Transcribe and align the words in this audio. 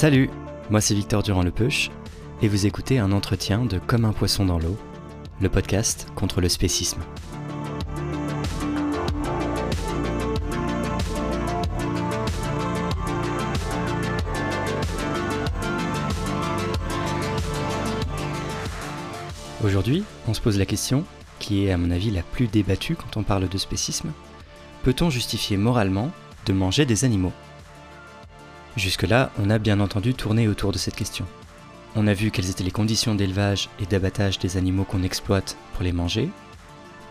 Salut, 0.00 0.30
moi 0.70 0.80
c'est 0.80 0.94
Victor 0.94 1.22
Durand-Lepeuche 1.22 1.90
et 2.40 2.48
vous 2.48 2.64
écoutez 2.64 2.98
un 2.98 3.12
entretien 3.12 3.66
de 3.66 3.78
Comme 3.78 4.06
un 4.06 4.14
poisson 4.14 4.46
dans 4.46 4.58
l'eau, 4.58 4.78
le 5.42 5.50
podcast 5.50 6.06
contre 6.14 6.40
le 6.40 6.48
spécisme. 6.48 7.02
Aujourd'hui, 19.62 20.04
on 20.26 20.32
se 20.32 20.40
pose 20.40 20.56
la 20.56 20.64
question, 20.64 21.04
qui 21.40 21.66
est 21.66 21.72
à 21.72 21.76
mon 21.76 21.90
avis 21.90 22.10
la 22.10 22.22
plus 22.22 22.46
débattue 22.46 22.96
quand 22.96 23.18
on 23.18 23.22
parle 23.22 23.50
de 23.50 23.58
spécisme, 23.58 24.12
peut-on 24.82 25.10
justifier 25.10 25.58
moralement 25.58 26.10
de 26.46 26.54
manger 26.54 26.86
des 26.86 27.04
animaux? 27.04 27.34
Jusque-là, 28.76 29.30
on 29.38 29.50
a 29.50 29.58
bien 29.58 29.80
entendu 29.80 30.14
tourné 30.14 30.48
autour 30.48 30.72
de 30.72 30.78
cette 30.78 30.96
question. 30.96 31.26
On 31.96 32.06
a 32.06 32.14
vu 32.14 32.30
quelles 32.30 32.50
étaient 32.50 32.64
les 32.64 32.70
conditions 32.70 33.14
d'élevage 33.14 33.68
et 33.80 33.86
d'abattage 33.86 34.38
des 34.38 34.56
animaux 34.56 34.84
qu'on 34.84 35.02
exploite 35.02 35.56
pour 35.74 35.82
les 35.82 35.92
manger, 35.92 36.28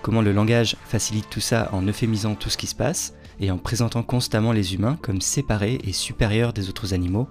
comment 0.01 0.21
le 0.21 0.31
langage 0.31 0.77
facilite 0.85 1.29
tout 1.29 1.41
ça 1.41 1.69
en 1.73 1.85
euphémisant 1.85 2.35
tout 2.35 2.49
ce 2.49 2.57
qui 2.57 2.67
se 2.67 2.75
passe 2.75 3.13
et 3.41 3.51
en 3.51 3.57
présentant 3.57 4.03
constamment 4.03 4.53
les 4.53 4.73
humains 4.73 4.97
comme 5.01 5.21
séparés 5.21 5.79
et 5.83 5.93
supérieurs 5.93 6.53
des 6.53 6.69
autres 6.69 6.93
animaux. 6.93 7.29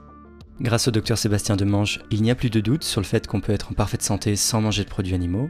Grâce 0.61 0.89
au 0.89 0.91
docteur 0.91 1.17
Sébastien 1.17 1.57
Demange, 1.57 2.01
il 2.11 2.23
n'y 2.23 2.31
a 2.31 2.35
plus 2.35 2.51
de 2.51 2.61
doute 2.61 2.85
sur 2.85 3.01
le 3.01 3.07
fait 3.07 3.27
qu'on 3.27 3.41
peut 3.41 3.53
être 3.53 3.71
en 3.71 3.75
parfaite 3.75 4.03
santé 4.03 4.37
sans 4.37 4.61
manger 4.61 4.85
de 4.85 4.91
produits 4.91 5.15
animaux. 5.15 5.49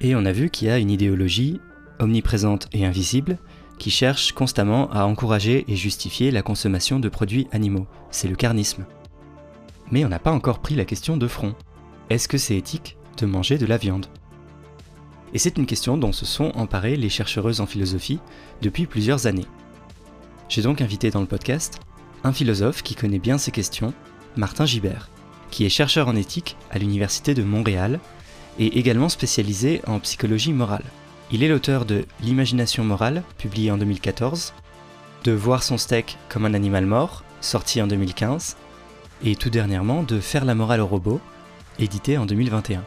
Et 0.00 0.14
on 0.14 0.24
a 0.24 0.32
vu 0.32 0.48
qu'il 0.48 0.68
y 0.68 0.70
a 0.70 0.78
une 0.78 0.90
idéologie 0.90 1.60
omniprésente 1.98 2.68
et 2.72 2.86
invisible 2.86 3.38
qui 3.80 3.90
cherche 3.90 4.32
constamment 4.32 4.90
à 4.92 5.04
encourager 5.04 5.64
et 5.66 5.74
justifier 5.74 6.30
la 6.30 6.42
consommation 6.42 7.00
de 7.00 7.08
produits 7.08 7.48
animaux. 7.50 7.86
C'est 8.10 8.28
le 8.28 8.36
carnisme. 8.36 8.84
Mais 9.90 10.04
on 10.04 10.10
n'a 10.10 10.18
pas 10.18 10.30
encore 10.30 10.60
pris 10.60 10.74
la 10.74 10.84
question 10.84 11.16
de 11.16 11.26
front. 11.26 11.54
Est-ce 12.10 12.28
que 12.28 12.36
c'est 12.36 12.56
éthique 12.56 12.98
de 13.16 13.24
manger 13.24 13.56
de 13.56 13.64
la 13.64 13.78
viande? 13.78 14.06
Et 15.32 15.38
c'est 15.38 15.56
une 15.56 15.64
question 15.64 15.96
dont 15.96 16.12
se 16.12 16.26
sont 16.26 16.52
emparées 16.56 16.96
les 16.96 17.08
chercheuses 17.08 17.62
en 17.62 17.66
philosophie 17.66 18.20
depuis 18.60 18.84
plusieurs 18.84 19.26
années. 19.26 19.46
J'ai 20.50 20.60
donc 20.60 20.82
invité 20.82 21.10
dans 21.10 21.22
le 21.22 21.26
podcast 21.26 21.80
un 22.22 22.34
philosophe 22.34 22.82
qui 22.82 22.94
connaît 22.94 23.18
bien 23.18 23.38
ces 23.38 23.50
questions, 23.50 23.94
Martin 24.36 24.66
Gibert, 24.66 25.08
qui 25.50 25.64
est 25.64 25.70
chercheur 25.70 26.06
en 26.06 26.16
éthique 26.16 26.58
à 26.70 26.78
l'Université 26.78 27.32
de 27.32 27.42
Montréal 27.42 27.98
et 28.58 28.78
également 28.78 29.08
spécialisé 29.08 29.80
en 29.86 30.00
psychologie 30.00 30.52
morale. 30.52 30.84
Il 31.32 31.44
est 31.44 31.48
l'auteur 31.48 31.84
de 31.84 32.06
L'imagination 32.20 32.82
morale, 32.82 33.22
publié 33.38 33.70
en 33.70 33.78
2014, 33.78 34.52
de 35.22 35.30
Voir 35.30 35.62
son 35.62 35.78
steak 35.78 36.18
comme 36.28 36.44
un 36.44 36.54
animal 36.54 36.86
mort, 36.86 37.22
sorti 37.40 37.80
en 37.80 37.86
2015, 37.86 38.56
et 39.22 39.36
tout 39.36 39.48
dernièrement 39.48 40.02
de 40.02 40.18
Faire 40.18 40.44
la 40.44 40.56
morale 40.56 40.80
au 40.80 40.88
robot, 40.88 41.20
édité 41.78 42.18
en 42.18 42.26
2021. 42.26 42.82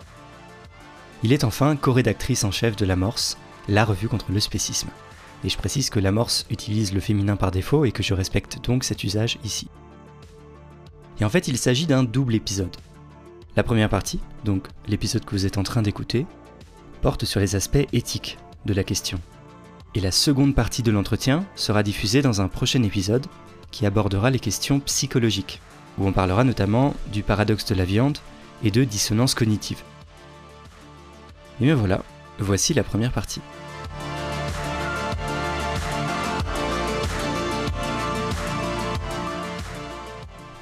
Il 1.24 1.32
est 1.32 1.46
enfin 1.46 1.78
co-rédactrice 1.78 2.44
en 2.44 2.52
chef 2.52 2.76
de 2.76 2.86
l'Amorce, 2.86 3.38
la 3.70 3.86
revue 3.86 4.10
contre 4.10 4.34
le 4.34 4.42
spécisme. 4.42 4.90
Et 5.46 5.50
je 5.50 5.58
précise 5.58 5.90
que 5.90 6.02
l'Amorce 6.02 6.46
utilise 6.50 6.94
le 6.94 7.00
féminin 7.00 7.38
par 7.38 7.52
défaut 7.52 7.86
et 7.86 7.94
que 7.94 8.04
je 8.04 8.14
respecte 8.14 8.60
donc 8.66 8.84
cet 8.84 9.06
usage 9.06 9.38
ici. 9.46 9.70
Et 11.22 11.24
en 11.24 11.30
fait, 11.30 11.48
il 11.48 11.58
s'agit 11.58 11.86
d'un 11.86 12.04
double 12.04 12.36
épisode. 12.36 12.76
La 13.56 13.64
première 13.64 13.90
partie, 13.90 14.20
donc 14.44 14.68
l'épisode 14.86 15.24
que 15.24 15.32
vous 15.32 15.46
êtes 15.46 15.58
en 15.58 15.64
train 15.64 15.82
d'écouter, 15.82 16.26
porte 17.04 17.26
sur 17.26 17.42
les 17.42 17.58
aspects 17.58 17.86
éthiques 17.92 18.38
de 18.66 18.74
la 18.74 18.86
question. 18.86 19.20
Et 19.94 20.00
la 20.00 20.10
seconde 20.10 20.56
partie 20.56 20.84
de 20.84 20.92
l'entretien 20.92 21.46
sera 21.54 21.84
diffusée 21.84 22.22
dans 22.22 22.40
un 22.40 22.48
prochain 22.48 22.82
épisode 22.82 23.26
qui 23.72 23.86
abordera 23.86 24.30
les 24.30 24.40
questions 24.40 24.80
psychologiques, 24.80 25.60
où 25.98 26.08
on 26.08 26.14
parlera 26.14 26.46
notamment 26.46 26.96
du 27.12 27.22
paradoxe 27.22 27.66
de 27.66 27.76
la 27.76 27.84
viande 27.84 28.20
et 28.64 28.72
de 28.72 28.86
dissonance 28.86 29.36
cognitive. 29.36 29.84
Et 31.60 31.66
bien 31.66 31.76
voilà, 31.76 32.02
voici 32.40 32.74
la 32.74 32.84
première 32.84 33.12
partie. 33.12 33.42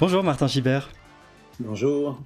Bonjour 0.00 0.24
Martin 0.24 0.48
Gibert. 0.48 0.90
Bonjour. 1.60 2.18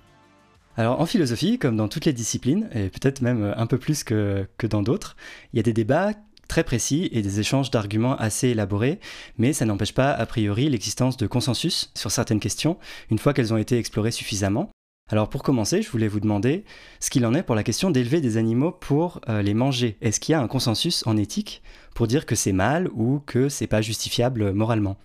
Alors 0.79 1.01
en 1.01 1.07
philosophie, 1.07 1.59
comme 1.59 1.77
dans 1.77 1.89
toutes 1.89 2.05
les 2.05 2.13
disciplines, 2.13 2.69
et 2.75 2.91
peut-être 2.91 3.23
même 3.23 3.55
un 3.57 3.67
peu 3.67 3.79
plus 3.79 4.05
que, 4.05 4.47
dans 4.69 4.83
d'autres, 4.83 5.17
il 5.53 5.57
y 5.57 5.61
a 5.61 5.63
des 5.63 5.73
débats 5.73 6.13
très 6.49 6.65
précis 6.65 7.09
et 7.13 7.23
des 7.23 7.41
échanges 7.41 7.71
d'arguments 7.71 8.17
assez 8.17 8.49
élaborés, 8.49 9.01
mais 9.39 9.53
ça 9.53 9.65
n'empêche 9.65 9.95
pas 9.95 10.13
a 10.13 10.27
priori 10.27 10.69
l'existence 10.69 11.17
de 11.17 11.27
consensus 11.27 11.91
sur 11.95 12.11
certaines 12.11 12.41
questions 12.41 12.79
une 13.11 13.19
fois 13.19 13.33
qu'elles 13.33 13.55
ont 13.55 13.59
été 13.59 13.79
explorées 13.79 14.11
suffisamment. 14.13 14.71
Alors 15.11 15.29
pour 15.29 15.43
commencer, 15.43 15.83
je 15.83 15.91
voulais 15.91 16.09
vous 16.09 16.21
demander 16.21 16.65
ce 17.01 17.11
qu'il 17.11 17.25
en 17.27 17.35
est 17.35 17.43
pour 17.43 17.55
la 17.55 17.63
question 17.63 17.91
d'élever 17.91 18.21
des 18.21 18.37
animaux 18.37 18.73
pour 18.73 19.21
euh, 19.29 19.41
les 19.41 19.55
manger. 19.55 19.97
Est-ce 20.01 20.21
qu'il 20.21 20.33
y 20.33 20.35
a 20.35 20.41
un 20.41 20.49
consensus 20.49 21.07
en 21.07 21.17
éthique 21.17 21.63
pour 21.95 22.07
dire 22.07 22.27
que 22.27 22.35
c'est 22.35 22.53
mal 22.53 22.89
ou 22.93 23.21
que 23.25 23.49
c'est 23.49 23.69
pas 23.69 23.83
justifiable 23.83 24.53
moralement? 24.53 24.97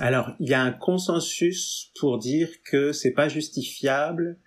Alors, 0.00 0.32
il 0.40 0.48
y 0.48 0.54
a 0.54 0.62
un 0.62 0.72
consensus 0.72 1.90
pour 2.00 2.18
dire 2.18 2.48
que 2.64 2.92
c'est 2.92 3.12
pas 3.12 3.28
justifiable 3.28 4.38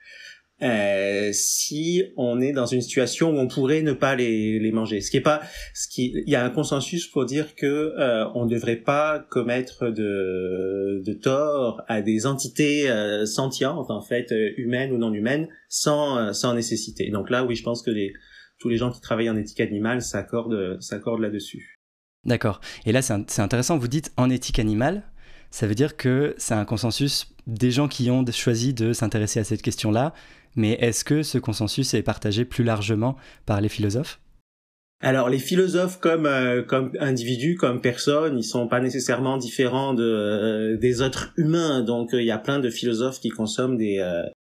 euh, 0.61 1.31
si 1.33 2.03
on 2.15 2.39
est 2.39 2.53
dans 2.53 2.65
une 2.65 2.81
situation 2.81 3.31
où 3.31 3.37
on 3.37 3.47
pourrait 3.47 3.81
ne 3.81 3.91
pas 3.91 4.15
les, 4.15 4.59
les 4.59 4.71
manger. 4.71 5.01
Ce 5.01 5.11
qui 5.11 5.17
est 5.17 5.21
pas, 5.21 5.41
ce 5.73 5.87
qui, 5.87 6.13
il 6.25 6.29
y 6.29 6.35
a 6.35 6.45
un 6.45 6.49
consensus 6.49 7.07
pour 7.07 7.25
dire 7.25 7.55
que 7.55 7.65
euh, 7.65 8.25
on 8.33 8.45
ne 8.45 8.49
devrait 8.49 8.77
pas 8.77 9.19
commettre 9.29 9.89
de, 9.89 11.01
de 11.05 11.13
tort 11.13 11.81
à 11.87 12.01
des 12.01 12.25
entités 12.25 12.89
euh, 12.89 13.25
sentientes, 13.25 13.89
en 13.89 14.01
fait, 14.01 14.33
humaines 14.57 14.91
ou 14.91 14.97
non 14.97 15.13
humaines, 15.13 15.49
sans 15.69 16.33
sans 16.33 16.53
nécessité. 16.53 17.09
Donc 17.09 17.29
là, 17.29 17.43
oui, 17.43 17.55
je 17.55 17.63
pense 17.63 17.81
que 17.81 17.91
les, 17.91 18.13
tous 18.59 18.69
les 18.69 18.77
gens 18.77 18.91
qui 18.91 19.01
travaillent 19.01 19.29
en 19.29 19.37
éthique 19.37 19.59
animale 19.59 20.01
s'accordent 20.01 20.81
s'accordent 20.81 21.21
là-dessus. 21.21 21.79
D'accord. 22.25 22.61
Et 22.85 22.93
là, 22.93 23.01
c'est 23.01 23.41
intéressant. 23.41 23.77
Vous 23.77 23.89
dites 23.89 24.13
en 24.15 24.29
éthique 24.29 24.59
animale 24.59 25.03
ça 25.53 25.67
veut 25.67 25.75
dire 25.75 25.97
que 25.97 26.33
c'est 26.37 26.55
un 26.55 26.65
consensus 26.65 27.27
des 27.45 27.69
gens 27.69 27.87
qui 27.87 28.09
ont 28.09 28.25
choisi 28.31 28.73
de 28.73 28.91
s'intéresser 28.91 29.39
à 29.39 29.43
cette 29.43 29.61
question-là, 29.61 30.11
mais 30.55 30.71
est-ce 30.81 31.05
que 31.05 31.21
ce 31.21 31.37
consensus 31.37 31.93
est 31.93 32.01
partagé 32.01 32.43
plus 32.43 32.63
largement 32.63 33.17
par 33.45 33.61
les 33.61 33.69
philosophes? 33.69 34.19
Alors 34.99 35.29
les 35.29 35.37
philosophes 35.37 35.99
comme 35.99 36.25
euh, 36.25 36.63
comme 36.63 36.91
individus, 36.99 37.55
comme 37.55 37.81
personnes, 37.81 38.39
ils 38.39 38.43
sont 38.43 38.67
pas 38.67 38.79
nécessairement 38.79 39.37
différents 39.37 39.95
euh, 39.99 40.75
des 40.77 41.03
autres 41.03 41.33
humains. 41.37 41.83
Donc 41.83 42.15
euh, 42.15 42.21
il 42.21 42.25
y 42.25 42.31
a 42.31 42.39
plein 42.39 42.57
de 42.57 42.71
philosophes 42.71 43.19
qui 43.19 43.29
consomment 43.29 43.77
des 43.77 44.03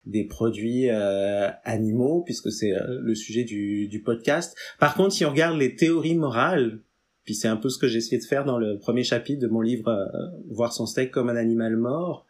des 0.07 0.25
produits 0.25 0.89
animaux 0.89 2.23
puisque 2.25 2.51
c'est 2.51 2.73
le 2.89 3.15
sujet 3.15 3.45
du 3.45 3.89
du 3.89 4.01
podcast. 4.01 4.57
Par 4.79 4.95
contre, 4.95 5.13
si 5.13 5.27
on 5.27 5.31
regarde 5.31 5.59
les 5.59 5.77
théories 5.77 6.17
morales, 6.17 6.79
puis 7.25 7.35
c'est 7.35 7.49
un 7.49 7.57
peu 7.57 7.69
ce 7.69 7.79
que 7.79 7.89
j'ai 7.89 7.99
essayé 7.99 8.19
de 8.19 8.25
faire 8.25 8.45
dans 8.45 8.59
le 8.59 8.79
premier 8.79 9.05
chapitre 9.05 9.41
de 9.41 9.49
mon 9.49 9.61
livre 9.61 9.89
euh, 9.89 10.05
Voir 10.51 10.73
son 10.73 10.87
steak 10.87 11.11
comme 11.11 11.29
un 11.29 11.37
animal 11.37 11.77
mort. 11.77 12.27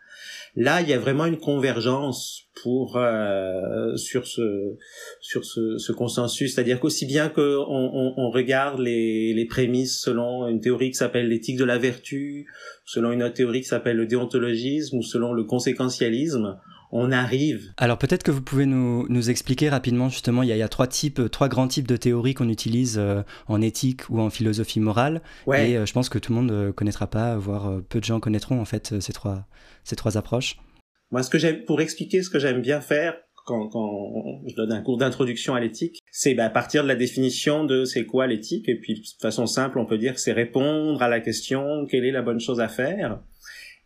Là, 0.56 0.81
il 0.81 0.88
y 0.88 0.93
a 0.93 0.99
vraiment 0.99 1.26
une 1.26 1.38
convergence 1.38 2.44
pour 2.62 2.96
euh, 2.96 3.96
sur 3.96 4.26
ce 4.29 4.76
sur 5.20 5.44
ce, 5.44 5.79
ce 5.79 5.91
consensus, 5.91 6.55
c'est-à-dire 6.55 6.79
qu'aussi 6.79 7.06
bien 7.06 7.29
que 7.29 7.58
on, 7.58 8.14
on, 8.17 8.31
regarde 8.31 8.79
les, 8.79 9.35
les 9.35 9.44
prémices 9.46 9.99
selon 9.99 10.46
une 10.46 10.61
théorie 10.61 10.93
qui 10.93 10.97
s'appelle 10.97 11.29
l'éthique 11.29 11.56
de 11.56 11.64
la 11.64 11.79
vertu, 11.79 12.47
selon 12.85 13.11
une 13.11 13.25
autre 13.25 13.35
théorie 13.35 13.62
qui 13.62 13.69
s'appelle 13.69 13.97
le 13.97 14.06
déontologisme 14.06 14.99
ou 14.99 15.02
selon 15.02 15.32
le 15.32 15.43
conséquentialisme, 15.43 16.56
on 16.94 17.12
arrive. 17.12 17.73
Alors 17.76 17.99
peut-être 17.99 18.23
que 18.23 18.31
vous 18.31 18.41
pouvez 18.41 18.67
nous, 18.67 19.06
nous 19.08 19.29
expliquer 19.29 19.69
rapidement 19.69 20.08
justement, 20.08 20.43
il 20.43 20.49
y, 20.49 20.52
a, 20.52 20.56
il 20.56 20.61
y, 20.61 20.62
a, 20.62 20.69
trois 20.69 20.87
types, 20.87 21.20
trois 21.31 21.49
grands 21.49 21.69
types 21.69 21.88
de 21.88 21.96
théories 21.96 22.35
qu'on 22.35 22.49
utilise 22.49 22.96
euh, 22.99 23.23
en 23.49 23.61
éthique 23.61 24.08
ou 24.08 24.20
en 24.20 24.31
philosophie 24.31 24.81
morale. 24.81 25.20
Ouais. 25.46 25.70
Et 25.70 25.76
euh, 25.76 25.87
je 25.87 25.93
pense 25.93 26.08
que 26.08 26.19
tout 26.19 26.32
le 26.32 26.41
monde 26.41 26.50
ne 26.50 26.70
connaîtra 26.70 27.08
pas, 27.08 27.37
voire 27.37 27.81
peu 27.88 27.99
de 27.99 28.05
gens 28.05 28.20
connaîtront 28.20 28.61
en 28.61 28.64
fait 28.64 29.00
ces 29.00 29.12
trois, 29.12 29.46
ces 29.82 29.96
trois 29.96 30.17
approches. 30.17 30.56
Moi, 31.11 31.23
ce 31.23 31.31
que 31.31 31.38
j'aime, 31.38 31.64
pour 31.64 31.81
expliquer 31.81 32.23
ce 32.23 32.31
que 32.31 32.38
j'aime 32.38 32.62
bien 32.62 32.81
faire 32.81 33.14
quand, 33.44 33.69
quand 33.69 34.40
je 34.47 34.55
donne 34.55 34.73
un 34.73 34.81
cours 34.81 34.97
d'introduction 34.97 35.55
à 35.55 35.61
l'éthique, 35.61 36.00
c'est 36.11 36.35
bah, 36.35 36.49
partir 36.49 36.82
de 36.82 36.88
la 36.88 36.97
définition 36.97 37.64
de 37.64 37.85
c'est 37.85 38.06
quoi 38.06 38.26
l'éthique, 38.26 38.69
et 38.69 38.76
puis 38.76 38.94
de 38.94 39.06
façon 39.20 39.47
simple, 39.47 39.79
on 39.79 39.87
peut 39.87 39.99
dire 39.99 40.14
que 40.14 40.20
c'est 40.20 40.32
répondre 40.32 41.02
à 41.02 41.08
la 41.08 41.20
question 41.20 41.87
quelle 41.90 42.05
est 42.05 42.11
la 42.11 42.23
bonne 42.23 42.40
chose 42.40 42.61
à 42.61 42.69
faire. 42.69 43.20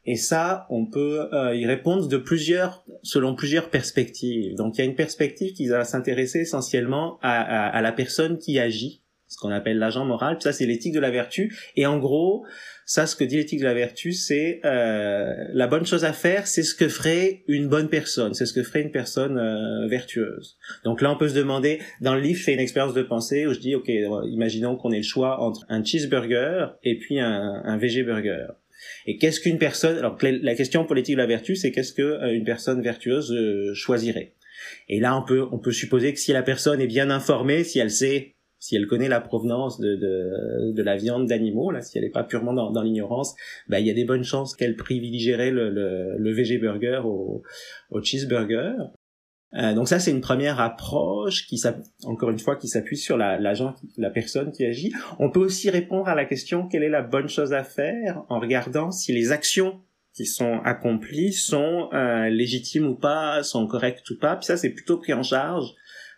Et 0.04 0.16
ça, 0.16 0.66
on 0.70 0.86
peut 0.86 1.28
euh, 1.32 1.54
y 1.54 1.66
répondre 1.66 2.08
de 2.08 2.16
plusieurs, 2.16 2.84
selon 3.02 3.34
plusieurs 3.34 3.68
perspectives. 3.68 4.54
Donc 4.54 4.76
il 4.76 4.78
y 4.78 4.82
a 4.82 4.84
une 4.84 4.96
perspective 4.96 5.52
qui 5.52 5.66
va 5.68 5.84
s'intéresser 5.84 6.40
essentiellement 6.40 7.18
à, 7.22 7.40
à, 7.40 7.68
à, 7.68 7.82
la 7.82 7.92
personne 7.92 8.38
qui 8.38 8.58
agit, 8.58 9.02
ce 9.26 9.36
qu'on 9.36 9.50
appelle 9.50 9.78
l'agent 9.78 10.04
moral. 10.06 10.38
Ça, 10.40 10.52
c'est 10.52 10.66
l'éthique 10.66 10.94
de 10.94 11.00
la 11.00 11.10
vertu. 11.10 11.54
Et 11.76 11.84
en 11.84 11.98
gros, 11.98 12.46
ça, 12.88 13.06
ce 13.06 13.14
que 13.16 13.24
dit 13.24 13.36
l'éthique 13.36 13.60
de 13.60 13.66
la 13.66 13.74
vertu, 13.74 14.14
c'est 14.14 14.62
euh, 14.64 15.34
la 15.52 15.66
bonne 15.66 15.84
chose 15.84 16.06
à 16.06 16.14
faire, 16.14 16.46
c'est 16.46 16.62
ce 16.62 16.74
que 16.74 16.88
ferait 16.88 17.42
une 17.46 17.68
bonne 17.68 17.90
personne, 17.90 18.32
c'est 18.32 18.46
ce 18.46 18.54
que 18.54 18.62
ferait 18.62 18.80
une 18.80 18.92
personne 18.92 19.36
euh, 19.36 19.86
vertueuse. 19.88 20.56
Donc 20.84 21.02
là, 21.02 21.12
on 21.12 21.18
peut 21.18 21.28
se 21.28 21.34
demander, 21.34 21.80
dans 22.00 22.14
le 22.14 22.22
livre, 22.22 22.40
je 22.40 22.50
une 22.50 22.60
expérience 22.60 22.94
de 22.94 23.02
pensée 23.02 23.46
où 23.46 23.52
je 23.52 23.58
dis, 23.58 23.74
ok, 23.74 23.90
imaginons 24.24 24.76
qu'on 24.76 24.90
ait 24.90 24.96
le 24.96 25.02
choix 25.02 25.38
entre 25.42 25.66
un 25.68 25.84
cheeseburger 25.84 26.68
et 26.82 26.98
puis 26.98 27.20
un, 27.20 27.60
un 27.62 27.76
VG 27.76 28.04
burger. 28.04 28.46
Et 29.06 29.16
qu'est-ce 29.18 29.40
qu'une 29.40 29.58
personne 29.58 29.96
Alors 29.98 30.18
la 30.22 30.54
question 30.54 30.84
politique 30.84 31.14
de 31.16 31.20
la 31.20 31.26
vertu, 31.26 31.56
c'est 31.56 31.70
qu'est-ce 31.70 31.92
que 31.92 32.02
euh, 32.02 32.34
une 32.34 32.44
personne 32.44 32.82
vertueuse 32.82 33.32
euh, 33.32 33.72
choisirait? 33.74 34.34
Et 34.88 35.00
là, 35.00 35.16
on 35.16 35.24
peut 35.24 35.46
on 35.52 35.58
peut 35.58 35.72
supposer 35.72 36.12
que 36.12 36.18
si 36.18 36.32
la 36.32 36.42
personne 36.42 36.80
est 36.80 36.86
bien 36.86 37.10
informée, 37.10 37.64
si 37.64 37.78
elle 37.78 37.90
sait 37.90 38.34
si 38.60 38.76
elle 38.76 38.86
connaît 38.86 39.08
la 39.08 39.20
provenance 39.20 39.78
de, 39.80 39.94
de, 39.94 40.72
de 40.72 40.82
la 40.82 40.96
viande 40.96 41.26
d'animaux, 41.26 41.70
là, 41.70 41.80
si 41.80 41.96
elle 41.96 42.04
n'est 42.04 42.10
pas 42.10 42.24
purement 42.24 42.52
dans, 42.52 42.70
dans 42.70 42.82
l'ignorance, 42.82 43.34
bah, 43.68 43.78
il 43.80 43.86
y 43.86 43.90
a 43.90 43.94
des 43.94 44.04
bonnes 44.04 44.24
chances 44.24 44.56
qu'elle 44.56 44.76
privilégierait 44.76 45.50
le, 45.50 45.70
le, 45.70 46.16
le 46.18 46.32
VG 46.32 46.58
burger 46.58 47.02
au, 47.04 47.42
au 47.90 48.02
cheeseburger. 48.02 48.74
Euh, 49.54 49.74
donc 49.74 49.88
ça, 49.88 49.98
c'est 49.98 50.10
une 50.10 50.20
première 50.20 50.60
approche 50.60 51.46
qui, 51.46 51.60
encore 52.04 52.30
une 52.30 52.38
fois, 52.38 52.56
qui 52.56 52.68
s'appuie 52.68 52.98
sur 52.98 53.16
la, 53.16 53.38
l'agent, 53.38 53.74
la 53.96 54.10
personne 54.10 54.52
qui 54.52 54.64
agit. 54.64 54.92
On 55.18 55.30
peut 55.30 55.40
aussi 55.40 55.70
répondre 55.70 56.08
à 56.08 56.14
la 56.14 56.26
question 56.26 56.68
quelle 56.68 56.82
est 56.82 56.90
la 56.90 57.02
bonne 57.02 57.28
chose 57.28 57.52
à 57.52 57.64
faire 57.64 58.22
en 58.28 58.40
regardant 58.40 58.90
si 58.90 59.12
les 59.12 59.32
actions 59.32 59.80
qui 60.12 60.26
sont 60.26 60.60
accomplies 60.64 61.32
sont 61.32 61.88
euh, 61.92 62.28
légitimes 62.28 62.88
ou 62.88 62.94
pas, 62.94 63.42
sont 63.42 63.66
correctes 63.66 64.10
ou 64.10 64.18
pas. 64.18 64.36
Puis 64.36 64.46
ça, 64.46 64.56
c'est 64.56 64.70
plutôt 64.70 64.98
pris 64.98 65.14
en 65.14 65.22
charge 65.22 65.74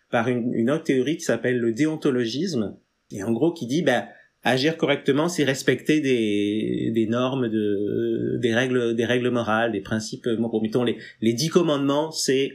par 0.09 0.27
une, 0.27 0.53
une 0.53 0.69
autre 0.69 0.83
théorie 0.83 1.17
qui 1.17 1.23
s'appelle 1.23 1.57
le 1.57 1.71
déontologisme, 1.71 2.75
et 3.11 3.23
en 3.23 3.31
gros 3.31 3.53
qui 3.53 3.65
dit, 3.65 3.81
ben, 3.81 4.07
agir 4.43 4.75
correctement, 4.75 5.29
c'est 5.29 5.43
respecter 5.43 6.01
des, 6.01 6.91
des 6.93 7.07
normes, 7.07 7.47
de, 7.47 8.39
des 8.41 8.53
règles, 8.53 8.95
des 8.95 9.05
règles 9.05 9.29
morales, 9.29 9.71
des 9.71 9.81
principes 9.81 10.27
moraux. 10.37 10.61
Mettons 10.61 10.83
les, 10.83 10.97
les 11.21 11.33
dix 11.33 11.49
commandements, 11.49 12.11
c'est 12.11 12.51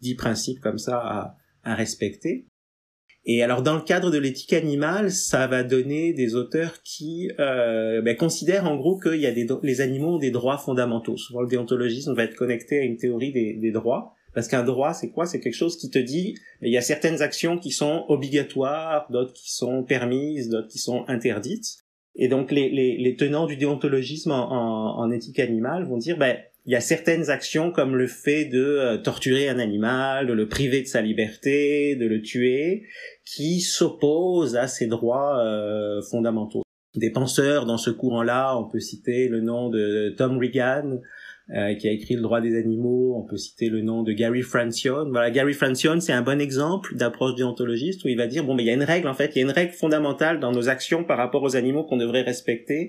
dix 0.00 0.14
principes 0.14 0.60
comme 0.60 0.78
ça 0.78 0.98
à, 0.98 1.36
à 1.62 1.74
respecter. 1.74 2.46
Et 3.26 3.42
alors 3.42 3.62
dans 3.62 3.74
le 3.74 3.80
cadre 3.80 4.10
de 4.10 4.18
l'éthique 4.18 4.52
animale, 4.52 5.10
ça 5.10 5.46
va 5.46 5.62
donner 5.62 6.12
des 6.12 6.34
auteurs 6.34 6.82
qui 6.82 7.30
euh, 7.38 8.02
ben, 8.02 8.14
considèrent 8.16 8.66
en 8.66 8.76
gros 8.76 8.98
qu'il 8.98 9.20
y 9.20 9.26
a 9.26 9.32
des 9.32 9.46
les 9.62 9.80
animaux 9.80 10.16
ont 10.16 10.18
des 10.18 10.30
droits 10.30 10.58
fondamentaux. 10.58 11.16
Souvent 11.16 11.40
le 11.40 11.48
déontologisme 11.48 12.14
va 12.14 12.24
être 12.24 12.36
connecté 12.36 12.80
à 12.80 12.82
une 12.82 12.98
théorie 12.98 13.32
des, 13.32 13.54
des 13.54 13.70
droits, 13.70 14.12
parce 14.34 14.46
qu'un 14.46 14.62
droit 14.62 14.92
c'est 14.92 15.10
quoi? 15.10 15.24
C'est 15.24 15.40
quelque 15.40 15.54
chose 15.54 15.78
qui 15.78 15.88
te 15.88 15.98
dit 15.98 16.34
il 16.60 16.70
y 16.70 16.76
a 16.76 16.82
certaines 16.82 17.22
actions 17.22 17.56
qui 17.58 17.70
sont 17.70 18.04
obligatoires, 18.08 19.06
d'autres 19.10 19.32
qui 19.32 19.54
sont 19.54 19.84
permises, 19.84 20.50
d'autres 20.50 20.68
qui 20.68 20.78
sont 20.78 21.04
interdites. 21.08 21.78
Et 22.16 22.28
donc 22.28 22.52
les, 22.52 22.68
les, 22.68 22.98
les 22.98 23.16
tenants 23.16 23.46
du 23.46 23.56
déontologisme 23.56 24.32
en, 24.32 24.52
en, 24.52 24.98
en 24.98 25.10
éthique 25.10 25.40
animale 25.40 25.88
vont 25.88 25.96
dire 25.96 26.18
ben 26.18 26.36
il 26.66 26.72
y 26.72 26.76
a 26.76 26.80
certaines 26.80 27.30
actions 27.30 27.70
comme 27.70 27.94
le 27.94 28.06
fait 28.06 28.46
de 28.46 28.64
euh, 28.64 28.96
torturer 28.96 29.48
un 29.48 29.58
animal, 29.58 30.26
de 30.26 30.32
le 30.32 30.48
priver 30.48 30.82
de 30.82 30.86
sa 30.86 31.02
liberté, 31.02 31.94
de 31.96 32.06
le 32.06 32.22
tuer, 32.22 32.84
qui 33.26 33.60
s'opposent 33.60 34.56
à 34.56 34.66
ces 34.66 34.86
droits 34.86 35.38
euh, 35.44 36.00
fondamentaux. 36.10 36.62
Des 36.94 37.10
penseurs 37.10 37.66
dans 37.66 37.76
ce 37.76 37.90
courant-là, 37.90 38.56
on 38.56 38.64
peut 38.64 38.80
citer 38.80 39.28
le 39.28 39.40
nom 39.40 39.68
de 39.68 40.14
Tom 40.16 40.38
Regan, 40.38 41.00
euh, 41.50 41.74
qui 41.74 41.88
a 41.88 41.90
écrit 41.90 42.14
Le 42.14 42.22
droit 42.22 42.40
des 42.40 42.56
animaux, 42.56 43.16
on 43.18 43.28
peut 43.28 43.36
citer 43.36 43.68
le 43.68 43.82
nom 43.82 44.02
de 44.02 44.12
Gary 44.12 44.40
Francione. 44.40 45.10
Voilà, 45.10 45.30
Gary 45.30 45.52
Francione, 45.52 46.00
c'est 46.00 46.14
un 46.14 46.22
bon 46.22 46.40
exemple 46.40 46.96
d'approche 46.96 47.34
déontologiste 47.34 48.02
où 48.04 48.08
il 48.08 48.16
va 48.16 48.26
dire, 48.26 48.44
bon, 48.44 48.54
mais 48.54 48.62
il 48.62 48.66
y 48.66 48.70
a 48.70 48.74
une 48.74 48.82
règle, 48.82 49.08
en 49.08 49.14
fait, 49.14 49.32
il 49.34 49.40
y 49.40 49.42
a 49.42 49.44
une 49.44 49.50
règle 49.50 49.72
fondamentale 49.72 50.40
dans 50.40 50.52
nos 50.52 50.70
actions 50.70 51.04
par 51.04 51.18
rapport 51.18 51.42
aux 51.42 51.56
animaux 51.56 51.84
qu'on 51.84 51.98
devrait 51.98 52.22
respecter, 52.22 52.88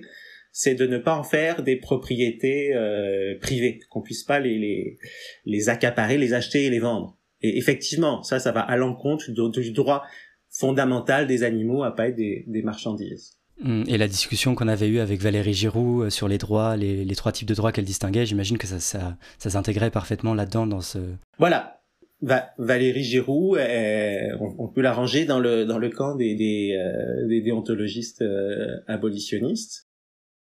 c'est 0.57 0.73
de 0.73 0.87
ne 0.87 0.97
pas 0.97 1.17
en 1.17 1.23
faire 1.23 1.63
des 1.63 1.75
propriétés 1.75 2.73
euh, 2.73 3.37
privées, 3.41 3.81
qu'on 3.89 4.01
puisse 4.01 4.23
pas 4.23 4.39
les, 4.39 4.57
les, 4.57 4.97
les 5.43 5.67
accaparer, 5.67 6.17
les 6.17 6.33
acheter 6.33 6.63
et 6.63 6.69
les 6.69 6.79
vendre. 6.79 7.17
Et 7.41 7.57
effectivement, 7.57 8.23
ça, 8.23 8.39
ça 8.39 8.53
va 8.53 8.61
à 8.61 8.77
l'encontre 8.77 9.25
du, 9.31 9.71
droit 9.73 10.03
fondamental 10.49 11.27
des 11.27 11.43
animaux 11.43 11.83
à 11.83 11.93
pas 11.93 12.07
être 12.07 12.15
des, 12.15 12.45
des 12.47 12.61
marchandises. 12.61 13.33
Hum, 13.65 13.83
et 13.89 13.97
la 13.97 14.07
discussion 14.07 14.55
qu'on 14.55 14.69
avait 14.69 14.87
eue 14.87 14.99
avec 14.99 15.19
Valérie 15.19 15.53
Giroux 15.53 16.03
euh, 16.03 16.09
sur 16.09 16.29
les 16.29 16.37
droits, 16.37 16.77
les, 16.77 17.03
les 17.03 17.15
trois 17.15 17.33
types 17.33 17.49
de 17.49 17.53
droits 17.53 17.73
qu'elle 17.73 17.83
distinguait, 17.83 18.25
j'imagine 18.25 18.57
que 18.57 18.67
ça, 18.67 18.79
ça, 18.79 19.17
ça 19.37 19.49
s'intégrait 19.49 19.91
parfaitement 19.91 20.33
là-dedans 20.33 20.67
dans 20.67 20.81
ce. 20.81 20.99
Voilà. 21.37 21.81
Va, 22.21 22.53
Valérie 22.57 23.03
Giroux, 23.03 23.57
euh, 23.57 24.37
on, 24.39 24.69
peut 24.69 24.81
la 24.81 24.93
ranger 24.93 25.25
dans 25.25 25.39
le 25.39 25.65
dans 25.65 25.77
le 25.77 25.89
camp 25.89 26.15
des 26.15 26.33
des, 26.33 26.77
euh, 26.79 27.27
des 27.27 27.41
déontologistes 27.41 28.21
euh, 28.21 28.77
abolitionnistes. 28.87 29.89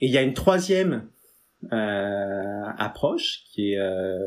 Et 0.01 0.07
il 0.07 0.13
y 0.13 0.19
a 0.19 0.23
une 0.23 0.35
troisième 0.35 1.09
euh, 1.73 2.65
approche 2.79 3.43
qui 3.53 3.73
est 3.73 3.79
euh, 3.79 4.19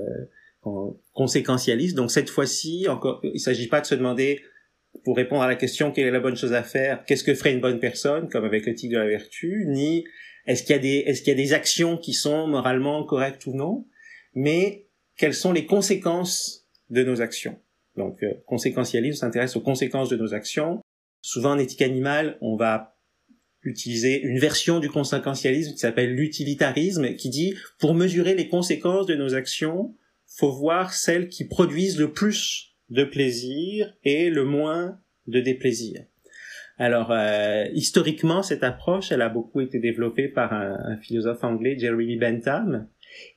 conséquentialiste. 1.14 1.96
Donc 1.96 2.12
cette 2.12 2.30
fois-ci, 2.30 2.88
encore, 2.90 3.22
il 3.24 3.40
s'agit 3.40 3.68
pas 3.68 3.82
de 3.82 3.86
se 3.86 3.96
demander 3.96 4.42
pour 5.04 5.16
répondre 5.16 5.42
à 5.42 5.48
la 5.48 5.56
question 5.56 5.92
quelle 5.92 6.08
est 6.08 6.12
la 6.12 6.20
bonne 6.20 6.36
chose 6.36 6.54
à 6.54 6.64
faire, 6.64 7.04
qu'est-ce 7.06 7.24
que 7.24 7.34
ferait 7.34 7.54
une 7.54 7.62
bonne 7.62 7.80
personne, 7.80 8.30
comme 8.30 8.44
avec 8.44 8.66
l'éthique 8.66 8.92
de 8.92 8.98
la 8.98 9.08
vertu, 9.08 9.66
ni 9.68 10.04
est-ce 10.46 10.64
qu'il 10.64 10.76
y 10.76 10.80
a 10.80 10.82
des 10.82 10.98
est-ce 11.08 11.22
qu'il 11.22 11.30
y 11.30 11.40
a 11.40 11.44
des 11.44 11.54
actions 11.54 11.98
qui 11.98 12.14
sont 12.14 12.48
moralement 12.48 13.04
correctes 13.06 13.46
ou 13.46 13.54
non, 13.54 13.86
mais 14.34 14.88
quelles 15.18 15.34
sont 15.34 15.54
les 15.54 15.66
conséquences 15.66 16.68
de 16.90 17.04
nos 17.04 17.22
actions. 17.22 17.58
Donc 17.96 18.22
euh, 18.24 18.34
conséquentialisme 18.46 19.20
s'intéresse 19.20 19.56
aux 19.56 19.62
conséquences 19.62 20.10
de 20.10 20.18
nos 20.18 20.34
actions. 20.34 20.82
Souvent 21.22 21.52
en 21.52 21.60
éthique 21.60 21.82
animale, 21.82 22.38
on 22.42 22.56
va 22.56 22.98
utiliser 23.64 24.22
une 24.22 24.40
version 24.40 24.80
du 24.80 24.90
conséquentialisme 24.90 25.74
qui 25.74 25.80
s'appelle 25.80 26.14
l'utilitarisme, 26.14 27.16
qui 27.16 27.30
dit 27.30 27.56
pour 27.80 27.94
mesurer 27.94 28.36
les 28.36 28.48
conséquences 28.48 29.06
de 29.06 29.16
nos 29.16 29.36
actions, 29.36 29.96
faut 30.28 30.52
voir 30.52 30.94
celles 30.94 31.28
qui 31.28 31.46
produisent 31.46 32.00
le 32.00 32.12
plus 32.12 32.74
de 32.90 33.04
plaisir 33.04 33.94
et 34.04 34.30
le 34.30 34.44
moins 34.44 35.00
de 35.28 35.40
déplaisir. 35.40 36.04
Alors, 36.78 37.12
euh, 37.12 37.66
historiquement, 37.74 38.42
cette 38.42 38.64
approche, 38.64 39.12
elle 39.12 39.22
a 39.22 39.30
beaucoup 39.30 39.62
été 39.62 39.80
développée 39.80 40.28
par 40.28 40.52
un, 40.52 40.78
un 40.84 40.98
philosophe 40.98 41.44
anglais, 41.44 41.78
Jeremy 41.78 42.18
Bentham, 42.18 42.88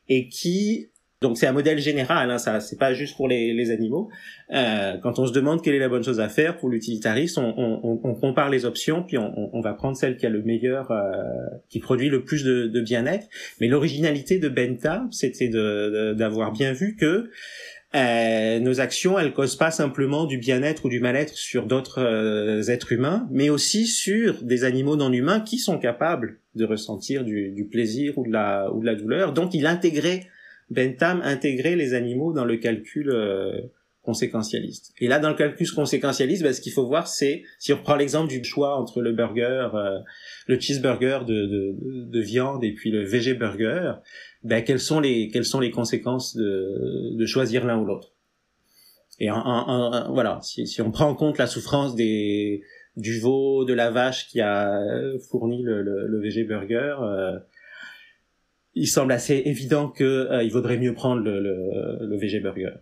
et 0.09 0.29
qui 0.29 0.89
donc 1.25 1.39
c'est 1.39 1.47
un 1.47 1.53
modèle 1.53 1.79
général, 1.79 2.31
hein, 2.31 2.37
ça 2.37 2.61
c'est 2.61 2.79
pas 2.79 2.93
juste 2.93 3.17
pour 3.17 3.29
les, 3.29 3.55
les 3.55 3.71
animaux. 3.71 4.11
Euh, 4.53 4.99
quand 5.03 5.19
on 5.19 5.27
se 5.27 5.33
demande 5.33 5.63
quelle 5.63 5.75
est 5.75 5.79
la 5.79 5.89
bonne 5.89 6.05
chose 6.05 6.21
à 6.21 6.29
faire 6.29 6.59
pour 6.59 6.69
l'utilitariste, 6.69 7.39
on, 7.39 7.55
on, 7.57 7.99
on, 8.05 8.15
compare 8.15 8.51
les 8.51 8.67
options 8.67 9.03
puis 9.03 9.17
on, 9.17 9.49
on, 9.55 9.61
va 9.63 9.73
prendre 9.73 9.97
celle 9.97 10.19
qui 10.19 10.27
a 10.27 10.29
le 10.29 10.43
meilleur, 10.43 10.91
euh, 10.91 11.23
qui 11.71 11.81
produit 11.81 12.11
le 12.11 12.25
plus 12.25 12.45
de, 12.45 12.67
de 12.67 12.81
bien-être. 12.83 13.27
Mais 13.59 13.69
l'originalité 13.69 14.39
de 14.39 14.51
Benta, 14.51 15.07
c'était 15.11 15.49
d'avoir 15.49 16.53
bien 16.53 16.75
vu 16.75 16.95
que 16.95 17.31
euh, 17.95 18.59
nos 18.59 18.81
actions, 18.81 19.19
elles 19.19 19.33
causent 19.33 19.57
pas 19.57 19.71
simplement 19.71 20.27
du 20.27 20.37
bien-être 20.37 20.85
ou 20.85 20.89
du 20.91 21.01
mal-être 21.01 21.35
sur 21.35 21.65
d'autres 21.67 22.03
euh, 22.03 22.63
êtres 22.65 22.93
humains, 22.93 23.27
mais 23.31 23.49
aussi 23.49 23.87
sur 23.87 24.43
des 24.43 24.65
animaux 24.65 24.97
non 24.97 25.13
humains 25.13 25.41
qui 25.41 25.59
sont 25.59 25.79
capables 25.79 26.41
de 26.55 26.65
ressentir 26.65 27.25
du, 27.25 27.53
du 27.53 27.65
plaisir 27.67 28.19
ou 28.19 28.27
de 28.27 28.33
la 28.33 28.71
ou 28.75 28.81
de 28.81 28.87
la 28.87 28.95
douleur. 28.95 29.33
Donc 29.33 29.55
il 29.55 29.65
intégrait 29.67 30.27
Bentham 30.71 31.21
intégrait 31.23 31.77
les 31.77 31.95
animaux 31.95 32.33
dans 32.33 32.45
le 32.45 32.57
calcul 32.57 33.11
euh, 33.11 33.61
conséquentialiste. 34.03 34.93
Et 35.01 35.09
là, 35.09 35.19
dans 35.19 35.31
le 35.31 35.35
calcul 35.35 35.71
conséquentialiste, 35.71 36.43
ben, 36.43 36.53
ce 36.53 36.61
qu'il 36.61 36.73
faut 36.73 36.87
voir, 36.87 37.09
c'est 37.09 37.43
si 37.59 37.73
on 37.73 37.79
prend 37.79 37.97
l'exemple 37.97 38.29
du 38.29 38.45
choix 38.45 38.79
entre 38.79 39.01
le 39.01 39.13
burger, 39.13 39.69
euh, 39.75 39.99
le 40.47 40.61
cheeseburger 40.61 41.21
de, 41.27 41.47
de, 41.47 42.11
de, 42.11 42.21
viande 42.21 42.65
et 42.65 42.73
puis 42.73 42.91
le 42.91 43.05
VG 43.05 43.35
burger, 43.35 43.95
ben, 44.43 44.63
quelles 44.63 44.81
sont 44.81 45.01
les 45.01 45.29
quelles 45.29 45.47
sont 45.47 45.61
les 45.61 45.71
conséquences 45.71 46.37
de, 46.37 47.17
de 47.17 47.27
choisir 47.27 47.65
l'un 47.65 47.79
ou 47.79 47.87
l'autre? 47.87 48.13
Et 49.21 49.31
en, 49.31 50.13
voilà, 50.13 50.41
si, 50.43 50.67
si 50.67 50.83
on 50.83 50.91
prend 50.91 51.09
en 51.09 51.15
compte 51.15 51.39
la 51.39 51.47
souffrance 51.47 51.95
des 51.95 52.63
du 52.97 53.19
veau, 53.21 53.65
de 53.65 53.75
la 53.75 53.91
vache 53.91 54.29
qui 54.29 54.41
a 54.41 54.81
fourni 55.31 55.63
le, 55.63 55.83
le, 55.83 56.07
le 56.07 56.21
VG 56.21 56.45
burger, 56.45 56.97
euh, 57.01 57.39
il 58.75 58.87
semble 58.87 59.13
assez 59.13 59.43
évident 59.45 59.91
qu'il 59.91 60.07
euh, 60.07 60.49
vaudrait 60.51 60.79
mieux 60.79 60.95
prendre 60.95 61.23
le, 61.23 61.41
le, 61.41 62.07
le 62.07 62.17
VG 62.17 62.41
burger. 62.41 62.75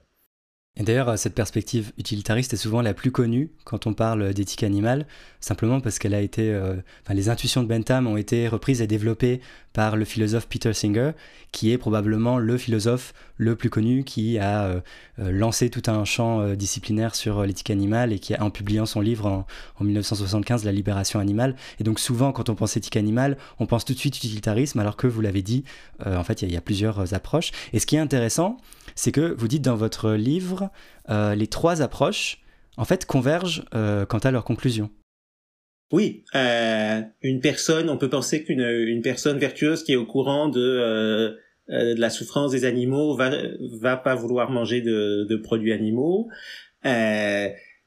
Et 0.79 0.85
d'ailleurs, 0.85 1.19
cette 1.19 1.35
perspective 1.35 1.93
utilitariste 1.99 2.55
est 2.55 2.57
souvent 2.57 2.81
la 2.81 2.95
plus 2.95 3.13
connue 3.13 3.51
quand 3.65 3.87
on 3.87 3.93
parle 3.93 4.33
d'éthique 4.33 4.63
animale, 4.63 5.07
simplement 5.39 5.81
parce 5.81 5.99
qu'elle 5.99 6.15
a 6.15 6.23
été, 6.23 6.51
euh, 6.51 6.77
enfin, 7.05 7.13
les 7.13 7.29
intuitions 7.29 7.63
de 7.63 7.69
Bentham 7.69 8.07
ont 8.07 8.17
été 8.17 8.49
reprises 8.49 8.81
et 8.81 8.87
développées 8.87 9.43
par 9.75 9.97
le 9.97 10.07
philosophe 10.07 10.49
Peter 10.49 10.73
Singer, 10.73 11.13
qui 11.51 11.73
est 11.73 11.79
probablement 11.79 12.39
le 12.39 12.57
philosophe 12.57 13.13
le 13.37 13.55
plus 13.55 13.69
connu 13.69 14.03
qui 14.05 14.39
a 14.39 14.65
euh, 14.65 14.81
euh, 15.19 15.31
lancé 15.31 15.69
tout 15.69 15.91
un 15.91 16.07
champ 16.07 16.55
disciplinaire 16.55 17.15
sur 17.15 17.45
l'éthique 17.45 17.71
animale 17.71 18.11
et 18.15 18.19
qui 18.19 18.33
a, 18.35 18.43
en 18.43 18.51
publiant 18.51 18.87
son 18.87 19.03
livre 19.03 19.27
en, 19.27 19.47
en, 19.79 19.85
1975, 19.85 20.65
La 20.65 20.73
libération 20.73 21.21
animale. 21.21 21.55
Et 21.81 21.85
donc 21.85 22.01
souvent, 22.01 22.33
quand 22.33 22.49
on 22.49 22.55
pense 22.55 22.79
éthique 22.79 22.97
animale, 22.97 23.37
on 23.61 23.67
pense 23.67 23.85
tout 23.85 23.93
de 23.93 23.99
suite 23.99 24.17
utilitarisme, 24.17 24.79
alors 24.81 24.97
que 24.97 25.07
vous 25.07 25.21
l'avez 25.21 25.43
dit, 25.43 25.65
en 26.05 26.25
fait, 26.25 26.41
il 26.43 26.51
y, 26.51 26.57
a 26.57 26.61
plusieurs 26.61 27.15
approches. 27.15 27.53
Et 27.73 27.79
ce 27.79 27.87
qui 27.87 27.97
est 27.97 28.01
intéressant, 28.01 28.57
c'est 28.95 29.13
que 29.13 29.35
vous 29.39 29.49
dites 29.49 29.63
dans 29.63 29.77
votre 29.77 30.13
livre, 30.13 30.62
euh, 31.09 31.35
les 31.35 31.47
trois 31.47 31.83
approches, 31.83 32.41
en 32.77 32.85
fait, 32.85 33.07
convergent 33.07 33.65
euh, 33.75 34.05
quant 34.07 34.19
à 34.19 34.31
leur 34.31 34.45
conclusion. 34.45 34.91
Oui, 35.93 36.25
euh, 36.35 37.03
une 37.21 37.41
personne, 37.41 37.91
on 37.91 37.99
peut 37.99 38.09
penser 38.09 38.45
qu'une 38.45 38.63
une 38.63 39.03
personne 39.03 39.39
vertueuse 39.39 39.85
qui 39.85 39.93
est 39.93 39.97
au 39.97 40.07
courant 40.07 40.49
de, 40.49 41.37
la 41.69 42.11
souffrance 42.11 42.51
des 42.51 42.65
animaux 42.65 43.15
va 43.15 43.31
va 43.81 43.97
pas 43.97 44.15
vouloir 44.15 44.51
manger 44.51 44.81
de 44.81 45.37
produits 45.37 45.73
animaux 45.73 46.29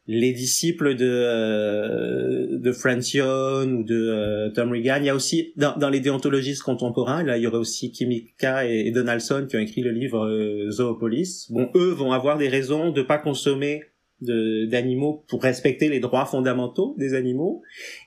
les 0.07 0.33
disciples 0.33 0.95
de 0.95 1.09
euh, 1.09 2.59
de 2.59 2.71
Francione 2.71 3.73
ou 3.73 3.83
de 3.83 3.95
euh, 3.95 4.49
Tom 4.51 4.71
Regan. 4.71 5.01
Il 5.01 5.07
y 5.07 5.09
a 5.09 5.15
aussi 5.15 5.53
dans, 5.55 5.75
dans, 5.77 5.89
les 5.89 5.99
déontologistes 5.99 6.61
contemporains, 6.61 7.23
là 7.23 7.37
il 7.37 7.43
y 7.43 7.47
aurait 7.47 7.57
aussi 7.57 7.91
Kimika 7.91 8.65
et, 8.65 8.91
Donaldson 8.91 9.47
qui 9.49 9.55
ont 9.55 9.59
écrit 9.59 9.81
le 9.81 9.91
livre 9.91 10.27
euh, 10.27 10.69
Zoopolis. 10.69 11.47
Bon, 11.49 11.69
eux 11.75 11.91
vont 11.91 12.11
avoir 12.11 12.37
des 12.37 12.49
raisons 12.49 12.91
de 12.91 13.01
pas 13.01 13.17
consommer 13.17 13.81
d'animaux 14.21 15.25
pour 15.27 15.43
respecter 15.43 15.89
les 15.89 15.99
droits 15.99 16.25
fondamentaux 16.25 16.95
des 16.97 17.15
animaux. 17.15 17.61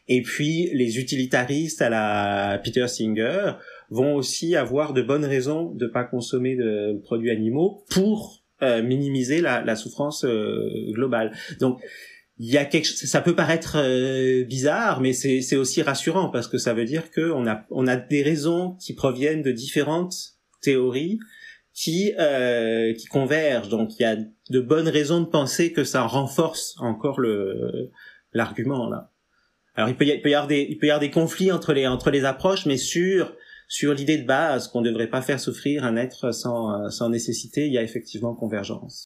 Et 0.08 0.22
puis 0.22 0.70
les 0.72 0.98
utilitaristes 0.98 1.82
à 1.82 1.90
la 1.90 2.58
Peter 2.64 2.88
Singer 2.88 3.52
vont 3.90 4.14
aussi 4.14 4.56
avoir 4.56 4.94
de 4.94 5.02
bonnes 5.02 5.26
raisons 5.26 5.70
de 5.70 5.86
pas 5.86 6.04
consommer 6.04 6.56
de 6.56 6.98
produits 7.04 7.30
animaux 7.30 7.84
pour 7.90 8.37
euh, 8.62 8.82
minimiser 8.82 9.40
la, 9.40 9.62
la 9.62 9.76
souffrance 9.76 10.24
euh, 10.24 10.68
globale. 10.92 11.32
Donc 11.60 11.80
il 12.38 12.50
y 12.52 12.56
a 12.56 12.64
quelque 12.64 12.86
ça 12.86 13.20
peut 13.20 13.34
paraître 13.34 13.76
euh, 13.76 14.44
bizarre 14.44 15.00
mais 15.00 15.12
c'est 15.12 15.40
c'est 15.40 15.56
aussi 15.56 15.82
rassurant 15.82 16.28
parce 16.28 16.46
que 16.46 16.58
ça 16.58 16.72
veut 16.72 16.84
dire 16.84 17.10
que 17.10 17.32
on 17.32 17.46
a 17.46 17.64
on 17.70 17.86
a 17.86 17.96
des 17.96 18.22
raisons 18.22 18.76
qui 18.80 18.94
proviennent 18.94 19.42
de 19.42 19.50
différentes 19.50 20.14
théories 20.62 21.18
qui 21.74 22.12
euh, 22.18 22.94
qui 22.94 23.06
convergent 23.06 23.68
donc 23.68 23.98
il 23.98 24.02
y 24.02 24.06
a 24.06 24.16
de 24.16 24.60
bonnes 24.60 24.88
raisons 24.88 25.20
de 25.20 25.26
penser 25.26 25.72
que 25.72 25.82
ça 25.82 26.02
renforce 26.02 26.76
encore 26.78 27.18
le 27.18 27.90
l'argument 28.32 28.88
là 28.88 29.10
alors 29.74 29.88
il 29.88 29.96
peut 29.96 30.06
y, 30.06 30.10
il 30.10 30.22
peut 30.22 30.30
y 30.30 30.34
avoir 30.34 30.48
des 30.48 30.66
il 30.68 30.78
peut 30.78 30.86
y 30.86 30.90
avoir 30.90 31.00
des 31.00 31.10
conflits 31.10 31.50
entre 31.50 31.72
les 31.72 31.88
entre 31.88 32.10
les 32.10 32.24
approches 32.24 32.66
mais 32.66 32.76
sur 32.76 33.34
sur 33.68 33.92
l'idée 33.94 34.18
de 34.18 34.26
base 34.26 34.68
qu'on 34.68 34.80
ne 34.80 34.88
devrait 34.88 35.10
pas 35.10 35.22
faire 35.22 35.38
souffrir 35.38 35.84
un 35.84 35.96
être 35.96 36.32
sans, 36.32 36.72
euh, 36.72 36.90
sans 36.90 37.10
nécessité, 37.10 37.66
il 37.66 37.72
y 37.72 37.78
a 37.78 37.82
effectivement 37.82 38.34
convergence. 38.34 39.04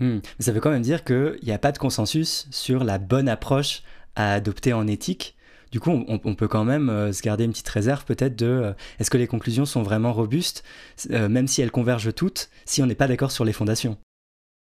Mais 0.00 0.20
ça 0.38 0.52
veut 0.52 0.60
quand 0.60 0.70
même 0.70 0.82
dire 0.82 1.02
qu'il 1.02 1.40
n'y 1.42 1.50
a 1.50 1.58
pas 1.58 1.72
de 1.72 1.78
consensus 1.78 2.46
sur 2.52 2.84
la 2.84 2.98
bonne 2.98 3.28
approche 3.28 3.82
à 4.14 4.32
adopter 4.32 4.72
en 4.72 4.86
éthique. 4.86 5.36
Du 5.72 5.80
coup, 5.80 5.90
on, 5.90 6.34
peut 6.34 6.48
quand 6.48 6.64
même 6.64 6.88
euh, 6.88 7.12
se 7.12 7.20
garder 7.20 7.44
une 7.44 7.50
petite 7.50 7.68
réserve 7.68 8.04
peut-être 8.06 8.36
de 8.36 8.46
euh, 8.46 8.72
est-ce 9.00 9.10
que 9.10 9.18
les 9.18 9.26
conclusions 9.26 9.66
sont 9.66 9.82
vraiment 9.82 10.14
robustes, 10.14 10.62
même 11.10 11.46
si 11.46 11.60
elles 11.60 11.70
convergent 11.70 12.14
toutes, 12.14 12.48
si 12.64 12.80
on 12.80 12.86
n'est 12.86 12.94
pas 12.94 13.08
d'accord 13.08 13.32
sur 13.32 13.44
les 13.44 13.52
fondations? 13.52 13.98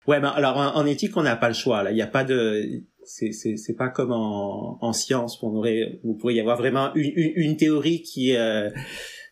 Ouais, 0.07 0.19
ben 0.19 0.29
alors 0.29 0.57
en, 0.57 0.85
éthique, 0.85 1.15
on 1.15 1.23
n'a 1.23 1.35
pas 1.35 1.47
le 1.47 1.53
choix. 1.53 1.83
Là, 1.83 1.91
il 1.91 1.95
n'y 1.95 2.01
a 2.01 2.07
pas 2.07 2.23
de, 2.23 2.83
c'est 3.03 3.31
c'est 3.31 3.75
pas 3.75 3.89
comme 3.89 4.11
en, 4.11 4.77
en 4.81 4.93
science. 4.93 5.41
On 5.43 5.55
aurait, 5.55 5.99
vous 6.03 6.13
pourriez 6.13 6.37
y 6.37 6.41
avoir 6.41 6.57
vraiment 6.57 6.93
une, 6.95 7.11
une, 7.15 7.57
théorie 7.57 8.01
qui 8.01 8.35
euh, 8.35 8.69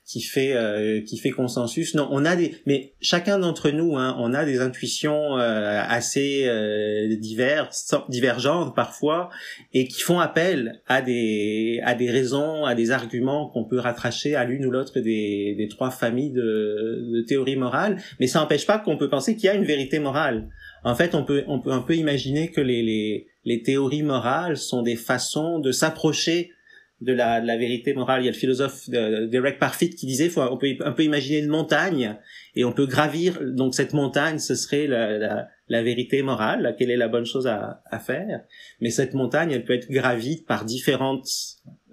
qui 0.09 0.21
fait 0.21 0.53
euh, 0.53 1.01
qui 1.01 1.17
fait 1.19 1.29
consensus. 1.29 1.93
Non, 1.93 2.07
on 2.11 2.25
a 2.25 2.35
des, 2.35 2.55
mais 2.65 2.93
chacun 2.99 3.37
d'entre 3.37 3.69
nous, 3.69 3.95
hein, 3.95 4.15
on 4.19 4.33
a 4.33 4.43
des 4.43 4.59
intuitions 4.59 5.37
euh, 5.37 5.81
assez 5.87 6.45
euh, 6.47 7.15
diverses, 7.17 7.93
divergentes 8.09 8.75
parfois, 8.75 9.29
et 9.71 9.87
qui 9.87 10.01
font 10.01 10.19
appel 10.19 10.81
à 10.87 11.03
des 11.03 11.79
à 11.83 11.93
des 11.93 12.09
raisons, 12.09 12.65
à 12.65 12.73
des 12.73 12.89
arguments 12.89 13.49
qu'on 13.49 13.65
peut 13.65 13.77
rattacher 13.77 14.33
à 14.35 14.45
l'une 14.45 14.65
ou 14.65 14.71
l'autre 14.71 14.99
des 14.99 15.53
des 15.55 15.67
trois 15.67 15.91
familles 15.91 16.31
de, 16.31 17.11
de 17.13 17.21
théories 17.27 17.55
morales. 17.55 18.01
Mais 18.19 18.25
ça 18.25 18.39
n'empêche 18.39 18.65
pas 18.65 18.79
qu'on 18.79 18.97
peut 18.97 19.09
penser 19.09 19.35
qu'il 19.35 19.45
y 19.45 19.49
a 19.49 19.53
une 19.53 19.65
vérité 19.65 19.99
morale. 19.99 20.49
En 20.83 20.95
fait, 20.95 21.13
on 21.13 21.23
peut, 21.23 21.43
on 21.47 21.59
peut 21.59 21.71
un 21.71 21.81
peu 21.81 21.95
imaginer 21.95 22.51
que 22.51 22.61
les, 22.61 22.81
les, 22.81 23.27
les 23.49 23.63
théories 23.63 24.03
morales 24.03 24.57
sont 24.57 24.83
des 24.83 24.95
façons 24.95 25.57
de 25.57 25.71
s'approcher 25.71 26.51
de 27.01 27.13
la, 27.13 27.41
de 27.41 27.47
la, 27.47 27.57
vérité 27.57 27.95
morale. 27.95 28.21
Il 28.21 28.25
y 28.25 28.27
a 28.27 28.31
le 28.31 28.37
philosophe 28.37 28.87
Derek 28.89 29.57
Parfit 29.57 29.89
qui 29.89 30.05
disait, 30.05 30.29
faut, 30.29 30.41
on 30.41 30.57
peut 30.57 31.03
imaginer 31.03 31.39
une 31.39 31.47
montagne 31.47 32.15
et 32.55 32.63
on 32.63 32.71
peut 32.71 32.85
gravir. 32.85 33.39
Donc 33.41 33.73
cette 33.73 33.93
montagne, 33.93 34.37
ce 34.37 34.53
serait 34.53 34.85
la, 34.85 35.17
la, 35.17 35.47
la 35.67 35.81
vérité 35.81 36.21
morale, 36.21 36.75
quelle 36.77 36.91
est 36.91 36.97
la 36.97 37.07
bonne 37.07 37.25
chose 37.25 37.47
à, 37.47 37.81
à, 37.89 37.97
faire? 37.97 38.41
Mais 38.81 38.91
cette 38.91 39.15
montagne, 39.15 39.49
elle 39.51 39.65
peut 39.65 39.73
être 39.73 39.89
gravie 39.89 40.43
par 40.47 40.63
différentes 40.63 41.27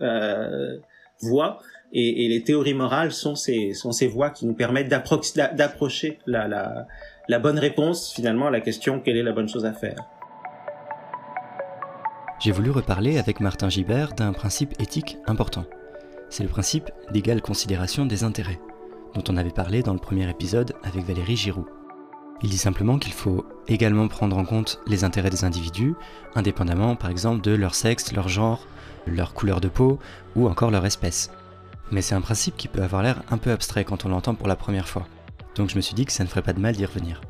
euh, 0.03 0.77
voies. 1.23 1.59
Et, 1.95 2.27
et, 2.27 2.29
les 2.29 2.43
théories 2.43 2.75
morales 2.75 3.13
sont 3.13 3.35
ces, 3.35 3.73
sont 3.73 3.93
ces 3.93 4.09
voies 4.09 4.29
qui 4.29 4.45
nous 4.45 4.55
permettent 4.55 4.91
d'approcher 4.91 6.19
la, 6.27 6.87
la 7.29 7.39
bonne 7.39 7.59
réponse 7.59 8.13
finalement 8.13 8.49
à 8.49 8.51
la 8.51 8.61
question 8.61 9.01
quelle 9.01 9.17
est 9.17 9.23
la 9.23 9.33
bonne 9.33 9.49
chose 9.49 9.65
à 9.65 9.73
faire? 9.73 10.16
J'ai 12.47 12.53
voulu 12.53 12.71
reparler 12.71 13.19
avec 13.19 13.41
Martin 13.41 13.69
Gibert 13.69 14.13
d'un 14.13 14.33
principe 14.33 14.81
éthique 14.81 15.19
important. 15.27 15.65
C'est 16.31 16.45
le 16.45 16.49
principe 16.49 16.93
d'égale 17.11 17.43
considération 17.43 18.07
des 18.07 18.23
intérêts, 18.23 18.61
dont 19.17 19.25
on 19.29 19.37
avait 19.37 19.51
parlé 19.51 19.83
dans 19.83 19.95
le 19.95 19.99
premier 19.99 20.31
épisode 20.31 20.73
avec 20.85 21.05
Valérie 21.05 21.37
Giroux. 21.37 21.67
Il 22.45 22.51
dit 22.51 22.57
simplement 22.57 23.01
qu'il 23.01 23.15
faut 23.15 23.45
également 23.67 24.07
prendre 24.07 24.39
en 24.39 24.45
compte 24.45 24.79
les 24.87 25.03
intérêts 25.03 25.29
des 25.29 25.45
individus, 25.45 25.97
indépendamment 26.37 26.95
par 26.95 27.11
exemple 27.11 27.41
de 27.41 27.51
leur 27.51 27.75
sexe, 27.75 28.13
leur 28.13 28.29
genre, 28.29 28.65
leur 29.09 29.35
couleur 29.35 29.61
de 29.61 29.67
peau 29.67 29.99
ou 30.37 30.47
encore 30.47 30.71
leur 30.71 30.87
espèce. 30.87 31.33
Mais 31.91 32.01
c'est 32.01 32.15
un 32.15 32.21
principe 32.21 32.57
qui 32.57 32.69
peut 32.69 32.85
avoir 32.85 33.03
l'air 33.03 33.25
un 33.29 33.39
peu 33.39 33.51
abstrait 33.51 33.85
quand 33.85 34.07
on 34.07 34.09
l'entend 34.09 34.37
pour 34.37 34.47
la 34.47 34.55
première 34.55 34.89
fois 34.89 35.09
donc 35.57 35.71
je 35.71 35.77
me 35.77 35.81
suis 35.81 35.95
dit 35.95 36.05
que 36.05 36.13
ça 36.13 36.23
ne 36.23 36.29
ferait 36.29 36.43
pas 36.43 36.53
de 36.53 36.61
mal 36.61 36.77
d'y 36.77 36.85
revenir. 36.85 37.21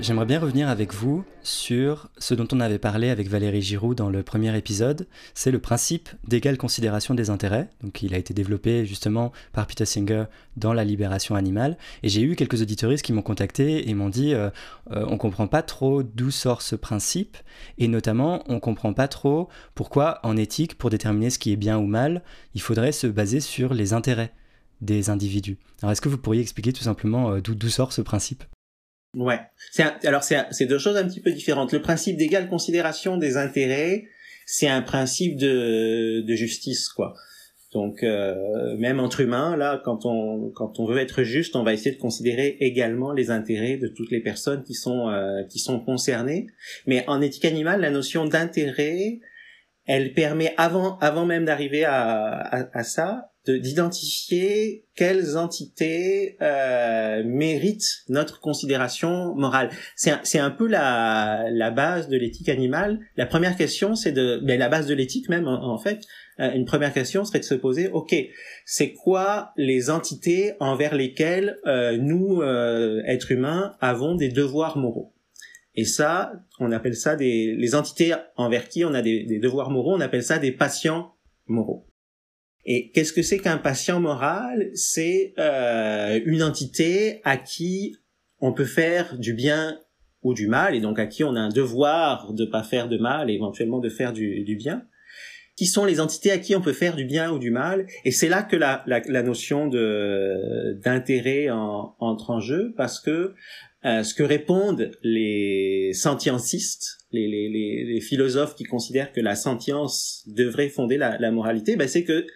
J'aimerais 0.00 0.26
bien 0.26 0.40
revenir 0.40 0.68
avec 0.68 0.92
vous 0.92 1.24
sur 1.42 2.10
ce 2.18 2.34
dont 2.34 2.48
on 2.52 2.60
avait 2.60 2.78
parlé 2.78 3.10
avec 3.10 3.28
Valérie 3.28 3.62
Giroud 3.62 3.96
dans 3.96 4.10
le 4.10 4.22
premier 4.22 4.54
épisode, 4.56 5.06
c'est 5.34 5.50
le 5.50 5.60
principe 5.60 6.10
d'égale 6.26 6.58
considération 6.58 7.14
des 7.14 7.30
intérêts. 7.30 7.70
Donc 7.82 8.02
il 8.02 8.12
a 8.12 8.18
été 8.18 8.34
développé 8.34 8.84
justement 8.84 9.32
par 9.52 9.66
Peter 9.66 9.86
Singer 9.86 10.24
dans 10.56 10.72
la 10.72 10.84
libération 10.84 11.36
animale. 11.36 11.78
Et 12.02 12.08
j'ai 12.08 12.22
eu 12.22 12.34
quelques 12.34 12.60
auditoristes 12.60 13.04
qui 13.04 13.12
m'ont 13.12 13.22
contacté 13.22 13.88
et 13.88 13.94
m'ont 13.94 14.08
dit 14.08 14.34
euh, 14.34 14.50
euh, 14.90 15.06
on 15.08 15.16
comprend 15.16 15.46
pas 15.46 15.62
trop 15.62 16.02
d'où 16.02 16.30
sort 16.30 16.60
ce 16.60 16.76
principe, 16.76 17.36
et 17.78 17.88
notamment 17.88 18.42
on 18.46 18.60
comprend 18.60 18.92
pas 18.92 19.08
trop 19.08 19.48
pourquoi 19.74 20.18
en 20.22 20.36
éthique, 20.36 20.76
pour 20.76 20.90
déterminer 20.90 21.30
ce 21.30 21.38
qui 21.38 21.52
est 21.52 21.56
bien 21.56 21.78
ou 21.78 21.86
mal, 21.86 22.22
il 22.54 22.60
faudrait 22.60 22.92
se 22.92 23.06
baser 23.06 23.40
sur 23.40 23.72
les 23.72 23.92
intérêts 23.92 24.32
des 24.80 25.08
individus. 25.08 25.56
Alors 25.82 25.92
est-ce 25.92 26.00
que 26.00 26.08
vous 26.08 26.18
pourriez 26.18 26.42
expliquer 26.42 26.72
tout 26.72 26.82
simplement 26.82 27.30
euh, 27.30 27.40
d'où 27.40 27.68
sort 27.68 27.92
ce 27.92 28.02
principe? 28.02 28.44
Ouais. 29.14 29.40
C'est 29.70 30.06
alors 30.06 30.24
c'est 30.24 30.66
deux 30.66 30.78
choses 30.78 30.96
un 30.96 31.06
petit 31.06 31.20
peu 31.20 31.32
différentes. 31.32 31.72
Le 31.72 31.82
principe 31.82 32.16
d'égale 32.16 32.48
considération 32.48 33.16
des 33.16 33.36
intérêts, 33.36 34.04
c'est 34.46 34.68
un 34.68 34.82
principe 34.82 35.36
de, 35.36 36.20
de 36.20 36.34
justice, 36.34 36.88
quoi. 36.88 37.14
Donc 37.72 38.04
euh, 38.04 38.76
même 38.78 39.00
entre 39.00 39.20
humains, 39.20 39.56
là, 39.56 39.82
quand 39.84 40.06
on 40.06 40.50
quand 40.54 40.78
on 40.78 40.86
veut 40.86 40.98
être 40.98 41.24
juste, 41.24 41.56
on 41.56 41.64
va 41.64 41.72
essayer 41.72 41.94
de 41.94 42.00
considérer 42.00 42.56
également 42.60 43.12
les 43.12 43.30
intérêts 43.30 43.76
de 43.76 43.88
toutes 43.88 44.12
les 44.12 44.20
personnes 44.20 44.62
qui 44.62 44.74
sont 44.74 45.08
euh, 45.08 45.42
qui 45.50 45.58
sont 45.58 45.80
concernées. 45.80 46.46
Mais 46.86 47.04
en 47.08 47.20
éthique 47.20 47.44
animale, 47.44 47.80
la 47.80 47.90
notion 47.90 48.26
d'intérêt, 48.26 49.18
elle 49.86 50.12
permet 50.14 50.54
avant 50.56 50.98
avant 50.98 51.26
même 51.26 51.44
d'arriver 51.44 51.84
à, 51.84 52.30
à, 52.30 52.78
à, 52.78 52.84
ça 52.84 53.30
d'identifier 53.46 54.86
quelles 54.96 55.36
entités 55.36 56.36
euh, 56.40 57.22
méritent 57.26 58.04
notre 58.08 58.40
considération 58.40 59.34
morale. 59.34 59.70
C'est 59.96 60.10
un, 60.10 60.44
un 60.44 60.50
peu 60.50 60.66
la, 60.66 61.46
la 61.50 61.70
base 61.70 62.08
de 62.08 62.16
l'éthique 62.16 62.48
animale. 62.48 63.00
La 63.16 63.26
première 63.26 63.56
question, 63.56 63.96
c'est 63.96 64.12
de, 64.12 64.40
ben, 64.42 64.58
la 64.58 64.68
base 64.68 64.86
de 64.86 64.94
l'éthique 64.94 65.28
même 65.28 65.46
en, 65.46 65.78
fait. 65.78 66.00
Euh, 66.40 66.52
une 66.52 66.64
première 66.64 66.92
question 66.92 67.24
serait 67.24 67.40
de 67.40 67.44
se 67.44 67.54
poser, 67.54 67.88
ok, 67.88 68.14
c'est 68.64 68.92
quoi 68.92 69.52
les 69.56 69.90
entités 69.90 70.54
envers 70.58 70.94
lesquelles 70.94 71.58
euh, 71.66 71.96
nous, 71.96 72.40
euh, 72.40 73.02
êtres 73.04 73.30
humains, 73.30 73.76
avons 73.80 74.14
des 74.14 74.28
devoirs 74.28 74.78
moraux? 74.78 75.13
Et 75.74 75.84
ça, 75.84 76.32
on 76.60 76.70
appelle 76.72 76.94
ça 76.94 77.16
des 77.16 77.54
les 77.56 77.74
entités 77.74 78.14
envers 78.36 78.68
qui 78.68 78.84
on 78.84 78.94
a 78.94 79.02
des, 79.02 79.24
des 79.24 79.38
devoirs 79.38 79.70
moraux, 79.70 79.94
on 79.94 80.00
appelle 80.00 80.22
ça 80.22 80.38
des 80.38 80.52
patients 80.52 81.14
moraux. 81.46 81.86
Et 82.64 82.90
qu'est-ce 82.92 83.12
que 83.12 83.22
c'est 83.22 83.38
qu'un 83.38 83.58
patient 83.58 84.00
moral? 84.00 84.70
C'est 84.74 85.34
euh, 85.38 86.20
une 86.24 86.42
entité 86.42 87.20
à 87.24 87.36
qui 87.36 87.96
on 88.40 88.52
peut 88.52 88.64
faire 88.64 89.18
du 89.18 89.34
bien 89.34 89.78
ou 90.22 90.32
du 90.32 90.48
mal, 90.48 90.74
et 90.74 90.80
donc 90.80 90.98
à 90.98 91.06
qui 91.06 91.22
on 91.24 91.34
a 91.36 91.40
un 91.40 91.50
devoir 91.50 92.32
de 92.32 92.46
pas 92.46 92.62
faire 92.62 92.88
de 92.88 92.96
mal, 92.96 93.30
et 93.30 93.34
éventuellement 93.34 93.80
de 93.80 93.90
faire 93.90 94.12
du, 94.12 94.42
du 94.44 94.56
bien. 94.56 94.86
Qui 95.56 95.66
sont 95.66 95.84
les 95.84 96.00
entités 96.00 96.32
à 96.32 96.38
qui 96.38 96.56
on 96.56 96.60
peut 96.60 96.72
faire 96.72 96.96
du 96.96 97.04
bien 97.04 97.30
ou 97.30 97.38
du 97.38 97.52
mal 97.52 97.86
Et 98.04 98.10
c'est 98.10 98.28
là 98.28 98.42
que 98.42 98.56
la, 98.56 98.82
la, 98.86 99.00
la 99.06 99.22
notion 99.22 99.68
de 99.68 100.80
d'intérêt 100.82 101.48
en, 101.50 101.94
entre 102.00 102.30
en 102.30 102.40
jeu, 102.40 102.74
parce 102.76 102.98
que 102.98 103.34
euh, 103.84 104.02
ce 104.02 104.14
que 104.14 104.22
répondent 104.22 104.90
les 105.02 105.92
sentiencistes, 105.92 106.98
les, 107.12 107.28
les, 107.28 107.48
les, 107.48 107.84
les, 107.84 108.00
philosophes 108.00 108.54
qui 108.54 108.64
considèrent 108.64 109.12
que 109.12 109.20
la 109.20 109.36
sentience 109.36 110.24
devrait 110.26 110.68
fonder 110.68 110.96
la, 110.96 111.18
la 111.18 111.30
moralité, 111.30 111.76
ben 111.76 111.86
c'est 111.86 112.04
que 112.04 112.26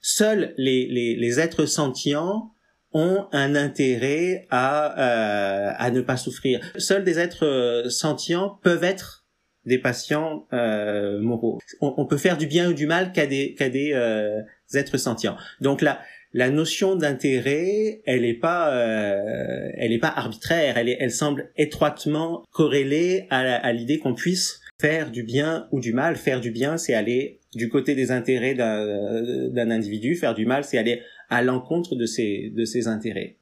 seuls 0.00 0.54
les, 0.56 1.40
êtres 1.40 1.66
sentients 1.66 2.52
ont 2.92 3.26
un 3.32 3.54
intérêt 3.54 4.46
à, 4.50 4.98
euh, 4.98 5.72
à 5.76 5.90
ne 5.90 6.02
pas 6.02 6.16
souffrir. 6.16 6.60
Seuls 6.76 7.04
des 7.04 7.18
êtres 7.18 7.46
euh, 7.46 7.88
sentients 7.88 8.60
peuvent 8.62 8.84
être 8.84 9.22
des 9.64 9.78
patients 9.78 10.46
euh, 10.52 11.20
moraux. 11.20 11.58
On, 11.80 12.04
peut 12.06 12.16
faire 12.16 12.36
du 12.36 12.46
bien 12.46 12.70
ou 12.70 12.72
du 12.72 12.86
mal 12.86 13.12
qu'à 13.12 13.26
des, 13.26 13.54
qu'à 13.54 13.68
des 13.68 13.92
euh, 13.92 14.40
êtres 14.74 14.96
sentients. 14.96 15.36
Donc 15.60 15.82
la, 15.82 16.00
la 16.34 16.50
notion 16.50 16.96
d'intérêt, 16.96 18.00
elle 18.06 18.22
n'est 18.22 18.34
pas, 18.34 18.74
euh, 18.74 19.68
elle 19.76 19.92
est 19.92 19.98
pas 19.98 20.08
arbitraire. 20.08 20.78
Elle, 20.78 20.88
est, 20.88 20.96
elle 20.98 21.10
semble 21.10 21.50
étroitement 21.56 22.44
corrélée 22.50 23.26
à, 23.30 23.72
l'idée 23.72 23.98
qu'on 23.98 24.14
puisse 24.14 24.60
faire 24.80 25.10
du 25.10 25.22
bien 25.22 25.68
ou 25.72 25.80
du 25.80 25.92
mal. 25.92 26.16
Faire 26.16 26.40
du 26.40 26.50
bien, 26.50 26.78
c'est 26.78 26.94
aller 26.94 27.40
du 27.54 27.68
côté 27.68 27.94
des 27.94 28.10
intérêts 28.10 28.54
d'un 28.54 29.70
individu. 29.70 30.16
Faire 30.16 30.34
du 30.34 30.46
mal, 30.46 30.64
c'est 30.64 30.78
aller 30.78 31.02
à 31.28 31.42
l'encontre 31.42 31.96
de 31.96 32.06
ses, 32.06 32.50
de 32.54 32.64
ses 32.64 32.88
intérêts. 32.88 33.36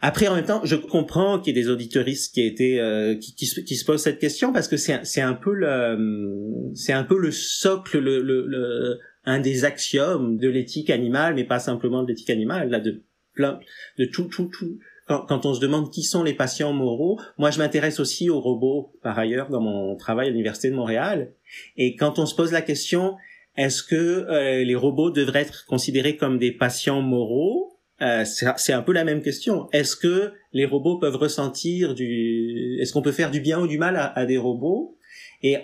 Après, 0.00 0.28
en 0.28 0.36
même 0.36 0.44
temps, 0.44 0.60
je 0.64 0.76
comprends 0.76 1.40
qu'il 1.40 1.56
y 1.56 1.58
ait 1.58 1.62
des 1.62 1.68
auditoristes 1.68 2.32
qui 2.32 2.78
euh, 2.78 3.16
qui, 3.16 3.34
qui, 3.34 3.76
se 3.76 3.84
posent 3.84 4.02
cette 4.02 4.20
question 4.20 4.52
parce 4.52 4.68
que 4.68 4.76
c'est 4.76 5.04
c'est 5.04 5.20
un 5.20 5.34
peu 5.34 5.52
le 5.52 6.70
c'est 6.74 6.92
un 6.92 7.02
peu 7.02 7.18
le 7.18 7.32
socle 7.32 7.98
le, 7.98 8.22
le, 8.22 9.00
un 9.24 9.40
des 9.40 9.64
axiomes 9.64 10.36
de 10.38 10.48
l'éthique 10.48 10.90
animale, 10.90 11.34
mais 11.34 11.44
pas 11.44 11.58
simplement 11.58 12.02
de 12.02 12.08
l'éthique 12.08 12.30
animale, 12.30 12.70
là 12.70 12.80
de 12.80 13.02
plein 13.34 13.60
de 13.98 14.04
tout 14.04 14.24
tout 14.24 14.46
tout 14.46 14.78
quand, 15.08 15.46
on 15.46 15.54
se 15.54 15.60
demande 15.60 15.90
qui 15.90 16.02
sont 16.02 16.22
les 16.22 16.34
patients 16.34 16.72
moraux, 16.72 17.18
moi 17.38 17.50
je 17.50 17.58
m'intéresse 17.58 17.98
aussi 17.98 18.28
aux 18.28 18.40
robots 18.40 18.92
par 19.02 19.18
ailleurs 19.18 19.48
dans 19.48 19.60
mon 19.60 19.96
travail 19.96 20.26
à 20.26 20.30
l'université 20.30 20.70
de 20.70 20.74
Montréal. 20.74 21.32
Et 21.76 21.96
quand 21.96 22.18
on 22.18 22.26
se 22.26 22.34
pose 22.34 22.52
la 22.52 22.60
question, 22.60 23.16
est-ce 23.56 23.82
que 23.82 23.96
euh, 23.96 24.64
les 24.64 24.74
robots 24.74 25.10
devraient 25.10 25.40
être 25.40 25.64
considérés 25.66 26.16
comme 26.16 26.38
des 26.38 26.52
patients 26.52 27.00
moraux 27.00 27.74
euh, 28.00 28.24
c'est 28.24 28.72
un 28.72 28.82
peu 28.82 28.92
la 28.92 29.02
même 29.02 29.22
question. 29.22 29.68
Est-ce 29.72 29.96
que 29.96 30.32
les 30.52 30.66
robots 30.66 30.98
peuvent 30.98 31.16
ressentir 31.16 31.96
du, 31.96 32.78
est-ce 32.80 32.92
qu'on 32.92 33.02
peut 33.02 33.10
faire 33.10 33.32
du 33.32 33.40
bien 33.40 33.58
ou 33.58 33.66
du 33.66 33.76
mal 33.76 34.12
à, 34.14 34.24
des 34.24 34.38
robots? 34.38 34.96
Et 35.42 35.58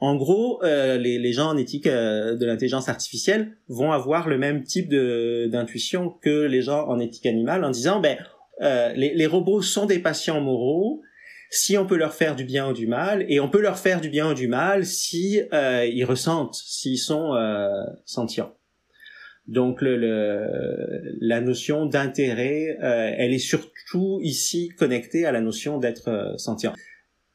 en 0.00 0.16
gros, 0.16 0.62
euh, 0.64 0.96
les, 0.96 1.18
les, 1.18 1.32
gens 1.32 1.50
en 1.50 1.56
éthique 1.56 1.86
de 1.86 2.44
l'intelligence 2.46 2.88
artificielle 2.88 3.56
vont 3.68 3.92
avoir 3.92 4.28
le 4.28 4.38
même 4.38 4.64
type 4.64 4.88
d'intuition 4.88 6.10
que 6.22 6.46
les 6.46 6.62
gens 6.62 6.88
en 6.88 6.98
éthique 6.98 7.26
animale 7.26 7.64
en 7.64 7.70
disant, 7.70 8.00
ben 8.00 8.16
euh, 8.62 8.92
les, 8.94 9.26
robots 9.26 9.62
sont 9.62 9.86
des 9.86 9.98
patients 9.98 10.40
moraux 10.40 11.02
si 11.50 11.78
on 11.78 11.86
peut 11.86 11.96
leur 11.96 12.14
faire 12.14 12.36
du 12.36 12.44
bien 12.44 12.68
ou 12.68 12.72
du 12.72 12.86
mal, 12.86 13.24
et 13.28 13.40
on 13.40 13.48
peut 13.48 13.60
leur 13.60 13.76
faire 13.76 14.00
du 14.00 14.08
bien 14.08 14.30
ou 14.30 14.34
du 14.34 14.46
mal 14.46 14.86
si 14.86 15.42
euh, 15.52 15.84
ils 15.84 16.04
ressentent, 16.04 16.54
s'ils 16.54 16.98
sont 16.98 17.34
euh, 17.34 17.68
sentients. 18.04 18.54
Donc 19.48 19.82
le, 19.82 21.16
la 21.20 21.40
notion 21.40 21.86
d'intérêt, 21.86 22.76
elle 22.80 23.32
est 23.32 23.38
surtout 23.38 24.20
ici 24.22 24.68
connectée 24.68 25.26
à 25.26 25.32
la 25.32 25.40
notion 25.40 25.78
d'être 25.78 26.34
sentient. 26.36 26.72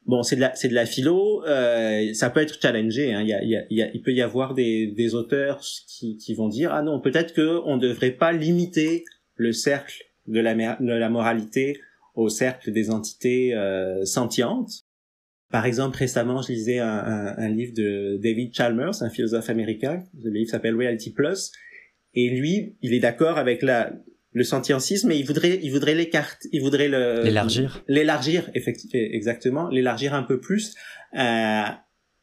Bon, 0.06 0.22
c'est 0.22 0.36
de 0.36 0.42
la 0.42 0.54
c'est 0.56 0.68
de 0.68 0.76
la 0.76 0.86
philo, 0.86 1.44
ça 2.14 2.30
peut 2.30 2.40
être 2.40 2.62
challengé. 2.62 3.14
Hein. 3.14 3.22
Il, 3.22 3.28
y 3.28 3.34
a, 3.34 3.44
il, 3.44 3.78
y 3.78 3.82
a, 3.82 3.90
il 3.94 4.02
peut 4.02 4.14
y 4.14 4.22
avoir 4.22 4.54
des, 4.54 4.88
des 4.88 5.16
auteurs 5.16 5.62
qui, 5.88 6.18
qui 6.18 6.36
vont 6.36 6.48
dire 6.48 6.72
ah 6.72 6.84
non 6.84 7.00
peut-être 7.00 7.34
que 7.34 7.62
on 7.66 7.78
devrait 7.78 8.12
pas 8.12 8.32
limiter 8.32 9.04
le 9.36 9.52
cercle 9.52 10.04
de 10.28 10.40
la, 10.40 10.54
de 10.54 10.92
la 10.92 11.10
moralité 11.10 11.80
au 12.16 12.30
cercle 12.30 12.72
des 12.72 12.90
entités 12.90 13.54
euh, 13.54 14.06
sentientes. 14.06 14.86
Par 15.52 15.66
exemple, 15.66 15.98
récemment, 15.98 16.42
je 16.42 16.52
lisais 16.52 16.80
un, 16.80 16.88
un, 16.88 17.38
un, 17.38 17.50
livre 17.50 17.74
de 17.76 18.18
David 18.22 18.54
Chalmers, 18.54 19.02
un 19.04 19.10
philosophe 19.10 19.50
américain. 19.50 20.04
Le 20.24 20.32
livre 20.32 20.50
s'appelle 20.50 20.76
Reality 20.76 21.12
Plus. 21.12 21.52
Et 22.14 22.30
lui, 22.30 22.76
il 22.82 22.94
est 22.94 23.00
d'accord 23.00 23.38
avec 23.38 23.62
la, 23.62 23.94
le 24.36 24.44
sentiencisme, 24.44 25.08
mais 25.08 25.18
il 25.18 25.26
voudrait, 25.26 25.60
il 25.64 25.72
voudrait 25.72 25.96
l'écarter, 25.96 26.50
il 26.52 26.62
voudrait 26.62 26.90
le 26.90 27.24
l'élargir, 27.24 27.84
l'élargir 27.88 28.52
effectivement, 28.54 29.00
exactement, 29.14 29.70
l'élargir 29.70 30.14
un 30.14 30.24
peu 30.24 30.42
plus, 30.42 30.76
euh, 31.18 31.64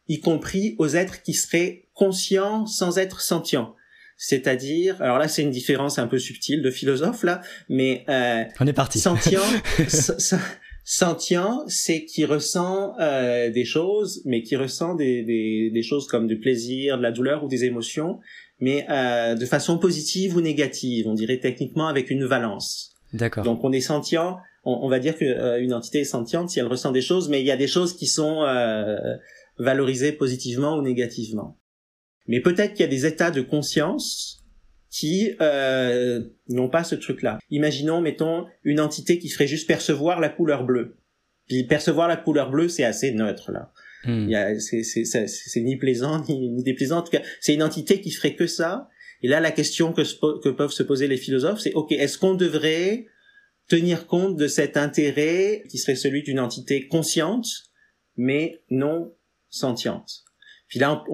y 0.08 0.20
compris 0.20 0.76
aux 0.78 0.88
êtres 0.88 1.22
qui 1.22 1.32
seraient 1.32 1.88
conscients 1.94 2.66
sans 2.66 2.98
être 2.98 3.22
sentients. 3.22 3.74
C'est-à-dire, 4.18 5.00
alors 5.00 5.18
là 5.18 5.26
c'est 5.26 5.40
une 5.40 5.50
différence 5.50 5.98
un 5.98 6.06
peu 6.06 6.18
subtile 6.18 6.60
de 6.60 6.70
philosophe 6.70 7.22
là, 7.22 7.40
mais 7.70 8.04
euh, 8.10 8.44
on 8.60 8.66
est 8.66 8.74
parti. 8.74 8.98
Sentient, 8.98 9.40
sentient, 10.84 11.64
c'est 11.66 12.04
qui 12.04 12.26
ressent 12.26 12.94
euh, 13.00 13.48
des 13.48 13.64
choses, 13.64 14.20
mais 14.26 14.42
qui 14.42 14.56
ressent 14.56 14.94
des, 14.94 15.22
des, 15.22 15.70
des, 15.72 15.82
choses 15.82 16.06
comme 16.08 16.26
du 16.26 16.38
plaisir, 16.38 16.98
de 16.98 17.02
la 17.02 17.10
douleur 17.10 17.42
ou 17.42 17.48
des 17.48 17.64
émotions, 17.64 18.20
mais 18.62 18.86
euh, 18.88 19.34
de 19.34 19.44
façon 19.44 19.76
positive 19.76 20.36
ou 20.36 20.40
négative, 20.40 21.08
on 21.08 21.14
dirait 21.14 21.40
techniquement 21.40 21.88
avec 21.88 22.10
une 22.10 22.24
valence. 22.24 22.94
D'accord. 23.12 23.42
Donc 23.42 23.64
on 23.64 23.72
est 23.72 23.80
sentient, 23.80 24.38
on, 24.62 24.78
on 24.82 24.88
va 24.88 25.00
dire 25.00 25.16
qu'une 25.16 25.32
euh, 25.32 25.76
entité 25.76 26.02
est 26.02 26.04
sentiente 26.04 26.48
si 26.48 26.60
elle 26.60 26.68
ressent 26.68 26.92
des 26.92 27.00
choses, 27.02 27.28
mais 27.28 27.40
il 27.40 27.46
y 27.46 27.50
a 27.50 27.56
des 27.56 27.66
choses 27.66 27.96
qui 27.96 28.06
sont 28.06 28.44
euh, 28.44 29.16
valorisées 29.58 30.12
positivement 30.12 30.76
ou 30.76 30.82
négativement. 30.82 31.58
Mais 32.28 32.38
peut-être 32.38 32.74
qu'il 32.74 32.82
y 32.82 32.88
a 32.88 32.90
des 32.90 33.04
états 33.04 33.32
de 33.32 33.40
conscience 33.40 34.44
qui 34.88 35.32
euh, 35.40 36.22
n'ont 36.48 36.68
pas 36.68 36.84
ce 36.84 36.94
truc-là. 36.94 37.40
Imaginons, 37.50 38.00
mettons, 38.00 38.46
une 38.62 38.78
entité 38.78 39.18
qui 39.18 39.28
ferait 39.28 39.48
juste 39.48 39.66
percevoir 39.66 40.20
la 40.20 40.28
couleur 40.28 40.62
bleue. 40.62 40.98
Puis 41.48 41.64
percevoir 41.64 42.06
la 42.06 42.16
couleur 42.16 42.48
bleue, 42.48 42.68
c'est 42.68 42.84
assez 42.84 43.10
neutre 43.10 43.50
là. 43.50 43.72
Hmm. 44.04 44.28
C'est 44.58 45.60
ni 45.60 45.76
plaisant 45.76 46.24
ni, 46.28 46.62
déplaisant. 46.62 46.98
En 46.98 47.02
tout 47.02 47.12
cas, 47.12 47.22
c'est 47.40 47.54
une 47.54 47.62
entité 47.62 48.00
qui 48.00 48.10
ferait 48.10 48.34
que 48.34 48.46
ça. 48.46 48.88
Et 49.22 49.28
là, 49.28 49.40
la 49.40 49.52
question 49.52 49.92
que, 49.92 50.48
peuvent 50.50 50.72
se 50.72 50.82
poser 50.82 51.06
les 51.06 51.16
philosophes, 51.16 51.60
c'est 51.60 51.74
ok, 51.74 51.92
est-ce 51.92 52.18
qu'on 52.18 52.34
devrait 52.34 53.06
tenir 53.68 54.06
compte 54.06 54.36
de 54.36 54.48
cet 54.48 54.76
intérêt 54.76 55.62
qui 55.70 55.78
serait 55.78 55.94
celui 55.94 56.22
d'une 56.22 56.40
entité 56.40 56.88
consciente, 56.88 57.46
mais 58.16 58.60
non 58.70 59.14
sentiente? 59.48 60.24
Puis 60.66 60.80
là, 60.80 61.04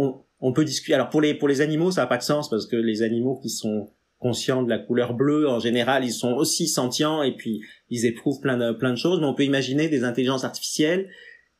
on, 0.41 0.53
peut 0.53 0.65
discuter. 0.65 0.95
Alors 0.95 1.11
pour 1.11 1.21
les 1.21 1.61
animaux, 1.61 1.91
ça 1.91 2.03
n'a 2.03 2.07
pas 2.07 2.17
de 2.17 2.23
sens 2.23 2.49
parce 2.49 2.67
que 2.67 2.77
les 2.77 3.03
animaux 3.03 3.39
qui 3.43 3.51
sont 3.51 3.93
conscients 4.19 4.63
de 4.63 4.71
la 4.71 4.79
couleur 4.79 5.15
bleue, 5.15 5.49
en 5.49 5.61
général, 5.61 6.05
ils 6.05 6.13
sont 6.13 6.33
aussi 6.33 6.67
sentients 6.67 7.23
et 7.23 7.37
puis 7.37 7.61
ils 7.91 8.07
éprouvent 8.07 8.41
plein 8.41 8.57
de 8.57 8.97
choses. 8.97 9.21
Mais 9.21 9.27
on 9.27 9.35
peut 9.35 9.45
imaginer 9.45 9.89
des 9.89 10.05
intelligences 10.05 10.45
artificielles 10.45 11.11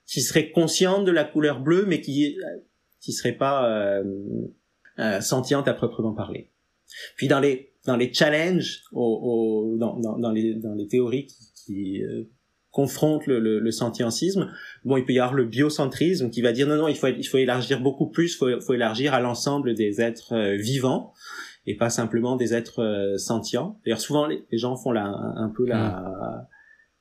qui 0.09 0.23
seraient 0.23 0.51
conscientes 0.51 1.05
de 1.05 1.13
la 1.13 1.25
couleur 1.25 1.61
bleue, 1.61 1.85
mais 1.87 2.01
qui 2.01 2.37
qui 3.01 3.13
seraient 3.13 3.37
pas 3.37 3.71
euh, 3.71 4.03
euh, 4.99 5.21
à 5.21 5.75
proprement 5.75 6.15
parler. 6.15 6.51
Puis 7.17 7.29
dans 7.29 7.39
les 7.39 7.75
dans 7.87 7.97
les 7.97 8.13
challenges, 8.13 8.83
au, 8.93 9.77
dans, 9.79 9.99
dans, 10.01 10.19
dans, 10.19 10.33
les 10.33 10.55
dans 10.55 10.75
les 10.75 10.89
théories 10.89 11.27
qui, 11.27 11.53
qui 11.55 12.03
euh, 12.03 12.25
confronte 12.71 13.27
le, 13.27 13.39
le, 13.39 13.61
le. 13.61 13.71
Bon, 14.85 14.97
il 14.97 15.05
peut 15.05 15.13
y 15.13 15.19
avoir 15.19 15.35
le 15.35 15.45
biocentrisme 15.45 16.31
qui 16.31 16.43
va 16.43 16.53
dire 16.53 16.67
non, 16.67 16.77
non, 16.77 16.89
il 16.89 16.97
faut, 16.97 17.07
il 17.07 17.27
faut 17.27 17.39
élargir 17.39 17.81
beaucoup 17.81 18.09
plus, 18.09 18.37
faut, 18.37 18.61
faut 18.61 18.75
élargir 18.75 19.15
à 19.15 19.21
l'ensemble 19.21 19.75
des 19.75 20.01
êtres 20.01 20.35
euh, 20.35 20.57
vivants 20.57 21.13
et 21.67 21.77
pas 21.77 21.91
simplement 21.91 22.37
des 22.37 22.55
êtres 22.55 22.83
euh, 22.83 23.17
sentients. 23.19 23.79
D'ailleurs, 23.85 24.01
souvent, 24.01 24.27
les, 24.27 24.45
gens 24.53 24.77
font 24.77 24.93
la, 24.93 25.07
un, 25.07 25.49
peu 25.49 25.67
la, 25.67 26.49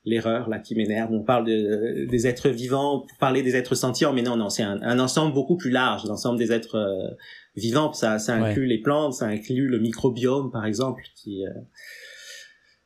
l'erreur 0.08 0.48
là 0.48 0.58
qui 0.58 0.74
m'énerve. 0.74 1.12
On 1.12 1.22
parle 1.22 1.46
de, 1.46 2.06
des 2.06 2.26
êtres 2.26 2.48
vivants 2.48 3.00
pour 3.00 3.18
parler 3.18 3.42
des 3.42 3.56
êtres 3.56 3.74
sentients, 3.74 4.12
mais 4.12 4.22
non, 4.22 4.36
non, 4.36 4.48
c'est 4.48 4.62
un, 4.62 4.80
un, 4.82 4.98
ensemble 4.98 5.34
beaucoup 5.34 5.56
plus 5.56 5.70
large, 5.70 6.04
l'ensemble 6.06 6.38
des 6.38 6.52
êtres 6.52 6.76
euh, 6.76 7.14
vivants. 7.56 7.92
Ça, 7.92 8.18
ça 8.18 8.34
inclut 8.34 8.66
les 8.66 8.78
plantes, 8.78 9.14
ça 9.14 9.26
inclut 9.26 9.68
le 9.68 9.78
microbiome, 9.78 10.50
par 10.50 10.66
exemple. 10.66 11.02
Qui, 11.14 11.46
euh, 11.46 11.50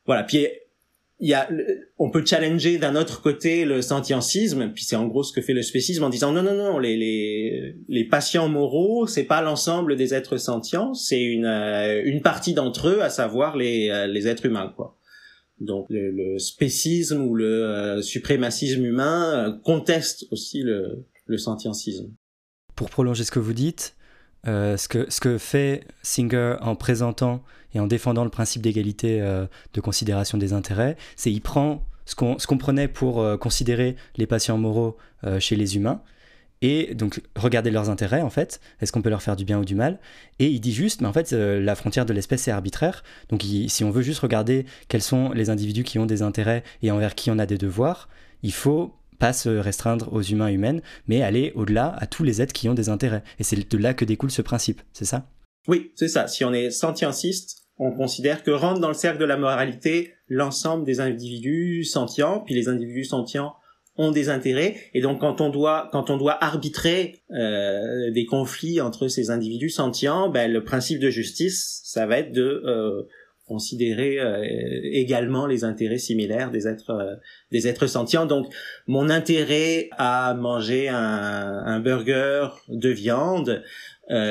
Voilà. 0.07 0.25
Puis 0.25 0.47
il 1.23 1.29
y 1.29 1.35
a, 1.35 1.49
on 1.99 2.11
peut 2.11 2.25
challenger 2.27 2.79
d'un 2.79 2.97
autre 2.97 3.23
côté 3.23 3.65
le 3.65 3.81
sentiencisme, 3.81 4.73
puis 4.75 4.83
c'est 4.83 4.97
en 4.97 5.07
gros 5.07 5.23
ce 5.23 5.33
que 5.33 5.41
fait 5.41 5.53
le 5.53 5.63
spécisme 5.63 6.03
en 6.03 6.11
disant 6.11 6.33
non 6.33 6.43
non 6.43 6.57
non 6.57 6.81
les 6.81 6.97
les, 6.97 7.77
les 7.89 8.05
patients 8.05 8.49
moraux 8.49 9.07
c'est 9.07 9.23
pas 9.23 9.41
l'ensemble 9.41 9.95
des 9.95 10.15
êtres 10.15 10.37
sentients, 10.37 10.95
c'est 10.95 11.23
une 11.23 11.47
euh, 11.47 12.03
une 12.05 12.23
partie 12.23 12.55
d'entre 12.55 12.89
eux, 12.89 13.03
à 13.03 13.09
savoir 13.09 13.57
les 13.57 13.89
euh, 13.89 14.09
les 14.09 14.27
êtres 14.27 14.47
humains 14.47 14.73
quoi. 14.77 14.99
Donc 15.63 15.87
le, 15.91 16.39
spécisme 16.39 17.23
ou 17.23 17.35
le 17.35 17.65
euh, 17.65 18.03
suprémacisme 18.03 18.85
humain 18.85 19.59
conteste 19.65 20.27
aussi 20.31 20.63
le 20.63 21.07
le. 21.27 22.11
Pour 22.77 22.91
prolonger 22.91 23.25
ce 23.25 23.31
que 23.31 23.39
vous 23.39 23.53
dites, 23.53 23.97
euh, 24.47 24.77
ce, 24.77 24.89
que, 24.89 25.11
ce 25.11 25.21
que 25.21 25.39
fait 25.39 25.85
Singer 26.03 26.57
en 26.61 26.75
présentant 26.75 27.43
et 27.75 27.81
en 27.81 27.87
défendant 27.87 28.25
le 28.25 28.31
principe 28.31 28.63
d'égalité 28.63 29.21
euh, 29.21 29.47
de 29.73 29.81
considération 29.81 30.39
des 30.39 30.53
intérêts, 30.53 30.97
c'est 31.17 31.33
il 31.33 31.41
prend 31.41 31.87
ce 32.05 32.17
qu'on 32.17 32.37
qu'on 32.37 32.59
prenait 32.59 32.89
pour 32.89 33.21
euh, 33.21 33.37
considérer 33.37 33.97
les 34.17 34.27
patients 34.27 34.59
moraux 34.59 34.97
chez 35.39 35.55
les 35.55 35.77
humains, 35.77 36.03
et 36.63 36.95
donc 36.95 37.21
regarder 37.37 37.71
leurs 37.71 37.91
intérêts 37.91 38.23
en 38.23 38.31
fait, 38.31 38.61
est-ce 38.81 38.91
qu'on 38.91 39.03
peut 39.03 39.11
leur 39.11 39.21
faire 39.21 39.37
du 39.37 39.45
bien 39.45 39.59
ou 39.59 39.65
du 39.67 39.75
mal, 39.75 39.99
et 40.39 40.47
il 40.47 40.61
dit 40.61 40.73
juste, 40.73 41.03
mais 41.03 41.09
en 41.09 41.13
fait 41.13 41.33
la 41.33 41.75
frontière 41.75 42.07
de 42.07 42.15
l'espèce 42.15 42.49
est 42.49 42.53
arbitraire, 42.53 43.05
donc 43.29 43.43
si 43.43 43.85
on 43.85 43.91
veut 43.91 44.03
juste 44.03 44.21
regarder 44.21 44.65
quels 44.89 45.03
sont 45.03 45.33
les 45.33 45.51
individus 45.51 45.85
qui 45.85 45.99
ont 45.99 46.07
des 46.07 46.23
intérêts 46.23 46.63
et 46.83 46.91
envers 46.91 47.15
qui 47.15 47.31
on 47.31 47.39
a 47.39 47.45
des 47.45 47.59
devoirs, 47.59 48.09
il 48.43 48.53
faut 48.53 48.95
pas 49.19 49.33
se 49.33 49.51
restreindre 49.51 50.13
aux 50.13 50.23
humains 50.23 50.49
humaines, 50.49 50.83
mais 51.07 51.23
aller 51.23 51.53
au-delà 51.55 51.95
à 51.99 52.07
tous 52.07 52.25
les 52.25 52.43
êtres 52.43 52.53
qui 52.53 52.69
ont 52.69 52.75
des 52.75 52.89
intérêts. 52.89 53.23
Et 53.39 53.45
c'est 53.45 53.71
de 53.71 53.79
là 53.79 53.95
que 53.95 54.05
découle 54.05 54.33
ce 54.33 54.43
principe, 54.43 54.83
c'est 54.93 55.05
ça? 55.05 55.29
Oui, 55.69 55.93
c'est 55.95 56.09
ça. 56.09 56.27
Si 56.27 56.45
on 56.45 56.53
est 56.53 56.71
sentientiste, 56.71 57.69
on 57.79 57.93
considère 57.93 58.43
que 58.43 58.51
rentre 58.51 58.81
dans 58.81 58.89
le 58.89 58.95
cercle 58.95 59.21
de 59.21 59.25
la 59.25 59.37
moralité 59.37 60.13
l'ensemble 60.27 60.85
des 60.85 60.99
individus 60.99 61.85
sentients, 61.85 62.41
puis 62.41 62.55
les 62.55 62.69
individus 62.69 63.05
sentients 63.05 63.55
ont 63.97 64.11
des 64.11 64.31
intérêts 64.31 64.77
et 64.95 65.01
donc 65.03 65.21
quand 65.21 65.41
on 65.41 65.51
doit 65.51 65.89
quand 65.93 66.09
on 66.09 66.17
doit 66.17 66.43
arbitrer 66.43 67.21
euh, 67.31 68.11
des 68.11 68.25
conflits 68.25 68.81
entre 68.81 69.09
ces 69.09 69.31
individus 69.31 69.69
sentients 69.69 70.31
ben 70.31 70.51
le 70.51 70.65
principe 70.65 70.99
de 70.99 71.11
justice 71.11 71.83
ça 71.85 72.07
va 72.07 72.19
être 72.19 72.33
de 72.33 72.63
euh, 72.65 73.03
considérer 73.47 74.19
euh, 74.19 74.43
également 74.93 75.47
les 75.47 75.63
intérêts 75.65 75.99
similaires 75.99 76.51
des 76.51 76.67
êtres 76.67 77.21
des 77.51 77.69
êtres 77.69 77.87
sentients. 77.87 78.25
Donc 78.25 78.47
mon 78.87 79.11
intérêt 79.11 79.91
à 79.99 80.33
manger 80.35 80.89
un, 80.89 80.97
un 80.97 81.81
burger 81.81 82.49
de 82.69 82.89
viande 82.89 83.63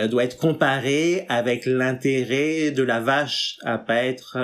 doit 0.09 0.23
être 0.23 0.37
comparé 0.37 1.25
avec 1.27 1.65
l'intérêt 1.65 2.69
de 2.71 2.83
la 2.83 2.99
vache 2.99 3.57
à 3.63 3.79
pas 3.79 4.03
être 4.03 4.37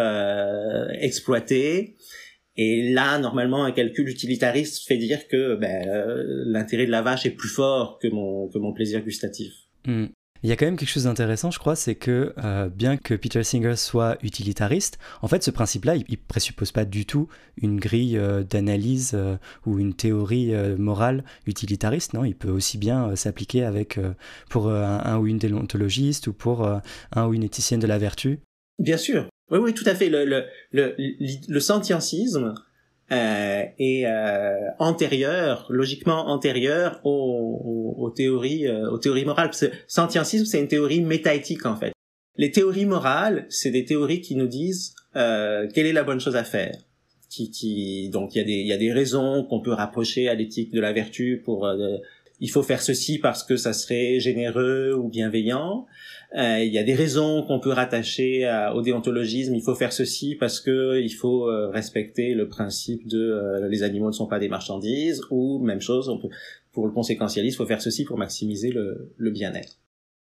exploitée. 0.99 1.95
Et 2.57 2.91
là, 2.91 3.19
normalement, 3.19 3.63
un 3.63 3.71
calcul 3.71 4.09
utilitariste 4.09 4.87
fait 4.87 4.97
dire 4.97 5.27
que 5.27 5.55
ben, 5.55 5.85
l'intérêt 6.45 6.85
de 6.85 6.91
la 6.91 7.01
vache 7.01 7.25
est 7.25 7.31
plus 7.31 7.49
fort 7.49 7.99
que 7.99 8.07
mon 8.07 8.47
que 8.47 8.57
mon 8.57 8.73
plaisir 8.73 9.01
gustatif. 9.01 9.53
Hmm. 9.85 10.07
Il 10.43 10.49
y 10.49 10.53
a 10.53 10.55
quand 10.55 10.65
même 10.65 10.77
quelque 10.77 10.89
chose 10.89 11.05
d'intéressant, 11.05 11.51
je 11.51 11.59
crois, 11.59 11.75
c'est 11.75 11.95
que 11.95 12.33
euh, 12.37 12.69
bien 12.69 12.97
que 12.97 13.15
Peter 13.15 13.43
Singer 13.43 13.75
soit 13.75 14.17
utilitariste, 14.23 14.99
en 15.21 15.27
fait, 15.27 15.43
ce 15.43 15.51
principe-là, 15.51 15.95
il, 15.95 16.05
ne 16.09 16.15
présuppose 16.27 16.71
pas 16.71 16.85
du 16.85 17.05
tout 17.05 17.27
une 17.61 17.79
grille 17.79 18.17
euh, 18.17 18.43
d'analyse 18.43 19.11
euh, 19.15 19.37
ou 19.65 19.79
une 19.79 19.93
théorie 19.93 20.53
morale 20.77 21.23
utilitariste. 21.45 22.13
Non, 22.13 22.23
il 22.23 22.35
peut 22.35 22.49
aussi 22.49 22.77
bien 22.77 23.15
s'appliquer 23.15 23.63
avec 23.63 23.99
pour 24.49 24.69
un, 24.69 25.17
ou 25.17 25.27
une 25.27 25.37
déontologiste 25.37 26.27
ou 26.27 26.33
pour 26.33 26.67
un 26.67 27.27
ou 27.27 27.33
une 27.33 27.43
éthicienne 27.43 27.79
de 27.79 27.87
la 27.87 27.97
vertu. 27.97 28.39
Bien 28.79 28.97
sûr. 28.97 29.27
Oui, 29.51 29.59
oui, 29.59 29.73
tout 29.73 29.85
à 29.87 29.95
fait. 29.95 30.09
Le, 30.09 30.25
le, 30.25 30.45
le, 30.71 30.95
le 31.47 31.59
sentiencisme, 31.59 32.53
euh, 33.11 33.63
est 33.79 34.05
euh, 34.05 34.69
antérieur, 34.79 35.65
logiquement 35.69 36.27
antérieur 36.27 36.99
aux, 37.05 37.95
aux, 37.97 38.09
théories, 38.09 38.67
euh, 38.67 38.89
aux 38.89 38.97
théories 38.97 39.25
morales. 39.25 39.47
Parce 39.47 39.61
que 39.61 39.71
sentientisme, 39.87 40.45
c'est 40.45 40.59
une 40.59 40.67
théorie 40.67 41.01
métaéthique 41.01 41.65
en 41.65 41.75
fait. 41.75 41.93
Les 42.35 42.51
théories 42.51 42.85
morales, 42.85 43.45
c'est 43.49 43.71
des 43.71 43.85
théories 43.85 44.21
qui 44.21 44.35
nous 44.35 44.47
disent 44.47 44.93
euh, 45.15 45.67
quelle 45.73 45.85
est 45.85 45.93
la 45.93 46.03
bonne 46.03 46.19
chose 46.19 46.35
à 46.35 46.43
faire. 46.43 46.75
Qui, 47.29 47.51
qui, 47.51 48.09
donc 48.09 48.35
il 48.35 48.39
y 48.39 48.41
a 48.41 48.43
des, 48.43 48.53
il 48.53 48.67
y 48.67 48.73
a 48.73 48.77
des 48.77 48.91
raisons 48.91 49.43
qu'on 49.43 49.61
peut 49.61 49.73
rapprocher 49.73 50.29
à 50.29 50.33
l'éthique 50.33 50.73
de 50.73 50.79
la 50.79 50.93
vertu 50.93 51.41
pour 51.43 51.65
euh, 51.65 51.97
il 52.39 52.49
faut 52.49 52.63
faire 52.63 52.81
ceci 52.81 53.19
parce 53.19 53.43
que 53.43 53.57
ça 53.57 53.73
serait 53.73 54.19
généreux 54.19 54.93
ou 54.93 55.09
bienveillant. 55.09 55.85
Euh, 56.35 56.61
il 56.61 56.73
y 56.73 56.77
a 56.77 56.83
des 56.83 56.93
raisons 56.93 57.43
qu'on 57.43 57.59
peut 57.59 57.71
rattacher 57.71 58.49
au 58.73 58.81
déontologisme. 58.81 59.55
Il 59.55 59.61
faut 59.61 59.75
faire 59.75 59.93
ceci 59.93 60.35
parce 60.35 60.59
que 60.59 60.99
il 61.01 61.09
faut 61.09 61.49
euh, 61.49 61.69
respecter 61.69 62.33
le 62.33 62.49
principe 62.49 63.07
de 63.07 63.17
euh, 63.17 63.67
les 63.69 63.83
animaux 63.83 64.07
ne 64.07 64.11
sont 64.11 64.27
pas 64.27 64.39
des 64.39 64.49
marchandises. 64.49 65.21
Ou 65.31 65.59
même 65.59 65.81
chose, 65.81 66.11
pour 66.73 66.85
le 66.85 66.91
conséquentialisme, 66.91 67.55
il 67.55 67.57
faut 67.57 67.65
faire 67.67 67.81
ceci 67.81 68.03
pour 68.03 68.17
maximiser 68.17 68.71
le, 68.71 69.13
le 69.15 69.31
bien-être. 69.31 69.77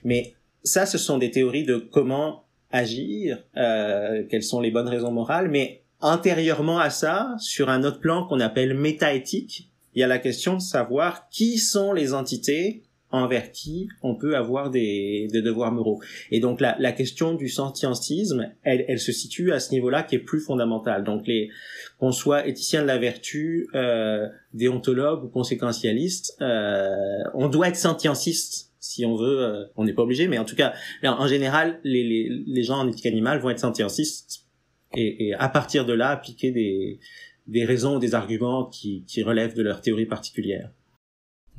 Mais 0.05 0.35
ça, 0.62 0.87
ce 0.87 0.96
sont 0.96 1.18
des 1.18 1.31
théories 1.31 1.64
de 1.64 1.76
comment 1.76 2.44
agir, 2.70 3.42
quelles 3.55 4.44
sont 4.44 4.61
les 4.61 4.70
bonnes 4.70 4.88
raisons 4.88 5.11
morales. 5.11 5.50
Mais 5.50 5.83
antérieurement 6.00 6.79
à 6.79 6.88
ça, 6.88 7.35
sur 7.38 7.68
un 7.68 7.83
autre 7.83 7.98
plan 7.98 8.26
qu'on 8.26 8.40
appelle 8.40 8.74
métaéthique, 8.74 9.70
il 9.94 10.00
y 10.00 10.05
a 10.05 10.07
la 10.07 10.18
question 10.18 10.55
de 10.55 10.61
savoir 10.61 11.29
qui 11.31 11.59
sont 11.59 11.92
les 11.92 12.14
entités 12.14 12.85
envers 13.12 13.51
qui 13.53 13.88
on 14.03 14.14
peut 14.14 14.37
avoir 14.37 14.70
des, 14.70 15.29
des 15.33 15.42
devoirs 15.42 15.73
moraux. 15.73 16.01
Et 16.31 16.40
donc 16.40 16.61
la, 16.61 16.77
la 16.79 16.92
question 16.92 17.35
du 17.35 17.49
sentientisme, 17.49 18.53
elle, 18.62 18.85
elle 18.88 19.01
se 19.01 19.12
situe 19.12 19.53
à 19.53 19.61
ce 19.61 19.73
niveau-là 19.73 20.03
qui 20.03 20.14
est 20.14 20.20
plus 20.20 20.40
fondamental. 20.40 21.05
Donc 21.05 21.27
les 21.27 21.51
qu'on 21.99 22.12
soit 22.12 22.46
éthicien 22.46 22.83
de 22.83 22.87
la 22.87 22.99
vertu, 22.99 23.68
euh, 23.75 24.27
déontologue 24.55 25.25
ou 25.25 25.29
conséquentialiste, 25.29 26.37
euh, 26.40 26.88
on 27.35 27.49
doit 27.49 27.68
être 27.68 27.77
sentientiste 27.77 28.73
si 28.79 29.05
on 29.05 29.16
veut. 29.16 29.40
Euh, 29.42 29.64
on 29.77 29.85
n'est 29.85 29.92
pas 29.92 30.03
obligé, 30.03 30.27
mais 30.27 30.38
en 30.38 30.44
tout 30.44 30.57
cas, 30.57 30.73
en 31.03 31.27
général, 31.27 31.81
les, 31.85 32.05
les, 32.05 32.29
les 32.46 32.62
gens 32.62 32.79
en 32.79 32.88
éthique 32.88 33.07
animale 33.07 33.40
vont 33.40 33.51
être 33.51 33.59
sentientistes 33.59 34.46
et, 34.94 35.29
et 35.29 35.35
à 35.35 35.49
partir 35.49 35.85
de 35.85 35.92
là 35.92 36.09
appliquer 36.11 36.51
des 36.51 36.99
des 37.46 37.64
raisons 37.64 37.99
des 37.99 38.14
arguments 38.14 38.66
qui, 38.66 39.05
qui 39.07 39.23
relèvent 39.23 39.55
de 39.55 39.62
leur 39.62 39.81
théorie 39.81 40.07
particulière. 40.07 40.70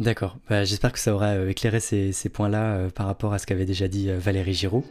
D'accord. 0.01 0.37
Bah, 0.49 0.63
j'espère 0.63 0.91
que 0.93 0.97
ça 0.97 1.13
aura 1.13 1.27
euh, 1.27 1.49
éclairé 1.49 1.79
ces, 1.79 2.11
ces 2.11 2.27
points-là 2.27 2.73
euh, 2.73 2.89
par 2.89 3.05
rapport 3.05 3.33
à 3.33 3.37
ce 3.37 3.45
qu'avait 3.45 3.65
déjà 3.65 3.87
dit 3.87 4.09
euh, 4.09 4.17
Valérie 4.17 4.55
Giraud. 4.55 4.83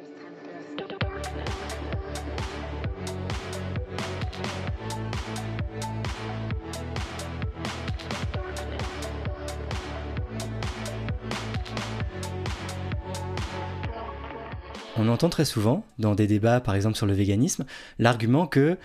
On 14.96 15.08
entend 15.08 15.28
très 15.28 15.44
souvent, 15.44 15.84
dans 15.98 16.14
des 16.14 16.28
débats 16.28 16.60
par 16.60 16.76
exemple 16.76 16.96
sur 16.96 17.06
le 17.06 17.14
véganisme, 17.14 17.64
l'argument 17.98 18.46
que 18.46 18.78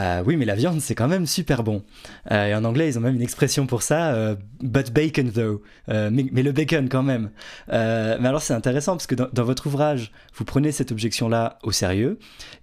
euh, 0.00 0.22
oui, 0.26 0.36
mais 0.36 0.44
la 0.44 0.54
viande, 0.54 0.80
c'est 0.80 0.94
quand 0.94 1.08
même 1.08 1.26
super 1.26 1.62
bon. 1.62 1.82
Euh, 2.30 2.46
et 2.46 2.54
en 2.54 2.64
anglais, 2.64 2.88
ils 2.88 2.98
ont 2.98 3.00
même 3.00 3.14
une 3.14 3.22
expression 3.22 3.66
pour 3.66 3.82
ça, 3.82 4.14
euh, 4.14 4.34
but 4.60 4.92
bacon 4.92 5.30
though. 5.30 5.62
Mais, 5.88 6.42
le 6.42 6.52
bacon 6.52 6.88
quand 6.88 7.02
même. 7.02 7.30
mais 7.68 8.28
alors, 8.28 8.42
c'est 8.42 8.54
intéressant 8.54 8.92
parce 8.92 9.06
que 9.06 9.14
dans, 9.14 9.28
dans, 9.32 9.44
votre 9.44 9.66
ouvrage, 9.66 10.12
vous 10.34 10.44
prenez 10.44 10.72
cette 10.72 10.92
objection-là 10.92 11.58
au 11.62 11.72
sérieux. 11.72 12.18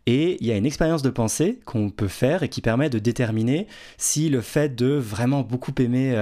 Et 0.05 0.37
il 0.41 0.47
y 0.47 0.51
a 0.51 0.57
une 0.57 0.65
expérience 0.65 1.01
de 1.01 1.09
pensée 1.09 1.59
qu'on 1.65 1.89
peut 1.89 2.07
faire 2.07 2.43
et 2.43 2.49
qui 2.49 2.61
permet 2.61 2.89
de 2.89 2.99
déterminer 2.99 3.67
si 3.97 4.29
le 4.29 4.41
fait 4.41 4.75
de 4.75 4.87
vraiment 4.87 5.41
beaucoup 5.41 5.71
aimer 5.79 6.15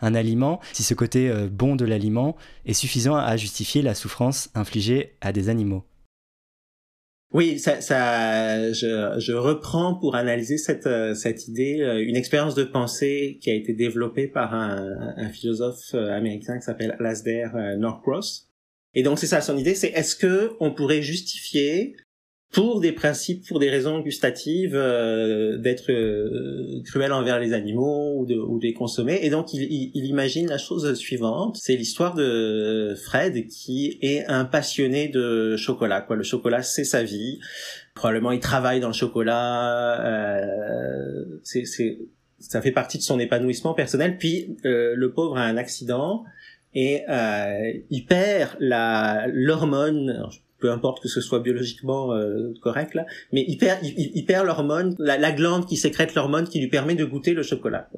un 0.00 0.14
aliment, 0.14 0.60
si 0.72 0.82
ce 0.82 0.94
côté 0.94 1.32
bon 1.50 1.76
de 1.76 1.84
l'aliment 1.84 2.36
est 2.66 2.72
suffisant 2.72 3.16
à 3.16 3.36
justifier 3.36 3.82
la 3.82 3.94
souffrance 3.94 4.50
infligée 4.54 5.14
à 5.20 5.32
des 5.32 5.48
animaux. 5.48 5.84
Oui, 7.32 7.60
ça, 7.60 7.80
ça 7.80 8.72
je, 8.72 9.14
je, 9.18 9.32
reprends 9.32 9.94
pour 9.94 10.16
analyser 10.16 10.58
cette, 10.58 10.88
euh, 10.88 11.14
cette 11.14 11.46
idée 11.46 11.80
euh, 11.80 12.04
une 12.04 12.16
expérience 12.16 12.56
de 12.56 12.64
pensée 12.64 13.38
qui 13.40 13.50
a 13.50 13.54
été 13.54 13.72
développée 13.72 14.26
par 14.26 14.52
un, 14.52 15.14
un 15.16 15.28
philosophe 15.28 15.94
euh, 15.94 16.10
américain 16.12 16.58
qui 16.58 16.64
s'appelle 16.64 16.96
Alasdair 16.98 17.54
Norcross. 17.78 18.48
Et 18.94 19.04
donc 19.04 19.20
c'est 19.20 19.28
ça 19.28 19.40
son 19.40 19.56
idée, 19.56 19.76
c'est 19.76 19.90
est-ce 19.90 20.16
que 20.16 20.56
on 20.58 20.72
pourrait 20.72 21.02
justifier 21.02 21.94
pour 22.52 22.80
des 22.80 22.90
principes, 22.90 23.46
pour 23.46 23.60
des 23.60 23.70
raisons 23.70 24.00
gustatives, 24.00 24.74
euh, 24.74 25.56
d'être 25.56 25.90
euh, 25.92 26.82
cruel 26.84 27.12
envers 27.12 27.38
les 27.38 27.52
animaux 27.52 28.16
ou 28.18 28.26
de, 28.26 28.34
ou 28.34 28.58
de 28.58 28.64
les 28.64 28.72
consommer. 28.72 29.20
Et 29.22 29.30
donc 29.30 29.54
il, 29.54 29.62
il, 29.94 30.04
imagine 30.06 30.48
la 30.48 30.58
chose 30.58 30.92
suivante, 30.94 31.58
c'est 31.60 31.76
l'histoire 31.76 32.14
de 32.14 32.94
Fred 33.04 33.46
qui 33.46 33.98
est 34.02 34.26
un 34.26 34.44
passionné 34.44 35.08
de 35.08 35.56
chocolat. 35.56 36.00
Quoi, 36.00 36.16
le 36.16 36.24
chocolat 36.24 36.62
c'est 36.62 36.84
sa 36.84 37.04
vie. 37.04 37.38
Probablement 37.94 38.32
il 38.32 38.40
travaille 38.40 38.80
dans 38.80 38.88
le 38.88 38.94
chocolat. 38.94 40.04
Euh, 40.04 41.24
c'est 41.44 41.64
ça 42.40 42.62
fait 42.62 42.72
partie 42.72 42.96
de 42.98 43.02
son 43.02 43.20
épanouissement 43.20 43.74
personnel. 43.74 44.16
Puis 44.16 44.56
le 44.64 45.12
pauvre 45.12 45.36
a 45.36 45.42
un 45.42 45.56
accident 45.56 46.24
et 46.74 47.02
il 47.90 48.06
perd 48.06 48.56
la 48.58 49.26
l'hormone 49.28 50.26
peu 50.60 50.70
importe 50.70 51.02
que 51.02 51.08
ce 51.08 51.20
soit 51.20 51.40
biologiquement 51.40 52.14
euh, 52.14 52.52
correct 52.60 52.94
là, 52.94 53.06
mais 53.32 53.44
il 53.48 53.56
perd, 53.56 53.80
il, 53.82 54.24
perd 54.24 54.46
l'hormone, 54.46 54.94
la, 54.98 55.32
glande 55.32 55.66
qui 55.66 55.76
sécrète 55.76 56.14
l'hormone 56.14 56.46
qui 56.48 56.60
lui 56.60 56.68
permet 56.68 56.94
de 56.94 57.04
goûter 57.04 57.34
le 57.34 57.42
chocolat. 57.42 57.88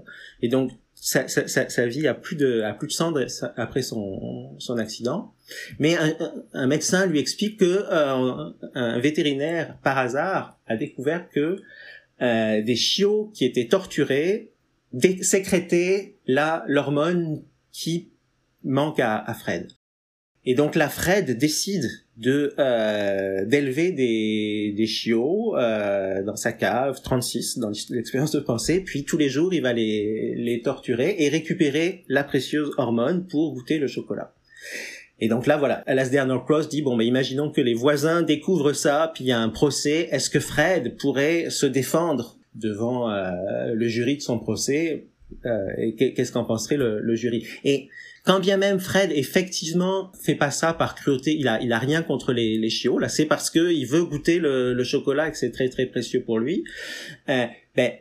Et 0.41 0.49
donc 0.49 0.71
sa, 0.95 1.27
sa, 1.27 1.47
sa, 1.47 1.87
vie 1.87 2.07
a 2.07 2.15
plus 2.15 2.37
de 2.37 2.63
a 2.63 2.75
plus 2.75 2.87
de 2.87 2.93
cendres 2.93 3.27
après 3.57 3.83
son 3.83 4.57
son 4.59 4.79
accident. 4.79 5.35
Mais 5.79 5.97
un, 5.97 6.15
un 6.53 6.67
médecin 6.67 7.07
lui 7.07 7.19
explique 7.19 7.59
que 7.59 7.85
euh, 7.91 8.51
un 8.75 8.99
vétérinaire 9.01 9.77
par 9.83 9.99
hasard 9.99 10.59
a 10.67 10.77
découvert 10.77 11.29
que 11.29 11.57
euh, 12.23 12.63
des 12.63 12.77
chiots 12.77 13.33
qui 13.35 13.45
étaient 13.45 13.67
torturés 13.67 14.53
sécrétaient 15.23 16.15
la 16.27 16.65
l'hormone 16.69 17.43
qui 17.73 18.11
manque 18.63 19.01
à, 19.01 19.19
à 19.19 19.35
Fred. 19.35 19.73
Et 20.45 20.55
donc 20.55 20.77
la 20.77 20.89
Fred 20.89 21.37
décide 21.37 21.89
de 22.19 22.55
euh, 22.59 23.45
d'élever 23.47 23.91
des, 23.91 24.75
des 24.77 24.87
chiots 24.87 25.57
euh, 25.57 26.23
dans 26.23 26.37
sa 26.37 26.53
cave 26.53 27.01
36 27.03 27.59
dans 27.59 27.71
l'expérience 27.91 28.33
de 28.33 28.41
pensée 28.41 28.81
puis 28.81 29.05
tous 29.05 29.17
les 29.17 29.31
jours 29.31 29.55
il 29.55 29.63
va 29.63 29.73
les, 29.73 30.35
les 30.37 30.61
torturer 30.61 31.17
et 31.19 31.31
récupérer 31.31 32.05
la 32.09 32.23
précieuse 32.23 32.71
hormone 32.77 33.27
pour 33.27 33.55
goûter 33.55 33.79
le 33.79 33.87
chocolat. 33.87 34.35
Et 35.21 35.29
donc 35.29 35.47
là 35.47 35.57
voilà 35.57 35.83
Alasdair 35.87 36.27
Norcross 36.27 36.69
dit 36.69 36.83
bon 36.83 36.97
mais 36.97 37.07
imaginons 37.07 37.51
que 37.51 37.63
les 37.63 37.75
voisins 37.75 38.21
découvrent 38.21 38.75
ça 38.75 39.11
puis 39.15 39.25
il 39.25 39.29
y 39.29 39.33
a 39.33 39.41
un 39.41 39.49
procès. 39.49 40.09
Est-ce 40.11 40.29
que 40.29 40.41
Fred 40.41 40.99
pourrait 40.99 41.49
se 41.49 41.65
défendre 41.65 42.37
devant 42.55 43.11
euh, 43.11 43.73
le 43.73 43.89
jury 43.89 44.19
de 44.19 44.23
son 44.23 44.39
procès 44.39 45.07
et 45.79 45.95
qu'est-ce 45.95 46.33
qu'en 46.33 46.45
penserait 46.45 46.77
le, 46.77 47.01
le 47.01 47.15
jury? 47.15 47.47
Et 47.65 47.89
quand 48.25 48.41
bien 48.41 48.57
même 48.57 48.79
Fred 48.79 49.11
effectivement 49.13 50.13
fait 50.23 50.37
pas 50.37 50.51
ça 50.51 50.73
par 50.73 50.95
cruauté, 50.95 51.35
il 51.37 51.49
a 51.49 51.61
il 51.61 51.73
a 51.73 51.79
rien 51.79 52.03
contre 52.03 52.33
les, 52.33 52.59
les 52.59 52.71
chiots 52.71 52.99
là, 52.99 53.09
c'est 53.09 53.27
parce 53.27 53.51
que 53.51 53.73
il 53.73 53.87
veut 53.87 54.05
goûter 54.05 54.39
le, 54.39 54.75
le 54.75 54.85
chocolat 54.85 55.29
et 55.29 55.31
que 55.33 55.37
c'est 55.37 55.51
très 55.51 55.69
très 55.69 55.87
précieux 55.87 56.23
pour 56.23 56.39
lui. 56.39 56.65
Euh, 57.29 57.47
ben 57.77 57.93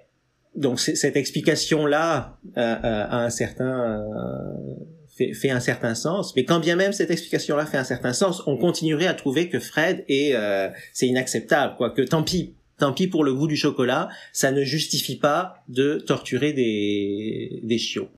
donc 0.56 0.80
cette 0.80 1.15
explication 1.15 1.86
là 1.86 2.38
euh, 2.58 2.62
euh, 2.62 3.06
a 3.10 3.24
un 3.24 3.30
certain 3.30 4.00
euh, 4.00 4.76
fait, 5.17 5.34
fait, 5.34 5.50
un 5.50 5.62
certain 5.62 5.96
sens, 5.96 6.36
mais 6.36 6.44
quand 6.44 6.60
bien 6.60 6.76
même 6.76 6.91
cette 6.94 7.10
explication 7.10 7.56
là 7.56 7.65
fait 7.65 7.78
un 7.78 7.86
certain 7.86 8.13
sens, 8.13 8.44
on 8.48 8.58
continuerait 8.58 9.08
à 9.08 9.13
trouver 9.13 9.50
que 9.50 9.60
Fred 9.60 10.04
est 10.08 10.36
euh, 10.36 10.70
c'est 10.94 11.08
inacceptable 11.08 11.76
quoi, 11.78 11.89
que 11.91 12.02
tant 12.02 12.22
pis 12.22 12.54
tant 12.82 12.94
pis 12.94 13.08
pour 13.08 13.24
le 13.24 13.34
goût 13.34 13.48
du 13.48 13.56
chocolat, 13.56 14.10
ça 14.34 14.52
ne 14.52 14.63
justifie 14.63 15.17
pas 15.17 15.63
de 15.70 16.00
torturer 16.00 16.52
des, 16.52 17.60
des 17.62 17.78
chiots. 17.78 18.10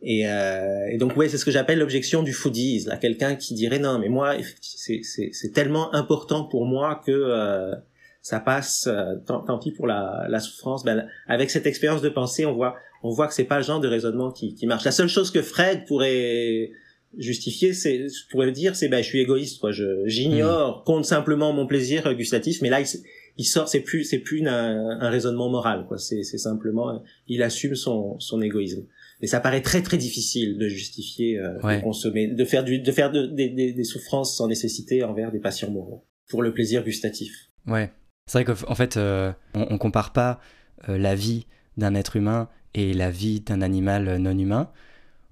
Et, 0.00 0.26
euh, 0.26 0.88
et, 0.90 0.96
donc 0.96 1.14
ouais, 1.16 1.28
c'est 1.28 1.36
ce 1.36 1.44
que 1.44 1.50
j'appelle 1.50 1.78
l'objection 1.78 2.22
du 2.22 2.32
foodies, 2.32 2.86
là, 2.86 2.96
quelqu'un 2.96 3.36
qui 3.36 3.52
dirait 3.52 3.78
non, 3.78 3.98
mais 3.98 4.08
moi, 4.08 4.34
c'est 4.60 5.52
tellement 5.52 5.94
important 5.94 6.44
pour 6.44 6.64
moi 6.64 7.02
que 7.06 7.12
euh, 7.12 7.74
ça 8.22 8.40
passe, 8.40 8.88
euh, 8.88 9.16
tant, 9.26 9.40
tant, 9.40 9.58
pis 9.58 9.72
pour 9.72 9.86
la, 9.86 10.26
la 10.28 10.40
souffrance. 10.40 10.84
Ben, 10.84 11.06
avec 11.28 11.50
cette 11.50 11.66
expérience 11.66 12.00
de 12.00 12.08
pensée, 12.08 12.46
on 12.46 12.54
voit, 12.54 12.74
on 13.02 13.10
voit 13.10 13.28
que 13.28 13.34
c'est 13.34 13.44
pas 13.44 13.58
le 13.58 13.64
genre 13.64 13.80
de 13.80 13.88
raisonnement 13.88 14.32
qui, 14.32 14.54
qui 14.54 14.66
marche. 14.66 14.84
La 14.84 14.90
seule 14.90 15.08
chose 15.08 15.30
que 15.30 15.42
Fred 15.42 15.84
pourrait 15.84 16.70
justifier, 17.18 17.74
c'est, 17.74 18.08
je 18.08 18.28
pourrais 18.30 18.50
dire, 18.52 18.74
c'est 18.74 18.88
ben, 18.88 19.02
je 19.02 19.08
suis 19.08 19.20
égoïste, 19.20 19.60
quoi. 19.60 19.70
Je, 19.70 20.06
j'ignore, 20.06 20.78
mmh. 20.78 20.84
compte 20.84 21.04
simplement 21.04 21.52
mon 21.52 21.66
plaisir 21.66 22.12
gustatif, 22.14 22.62
mais 22.62 22.70
là, 22.70 22.80
il, 22.80 22.86
il 23.36 23.44
sort, 23.44 23.68
c'est 23.68 23.80
plus, 23.80 24.04
c'est 24.04 24.18
plus 24.18 24.46
un, 24.46 25.00
un, 25.00 25.08
raisonnement 25.08 25.48
moral, 25.48 25.86
quoi. 25.86 25.98
C'est, 25.98 26.22
simplement, 26.24 27.02
il 27.28 27.42
assume 27.42 27.74
son, 27.74 28.18
son 28.20 28.42
égoïsme. 28.42 28.84
Et 29.20 29.26
ça 29.26 29.40
paraît 29.40 29.62
très 29.62 29.82
très 29.82 29.96
difficile 29.96 30.58
de 30.58 30.68
justifier 30.68 31.38
euh, 31.38 31.54
de 31.54 31.80
consommer, 31.80 32.26
de 32.26 32.44
faire 32.44 32.64
du, 32.64 32.80
de 32.80 32.92
faire 32.92 33.10
de, 33.10 33.26
des, 33.26 33.84
souffrances 33.84 34.36
sans 34.36 34.48
nécessité 34.48 35.04
envers 35.04 35.30
des 35.30 35.38
patients 35.38 35.70
moraux 35.70 36.04
pour 36.28 36.42
le 36.42 36.52
plaisir 36.52 36.82
gustatif. 36.82 37.32
Ouais, 37.66 37.92
c'est 38.26 38.42
vrai 38.42 38.54
qu'en 38.54 38.74
fait, 38.74 38.96
euh, 38.96 39.32
on, 39.54 39.66
on, 39.70 39.78
compare 39.78 40.12
pas 40.12 40.40
euh, 40.88 40.98
la 40.98 41.14
vie 41.14 41.46
d'un 41.76 41.94
être 41.94 42.16
humain 42.16 42.48
et 42.74 42.92
la 42.92 43.10
vie 43.10 43.40
d'un 43.40 43.62
animal 43.62 44.16
non 44.18 44.36
humain. 44.36 44.70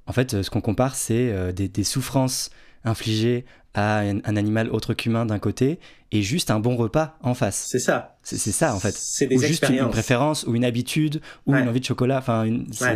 En 0.06 0.12
fait, 0.12 0.42
ce 0.42 0.50
qu'on 0.50 0.60
compare, 0.60 0.94
c'est 0.94 1.52
des, 1.52 1.68
des, 1.68 1.84
souffrances 1.84 2.50
infligées 2.84 3.44
à 3.74 4.00
un, 4.00 4.36
animal 4.36 4.68
autre 4.70 4.94
qu'humain 4.94 5.26
d'un 5.26 5.38
côté 5.38 5.78
et 6.12 6.22
juste 6.22 6.50
un 6.50 6.58
bon 6.58 6.76
repas 6.76 7.16
en 7.22 7.34
face. 7.34 7.66
C'est 7.68 7.78
ça. 7.78 8.16
C'est 8.22 8.38
ça 8.38 8.74
en 8.74 8.80
fait. 8.80 8.94
C'est 8.94 9.26
des 9.26 9.36
ou 9.36 9.40
juste 9.40 9.68
une 9.68 9.88
préférence 9.90 10.44
ou 10.44 10.56
une 10.56 10.64
habitude 10.64 11.20
ou 11.46 11.54
une 11.54 11.68
envie 11.68 11.80
de 11.80 11.84
chocolat. 11.84 12.18
Enfin, 12.18 12.46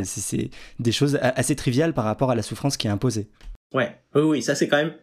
c'est 0.04 0.50
des 0.80 0.92
choses 0.92 1.18
assez 1.22 1.54
triviales 1.54 1.94
par 1.94 2.04
rapport 2.04 2.30
à 2.30 2.34
la 2.34 2.42
souffrance 2.42 2.76
qui 2.76 2.86
est 2.86 2.90
imposée. 2.90 3.28
Ouais. 3.72 3.92
Oui, 4.14 4.22
oui, 4.22 4.42
ça 4.42 4.54
c'est 4.54 4.68
quand 4.68 4.78
même. 4.78 4.94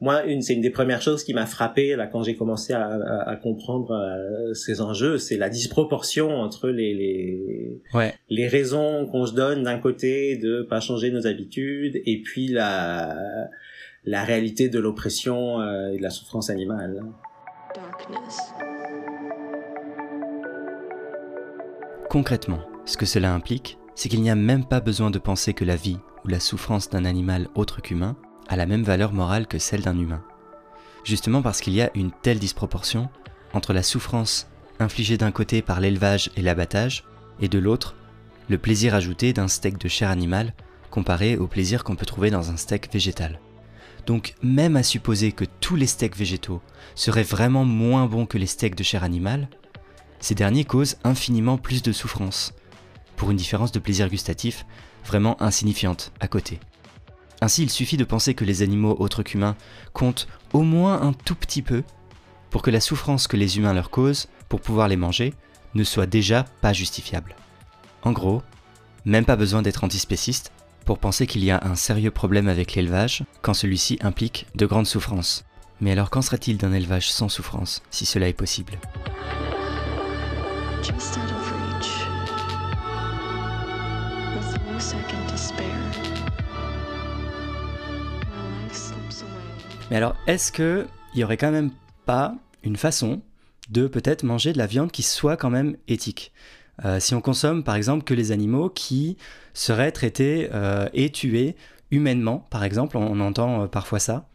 Moi, 0.00 0.24
une, 0.26 0.42
c'est 0.42 0.54
une 0.54 0.60
des 0.60 0.70
premières 0.70 1.02
choses 1.02 1.24
qui 1.24 1.34
m'a 1.34 1.44
frappé 1.44 1.96
là 1.96 2.06
quand 2.06 2.22
j'ai 2.22 2.36
commencé 2.36 2.72
à, 2.72 2.88
à, 3.26 3.34
comprendre 3.34 3.90
euh, 3.90 4.54
ces 4.54 4.80
enjeux, 4.80 5.18
c'est 5.18 5.36
la 5.36 5.48
disproportion 5.48 6.36
entre 6.36 6.68
les 6.68 6.94
les, 6.94 7.82
ouais. 7.94 8.14
les 8.30 8.46
raisons 8.46 9.06
qu'on 9.06 9.26
se 9.26 9.34
donne 9.34 9.64
d'un 9.64 9.78
côté 9.78 10.36
de 10.36 10.62
pas 10.62 10.78
changer 10.78 11.10
nos 11.10 11.26
habitudes 11.26 12.00
et 12.06 12.22
puis 12.22 12.46
la 12.46 13.48
la 14.04 14.24
réalité 14.24 14.68
de 14.68 14.78
l'oppression 14.78 15.60
euh, 15.60 15.92
et 15.92 15.98
de 15.98 16.02
la 16.02 16.10
souffrance 16.10 16.50
animale. 16.50 17.04
Concrètement, 22.08 22.60
ce 22.84 22.96
que 22.96 23.06
cela 23.06 23.34
implique, 23.34 23.78
c'est 23.94 24.08
qu'il 24.08 24.22
n'y 24.22 24.30
a 24.30 24.34
même 24.34 24.64
pas 24.64 24.80
besoin 24.80 25.10
de 25.10 25.18
penser 25.18 25.52
que 25.52 25.64
la 25.64 25.76
vie 25.76 25.98
ou 26.24 26.28
la 26.28 26.40
souffrance 26.40 26.88
d'un 26.88 27.04
animal 27.04 27.48
autre 27.54 27.82
qu'humain 27.82 28.16
a 28.48 28.56
la 28.56 28.66
même 28.66 28.82
valeur 28.82 29.12
morale 29.12 29.46
que 29.46 29.58
celle 29.58 29.82
d'un 29.82 29.98
humain. 29.98 30.24
Justement 31.04 31.42
parce 31.42 31.60
qu'il 31.60 31.74
y 31.74 31.82
a 31.82 31.90
une 31.94 32.12
telle 32.12 32.38
disproportion 32.38 33.08
entre 33.52 33.72
la 33.72 33.82
souffrance 33.82 34.48
infligée 34.80 35.18
d'un 35.18 35.32
côté 35.32 35.62
par 35.62 35.80
l'élevage 35.80 36.30
et 36.36 36.42
l'abattage, 36.42 37.04
et 37.40 37.48
de 37.48 37.58
l'autre, 37.58 37.96
le 38.48 38.58
plaisir 38.58 38.94
ajouté 38.94 39.32
d'un 39.32 39.48
steak 39.48 39.78
de 39.78 39.88
chair 39.88 40.10
animale 40.10 40.54
comparé 40.90 41.36
au 41.36 41.46
plaisir 41.46 41.84
qu'on 41.84 41.96
peut 41.96 42.06
trouver 42.06 42.30
dans 42.30 42.50
un 42.50 42.56
steak 42.56 42.92
végétal. 42.92 43.40
Donc 44.08 44.32
même 44.42 44.76
à 44.76 44.82
supposer 44.82 45.32
que 45.32 45.44
tous 45.60 45.76
les 45.76 45.86
steaks 45.86 46.16
végétaux 46.16 46.62
seraient 46.94 47.22
vraiment 47.22 47.66
moins 47.66 48.06
bons 48.06 48.24
que 48.24 48.38
les 48.38 48.46
steaks 48.46 48.74
de 48.74 48.82
chair 48.82 49.04
animale, 49.04 49.50
ces 50.18 50.34
derniers 50.34 50.64
causent 50.64 50.96
infiniment 51.04 51.58
plus 51.58 51.82
de 51.82 51.92
souffrance, 51.92 52.54
pour 53.16 53.30
une 53.30 53.36
différence 53.36 53.70
de 53.70 53.78
plaisir 53.78 54.08
gustatif 54.08 54.64
vraiment 55.04 55.40
insignifiante 55.42 56.10
à 56.20 56.26
côté. 56.26 56.58
Ainsi, 57.42 57.62
il 57.62 57.68
suffit 57.68 57.98
de 57.98 58.04
penser 58.04 58.32
que 58.32 58.46
les 58.46 58.62
animaux 58.62 58.96
autres 58.98 59.22
qu'humains 59.22 59.56
comptent 59.92 60.26
au 60.54 60.62
moins 60.62 61.02
un 61.02 61.12
tout 61.12 61.34
petit 61.34 61.60
peu 61.60 61.82
pour 62.48 62.62
que 62.62 62.70
la 62.70 62.80
souffrance 62.80 63.28
que 63.28 63.36
les 63.36 63.58
humains 63.58 63.74
leur 63.74 63.90
causent 63.90 64.28
pour 64.48 64.62
pouvoir 64.62 64.88
les 64.88 64.96
manger 64.96 65.34
ne 65.74 65.84
soit 65.84 66.06
déjà 66.06 66.44
pas 66.62 66.72
justifiable. 66.72 67.36
En 68.04 68.12
gros, 68.12 68.42
même 69.04 69.26
pas 69.26 69.36
besoin 69.36 69.60
d'être 69.60 69.84
antispéciste 69.84 70.50
pour 70.88 70.98
penser 70.98 71.26
qu'il 71.26 71.44
y 71.44 71.50
a 71.50 71.60
un 71.64 71.74
sérieux 71.74 72.10
problème 72.10 72.48
avec 72.48 72.74
l'élevage 72.74 73.22
quand 73.42 73.52
celui-ci 73.52 73.98
implique 74.00 74.46
de 74.54 74.64
grandes 74.64 74.86
souffrances. 74.86 75.44
Mais 75.82 75.92
alors 75.92 76.08
qu'en 76.08 76.22
serait-il 76.22 76.56
d'un 76.56 76.72
élevage 76.72 77.12
sans 77.12 77.28
souffrance, 77.28 77.82
si 77.90 78.06
cela 78.06 78.26
est 78.26 78.32
possible? 78.32 78.78
Mais 89.90 89.96
alors, 89.98 90.16
est-ce 90.26 90.50
qu'il 90.50 90.86
y 91.14 91.22
aurait 91.22 91.36
quand 91.36 91.50
même 91.50 91.70
pas 92.06 92.34
une 92.62 92.76
façon 92.76 93.20
de 93.68 93.88
peut-être 93.88 94.22
manger 94.22 94.54
de 94.54 94.58
la 94.58 94.66
viande 94.66 94.90
qui 94.90 95.02
soit 95.02 95.36
quand 95.36 95.50
même 95.50 95.76
éthique? 95.86 96.32
Euh, 96.84 97.00
si 97.00 97.14
on 97.14 97.20
consomme 97.20 97.64
par 97.64 97.74
exemple 97.74 98.04
que 98.04 98.14
les 98.14 98.32
animaux 98.32 98.68
qui 98.68 99.16
seraient 99.54 99.92
traités 99.92 100.48
euh, 100.54 100.88
et 100.94 101.10
tués 101.10 101.56
humainement, 101.90 102.46
par 102.50 102.64
exemple, 102.64 102.96
on, 102.98 103.18
entend 103.20 103.62
euh, 103.62 103.66
parfois 103.66 103.98
ça. 103.98 104.28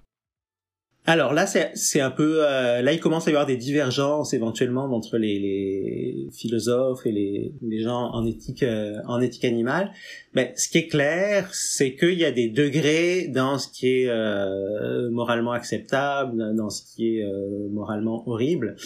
Alors 1.06 1.34
là, 1.34 1.46
c'est 1.46 2.00
un 2.00 2.12
peu 2.12 2.40
là, 2.40 2.94
il 2.94 3.00
commence 3.02 3.28
à 3.28 3.32
y 3.32 3.34
avoir 3.34 3.46
des 3.46 3.58
divergences 3.58 4.34
éventuellement 4.34 4.86
entre 4.86 5.18
les, 5.18 5.38
les 5.38 6.30
philosophes 6.32 7.06
et 7.06 7.12
les, 7.12 7.54
les, 7.62 7.82
gens 7.84 8.10
en 8.14 8.26
éthique 8.26 8.64
en 9.06 9.20
éthique 9.20 9.44
animale. 9.44 9.92
Mais 10.34 10.54
ce 10.56 10.70
qui 10.70 10.78
est 10.78 10.88
clair, 10.88 11.50
c'est 11.54 11.96
qu'il 11.96 12.14
y 12.14 12.24
a 12.24 12.32
des 12.32 12.48
degrés 12.48 13.28
dans 13.28 13.58
ce 13.58 13.68
qui 13.68 14.06
est 14.06 15.10
moralement 15.12 15.52
acceptable, 15.52 16.56
dans 16.56 16.70
ce 16.70 16.84
qui 16.84 17.18
est 17.18 17.26
moralement 17.70 18.26
horrible. 18.30 18.78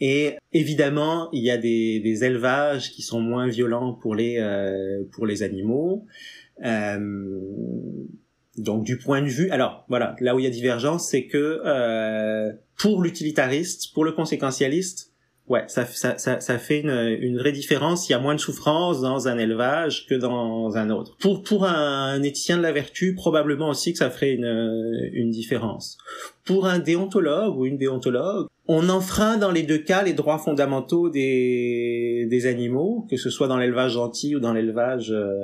Et 0.00 0.36
évidemment, 0.52 1.28
il 1.32 1.44
y 1.44 1.50
a 1.50 1.58
des, 1.58 2.00
des, 2.00 2.24
élevages 2.24 2.90
qui 2.90 3.02
sont 3.02 3.20
moins 3.20 3.46
violents 3.46 3.92
pour 3.92 4.14
les 4.14 4.38
euh, 4.38 5.04
pour 5.12 5.26
les 5.26 5.42
animaux. 5.42 6.06
Euh, 6.64 7.38
donc 8.56 8.84
du 8.84 8.98
point 8.98 9.22
de 9.22 9.28
vue, 9.28 9.50
alors 9.50 9.84
voilà, 9.88 10.16
là 10.20 10.34
où 10.34 10.38
il 10.38 10.44
y 10.44 10.46
a 10.46 10.50
divergence, 10.50 11.08
c'est 11.08 11.26
que 11.26 11.60
euh, 11.64 12.52
pour 12.76 13.02
l'utilitariste, 13.02 13.92
pour 13.94 14.04
le 14.04 14.12
conséquentialiste, 14.12 15.09
ouais, 15.50 15.64
ça, 15.66 15.84
ça, 15.84 16.16
ça, 16.16 16.40
ça 16.40 16.58
fait 16.58 16.80
une, 16.80 17.18
une, 17.20 17.36
vraie 17.36 17.52
différence. 17.52 18.08
Il 18.08 18.12
y 18.12 18.14
a 18.14 18.18
moins 18.18 18.34
de 18.34 18.40
souffrance 18.40 19.02
dans 19.02 19.28
un 19.28 19.36
élevage 19.36 20.06
que 20.06 20.14
dans 20.14 20.76
un 20.76 20.90
autre. 20.90 21.16
Pour, 21.18 21.42
pour 21.42 21.66
un 21.66 22.22
éthicien 22.22 22.56
de 22.56 22.62
la 22.62 22.72
vertu, 22.72 23.14
probablement 23.14 23.68
aussi 23.68 23.92
que 23.92 23.98
ça 23.98 24.10
ferait 24.10 24.32
une, 24.32 25.10
une 25.12 25.30
différence. 25.30 25.98
Pour 26.44 26.66
un 26.66 26.78
déontologue 26.78 27.58
ou 27.58 27.66
une 27.66 27.76
déontologue, 27.76 28.46
on 28.68 28.88
enfreint 28.88 29.36
dans 29.36 29.50
les 29.50 29.64
deux 29.64 29.78
cas 29.78 30.04
les 30.04 30.12
droits 30.12 30.38
fondamentaux 30.38 31.10
des, 31.10 32.26
des 32.30 32.46
animaux, 32.46 33.06
que 33.10 33.16
ce 33.16 33.28
soit 33.28 33.48
dans 33.48 33.58
l'élevage 33.58 33.92
gentil 33.92 34.36
ou 34.36 34.40
dans 34.40 34.52
l'élevage 34.52 35.10
euh, 35.10 35.34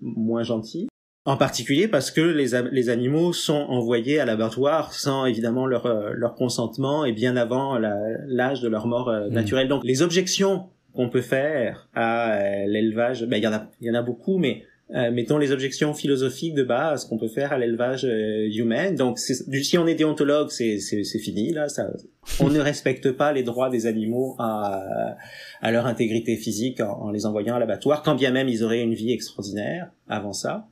moins 0.00 0.42
gentil. 0.42 0.88
En 1.26 1.36
particulier 1.36 1.88
parce 1.88 2.12
que 2.12 2.20
les, 2.20 2.50
les 2.70 2.88
animaux 2.88 3.32
sont 3.32 3.66
envoyés 3.68 4.20
à 4.20 4.24
l'abattoir 4.24 4.92
sans 4.92 5.26
évidemment 5.26 5.66
leur, 5.66 5.86
euh, 5.86 6.10
leur 6.14 6.36
consentement 6.36 7.04
et 7.04 7.10
bien 7.10 7.36
avant 7.36 7.78
l'âge 7.78 8.60
de 8.60 8.68
leur 8.68 8.86
mort 8.86 9.08
euh, 9.08 9.28
mmh. 9.28 9.32
naturelle. 9.32 9.66
Donc 9.66 9.82
les 9.82 10.02
objections 10.02 10.68
qu'on 10.94 11.10
peut 11.10 11.22
faire 11.22 11.88
à 11.96 12.32
euh, 12.32 12.66
l'élevage, 12.68 13.24
ben, 13.24 13.38
il 13.38 13.42
y 13.42 13.48
en 13.48 13.52
a 13.52 13.66
il 13.80 13.88
y 13.88 13.90
en 13.90 13.94
a 13.94 14.02
beaucoup, 14.02 14.38
mais 14.38 14.62
mettons 15.10 15.36
les 15.36 15.50
objections 15.50 15.94
philosophiques 15.94 16.54
de 16.54 16.62
base 16.62 17.06
qu'on 17.06 17.18
peut 17.18 17.26
faire 17.26 17.52
à 17.52 17.58
l'élevage 17.58 18.04
humain. 18.04 18.92
Donc 18.92 19.18
si 19.18 19.78
on 19.78 19.86
est 19.88 19.96
déontologue, 19.96 20.50
c'est 20.50 20.78
c'est 20.78 21.18
fini 21.18 21.52
là. 21.52 21.68
Ça, 21.68 21.90
on 22.38 22.50
ne 22.50 22.60
respecte 22.60 23.10
pas 23.10 23.32
les 23.32 23.42
droits 23.42 23.68
des 23.68 23.86
animaux 23.86 24.36
à 24.38 25.16
à 25.60 25.72
leur 25.72 25.86
intégrité 25.86 26.36
physique 26.36 26.80
en, 26.80 27.06
en 27.06 27.10
les 27.10 27.26
envoyant 27.26 27.56
à 27.56 27.58
l'abattoir, 27.58 28.04
quand 28.04 28.14
bien 28.14 28.30
même 28.30 28.48
ils 28.48 28.62
auraient 28.62 28.80
une 28.80 28.94
vie 28.94 29.10
extraordinaire 29.10 29.90
avant 30.08 30.32
ça. 30.32 30.68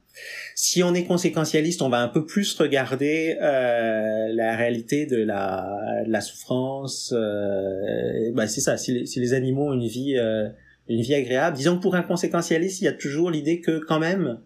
Si 0.55 0.83
on 0.83 0.95
est 0.95 1.05
conséquentialiste, 1.05 1.83
on 1.83 1.89
va 1.89 2.01
un 2.01 2.09
peu 2.09 2.25
plus 2.25 2.55
regarder 2.55 3.37
euh, 3.41 4.29
la 4.33 4.57
réalité 4.57 5.07
de 5.07 5.17
la, 5.17 6.03
de 6.07 6.11
la 6.11 6.21
souffrance. 6.21 7.13
Euh, 7.17 8.31
bah 8.33 8.47
c'est 8.47 8.61
ça. 8.61 8.77
Si 8.77 8.93
les, 8.93 9.07
si 9.07 9.21
les, 9.21 9.35
animaux 9.35 9.71
ont 9.71 9.73
une 9.73 9.87
vie, 9.87 10.17
euh, 10.17 10.49
une 10.89 11.01
vie 11.01 11.15
agréable, 11.15 11.57
disons 11.57 11.77
que 11.77 11.83
pour 11.83 11.97
un 11.97 12.03
conséquentialiste, 12.03 12.81
il 12.81 12.85
y 12.85 12.89
a 12.89 12.93
toujours 12.93 13.31
l'idée 13.31 13.61
que 13.61 13.79
quand 13.79 13.99
même, 13.99 14.39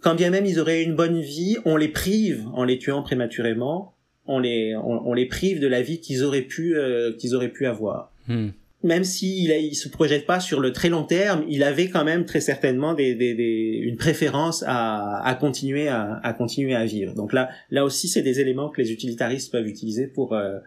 quand 0.00 0.14
bien 0.14 0.30
même 0.30 0.44
ils 0.44 0.60
auraient 0.60 0.82
une 0.82 0.94
bonne 0.94 1.20
vie, 1.20 1.56
on 1.64 1.76
les 1.76 1.88
prive 1.88 2.46
en 2.52 2.64
les 2.64 2.78
tuant 2.78 3.02
prématurément. 3.02 3.94
On 4.30 4.40
les, 4.40 4.76
on, 4.76 5.14
les 5.14 5.24
prive 5.24 5.58
de 5.58 5.66
la 5.66 5.80
vie 5.80 6.00
qu'ils 6.00 6.22
auraient 6.22 6.42
pu, 6.42 6.76
euh, 6.76 7.14
qu'ils 7.14 7.34
auraient 7.34 7.48
pu 7.48 7.64
avoir. 7.64 8.12
Hmm 8.26 8.50
même 8.82 9.04
s'il 9.04 9.50
il 9.50 9.74
se 9.74 9.88
projette 9.88 10.24
pas 10.26 10.40
sur 10.40 10.60
le 10.60 10.72
très 10.72 10.88
long 10.88 11.04
terme, 11.04 11.44
il 11.48 11.62
avait 11.62 11.88
quand 11.88 12.04
même 12.04 12.24
très 12.24 12.40
certainement 12.40 12.94
des, 12.94 13.14
des, 13.14 13.34
des 13.34 13.80
une 13.82 13.96
préférence 13.96 14.62
à, 14.66 15.20
à 15.24 15.34
continuer 15.34 15.88
à, 15.88 16.20
à, 16.22 16.32
continuer 16.32 16.76
à 16.76 16.84
vivre. 16.84 17.14
Donc 17.14 17.32
là, 17.32 17.48
là 17.70 17.84
aussi, 17.84 18.06
c'est 18.08 18.22
des 18.22 18.38
éléments 18.40 18.70
que 18.70 18.80
les 18.80 18.92
utilitaristes 18.92 19.50
peuvent 19.50 19.66
utiliser 19.66 20.06
pour 20.06 20.32
euh, 20.32 20.58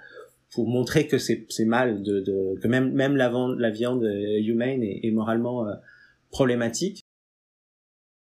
pour 0.53 0.67
montrer 0.67 1.07
que 1.07 1.17
c'est 1.17 1.65
mal 1.65 2.03
de, 2.03 2.19
de, 2.19 2.59
que 2.61 2.67
même 2.67 2.91
même 2.91 3.15
la, 3.15 3.31
la 3.57 3.69
viande 3.69 4.03
humaine 4.03 4.83
est, 4.83 4.99
est 5.03 5.11
moralement 5.11 5.65
euh, 5.65 5.73
problématique. 6.31 6.99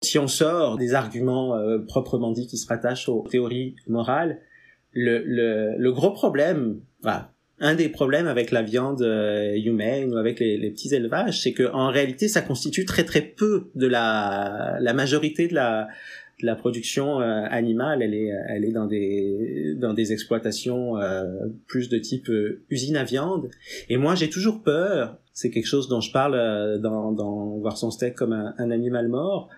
Si 0.03 0.18
on 0.18 0.29
sort 0.29 0.77
des 0.77 0.94
arguments 0.94 1.57
euh, 1.57 1.79
proprement 1.79 2.31
dits 2.31 2.46
qui 2.46 2.59
se 2.59 2.68
rattachent 2.68 3.09
aux 3.09 3.27
théories 3.29 3.74
morales, 3.88 4.40
le, 4.92 5.22
le, 5.24 5.77
le 5.77 5.92
gros 5.92 6.12
problème, 6.12 6.81
voilà, 7.03 7.33
un 7.61 7.75
des 7.75 7.88
problèmes 7.88 8.27
avec 8.27 8.51
la 8.51 8.62
viande 8.62 9.03
euh, 9.03 9.55
humaine 9.57 10.12
ou 10.12 10.16
avec 10.16 10.40
les, 10.40 10.71
petits 10.71 10.94
élevages, 10.94 11.42
c'est 11.42 11.53
que 11.53 11.71
en 11.73 11.88
réalité, 11.88 12.29
ça 12.29 12.40
constitue 12.40 12.85
très 12.85 13.05
très 13.05 13.23
peu 13.23 13.71
de 13.75 13.87
la 13.87 14.79
la 14.81 14.92
majorité 14.92 15.49
de 15.49 15.55
la 15.55 15.88
de 16.40 16.47
la 16.47 16.55
production 16.55 17.21
euh, 17.21 17.44
animale. 17.51 18.03
Elle 18.03 18.14
est 18.14 18.31
elle 18.49 18.64
est 18.64 18.73
dans 18.73 18.87
des 18.87 19.75
dans 19.77 19.92
des 19.92 20.12
exploitations 20.12 20.99
euh, 20.99 21.25
plus 21.66 21.88
de 21.88 21.99
type 21.99 22.31
usine 22.71 22.97
à 22.97 23.05
viande. 23.05 23.51
Et 23.88 23.97
moi, 23.97 24.14
j'ai 24.14 24.31
toujours 24.31 24.62
peur. 24.62 25.18
C'est 25.33 25.51
quelque 25.51 25.66
chose 25.66 25.88
dont 25.88 26.01
je 26.01 26.12
parle 26.12 26.81
dans 26.81 27.12
dans 27.12 27.59
voir 27.59 27.77
son 27.77 27.90
steak 27.90 28.14
comme 28.14 28.33
un, 28.33 28.55
un 28.59 28.71
animal 28.71 29.09
mort. 29.09 29.49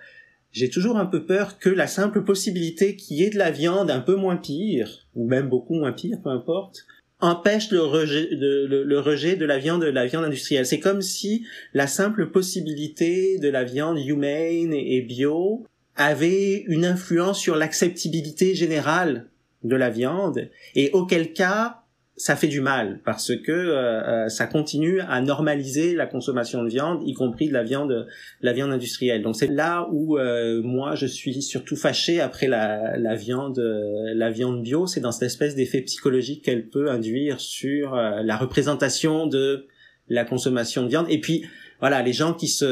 J'ai 0.53 0.69
toujours 0.69 0.97
un 0.97 1.07
peu 1.07 1.25
peur 1.27 1.59
que 1.59 1.71
la 1.71 1.87
simple 1.87 2.25
possibilité 2.25 2.97
qu'il 2.97 3.19
y 3.19 3.23
ait 3.23 3.31
de 3.31 3.39
la 3.39 3.53
viande 3.53 3.89
un 3.89 4.01
peu 4.01 4.17
moins 4.17 4.37
pire, 4.37 5.07
ou 5.15 5.29
même 5.29 5.49
beaucoup 5.49 5.75
moins 5.75 5.93
pire, 5.93 6.19
peu 6.25 6.31
importe, 6.31 6.87
empêche 7.21 7.71
le 7.71 7.83
rejet 7.83 8.35
de, 8.35 9.45
la 9.45 9.59
viande 9.59 9.83
de 9.83 9.91
la 9.91 10.07
viande 10.07 10.25
industrielle. 10.25 10.67
C'est 10.67 10.81
comme 10.81 11.03
si 11.03 11.47
la 11.75 11.87
simple 11.87 12.31
possibilité 12.31 13.39
de 13.39 13.49
la 13.49 13.65
viande 13.65 13.99
humaine 13.99 14.73
et 14.73 15.01
bio 15.03 15.67
avait 15.97 16.65
une 16.67 16.85
influence 16.85 17.39
sur 17.39 17.57
l'acceptabilité 17.57 18.55
générale 18.55 19.27
de 19.65 19.77
la 19.77 19.91
viande 19.91 20.49
et 20.75 20.91
auquel 20.93 21.33
cas 21.33 21.80
ça 22.21 22.37
fait 22.37 22.49
du 22.49 22.61
mal 22.61 23.01
parce 23.03 23.35
que 23.35 23.51
euh, 23.51 24.03
euh, 24.03 24.29
ça 24.29 24.47
continue 24.47 25.01
à 25.01 25.23
normaliser 25.23 25.95
la 25.95 26.05
consommation 26.05 26.63
de 26.63 26.69
viande, 26.69 27.01
y 27.07 27.15
compris 27.15 27.49
de 27.49 27.55
la 27.55 27.63
viande, 27.63 28.07
la 28.43 28.53
viande 28.53 28.73
industrielle. 28.73 29.23
Donc 29.23 29.37
c'est 29.37 29.47
là 29.47 29.89
où 29.91 30.19
euh, 30.19 30.61
moi 30.63 30.97
je 30.97 31.07
suis 31.07 31.41
surtout 31.41 31.77
fâché 31.77 32.21
après 32.21 32.47
la, 32.47 32.99
la 32.99 33.15
viande, 33.15 33.59
la 33.59 34.31
viande 34.31 34.63
bio, 34.63 34.87
c'est 34.87 35.01
dans 35.01 35.13
cette 35.13 35.29
espèce 35.29 35.55
d'effet 35.55 35.81
psychologique 35.81 36.45
qu'elle 36.45 36.69
peut 36.69 36.91
induire 36.91 37.41
sur 37.41 37.95
la 37.95 38.37
représentation 38.37 39.27
de 39.27 39.67
la 40.11 40.27
consommation 40.27 40.83
de 40.83 40.89
viande. 40.89 41.07
Et 41.09 41.21
puis 41.21 41.47
voilà, 41.79 42.03
les 42.03 42.13
gens 42.13 42.35
qui 42.35 42.49
se, 42.49 42.67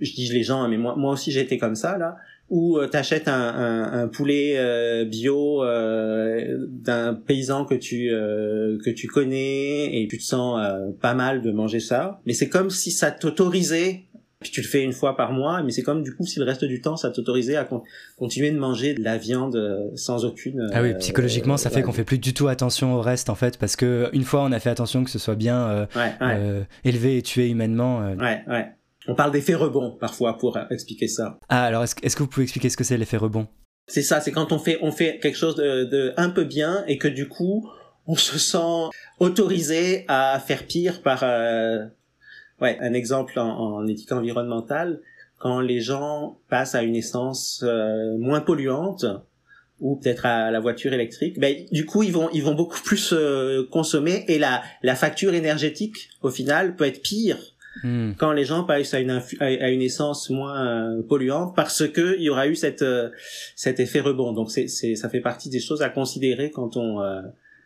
je 0.00 0.14
dis 0.14 0.28
les 0.32 0.44
gens, 0.44 0.68
mais 0.68 0.76
moi, 0.78 0.94
moi 0.96 1.14
aussi 1.14 1.36
été 1.36 1.58
comme 1.58 1.74
ça 1.74 1.98
là 1.98 2.14
ou 2.52 2.76
euh, 2.76 2.86
t'achètes 2.86 3.28
un, 3.28 3.32
un, 3.32 4.02
un, 4.02 4.08
poulet 4.08 4.56
euh, 4.58 5.06
bio 5.06 5.64
euh, 5.64 6.58
d'un 6.68 7.14
paysan 7.14 7.64
que 7.64 7.74
tu 7.74 8.10
que 8.10 8.90
tu 8.90 9.08
connais 9.08 10.02
et 10.02 10.06
tu 10.06 10.18
te 10.18 10.22
sens 10.22 10.60
pas 11.00 11.14
mal 11.14 11.40
de 11.40 11.50
manger 11.50 11.80
ça. 11.80 12.20
Mais 12.26 12.34
c'est 12.34 12.50
comme 12.50 12.68
si 12.68 12.90
ça 12.92 13.10
t'autorisait 13.10 14.02
puis 14.40 14.50
tu 14.50 14.60
le 14.60 14.66
fais 14.66 14.82
une 14.82 14.92
fois 14.92 15.16
par 15.16 15.32
mois 15.32 15.62
mais 15.62 15.70
c'est 15.70 15.84
comme 15.84 16.02
du 16.02 16.16
coup 16.16 16.26
si 16.26 16.40
le 16.40 16.44
reste 16.44 16.64
du 16.64 16.80
temps 16.80 16.96
ça 16.96 17.10
t'autorisait 17.10 17.54
à 17.54 17.68
continuer 18.18 18.50
de 18.50 18.58
manger 18.58 18.92
de 18.92 19.00
la 19.00 19.16
viande 19.16 19.92
sans 19.94 20.24
aucune 20.24 20.68
ah 20.72 20.82
oui 20.82 20.94
psychologiquement 20.98 21.56
ça 21.56 21.70
fait 21.70 21.82
qu'on 21.82 21.92
fait 21.92 22.02
plus 22.02 22.18
du 22.18 22.34
tout 22.34 22.48
attention 22.48 22.96
au 22.96 23.00
reste 23.00 23.30
en 23.30 23.36
fait 23.36 23.56
parce 23.56 23.76
que 23.76 24.10
une 24.12 24.24
fois 24.24 24.42
on 24.42 24.50
a 24.50 24.58
fait 24.58 24.70
attention 24.70 25.04
que 25.04 25.10
ce 25.10 25.20
soit 25.20 25.36
bien 25.36 25.86
élevé 26.82 27.18
et 27.18 27.22
tué 27.22 27.50
humainement 27.50 27.98
ouais 28.18 28.42
ouais 28.48 28.66
on 29.08 29.14
parle 29.14 29.32
d'effet 29.32 29.54
rebond 29.54 29.96
parfois 29.98 30.38
pour 30.38 30.58
expliquer 30.70 31.08
ça. 31.08 31.38
Ah 31.48 31.64
alors 31.64 31.82
est-ce, 31.82 31.94
que 31.94 32.22
vous 32.22 32.28
pouvez 32.28 32.44
expliquer 32.44 32.68
ce 32.68 32.76
que 32.76 32.84
c'est 32.84 32.96
l'effet 32.96 33.16
rebond? 33.16 33.48
C'est 33.88 34.02
ça, 34.02 34.20
c'est 34.20 34.32
quand 34.32 34.52
on 34.52 34.58
fait 34.58 34.78
on 34.82 34.92
fait 34.92 35.18
quelque 35.18 35.36
chose 35.36 35.56
de, 35.56 36.14
un 36.16 36.30
peu 36.30 36.44
bien 36.44 36.84
et 36.86 36.98
que 36.98 37.08
du 37.08 37.28
coup 37.28 37.68
on 38.06 38.16
se 38.16 38.38
sent 38.38 38.90
autorisé 39.20 40.04
à 40.08 40.40
faire 40.44 40.66
pire 40.66 41.02
par 41.02 41.22
euh, 41.22 41.84
ouais 42.60 42.78
un 42.80 42.92
exemple 42.94 43.38
en, 43.38 43.86
éthique 43.86 44.12
environnementale. 44.12 45.00
Quand 45.38 45.60
les 45.60 45.80
gens 45.80 46.38
passent 46.48 46.76
à 46.76 46.82
une 46.82 46.94
essence 46.94 47.64
euh, 47.64 48.16
moins 48.18 48.40
polluante 48.40 49.04
ou 49.80 49.96
peut-être 49.96 50.24
à 50.26 50.52
la 50.52 50.60
voiture 50.60 50.92
électrique, 50.92 51.40
ben, 51.40 51.66
du 51.72 51.84
coup 51.84 52.04
ils 52.04 52.12
vont 52.12 52.30
ils 52.32 52.44
vont 52.44 52.54
beaucoup 52.54 52.80
plus 52.84 53.12
euh, 53.12 53.66
consommer 53.70 54.24
et 54.28 54.38
la 54.38 54.62
la 54.82 54.94
facture 54.94 55.34
énergétique 55.34 56.10
au 56.22 56.30
final 56.30 56.76
peut 56.76 56.84
être 56.84 57.02
pire 57.02 57.38
Hmm. 57.82 58.12
quand 58.18 58.32
les 58.32 58.44
gens 58.44 58.64
passent 58.64 58.92
à 58.92 59.00
une, 59.00 59.22
à 59.40 59.70
une 59.70 59.80
essence 59.80 60.28
moins 60.28 60.66
euh, 60.66 61.02
polluante 61.02 61.56
parce 61.56 61.88
que 61.88 62.16
il 62.18 62.24
y 62.24 62.28
aura 62.28 62.46
eu 62.46 62.54
cette, 62.54 62.82
euh, 62.82 63.08
cet 63.56 63.80
effet 63.80 64.00
rebond. 64.00 64.32
Donc 64.32 64.50
c'est, 64.50 64.68
ça 64.68 65.08
fait 65.08 65.20
partie 65.20 65.48
des 65.48 65.60
choses 65.60 65.80
à 65.80 65.88
considérer 65.88 66.50
quand 66.50 66.76
on, 66.76 67.00
euh, 67.00 67.22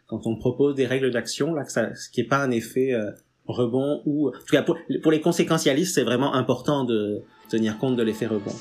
quand 0.06 0.26
on 0.26 0.36
propose 0.36 0.76
des 0.76 0.86
règles 0.86 1.10
d'action, 1.10 1.54
là, 1.54 1.64
que 1.64 1.72
ça, 1.72 1.94
ce 1.94 2.08
qui 2.08 2.20
est 2.20 2.28
pas 2.28 2.38
un 2.38 2.52
effet 2.52 2.94
rebond 3.46 4.02
ou, 4.06 4.28
en 4.28 4.32
tout 4.32 4.52
cas 4.52 4.62
pour, 4.62 4.78
pour 5.02 5.10
les 5.10 5.20
conséquentialistes, 5.20 5.94
c'est 5.94 6.04
vraiment 6.04 6.34
important 6.34 6.84
de 6.84 7.22
tenir 7.48 7.78
compte 7.78 7.96
de 7.96 8.02
l'effet 8.02 8.26
rebond. 8.26 8.54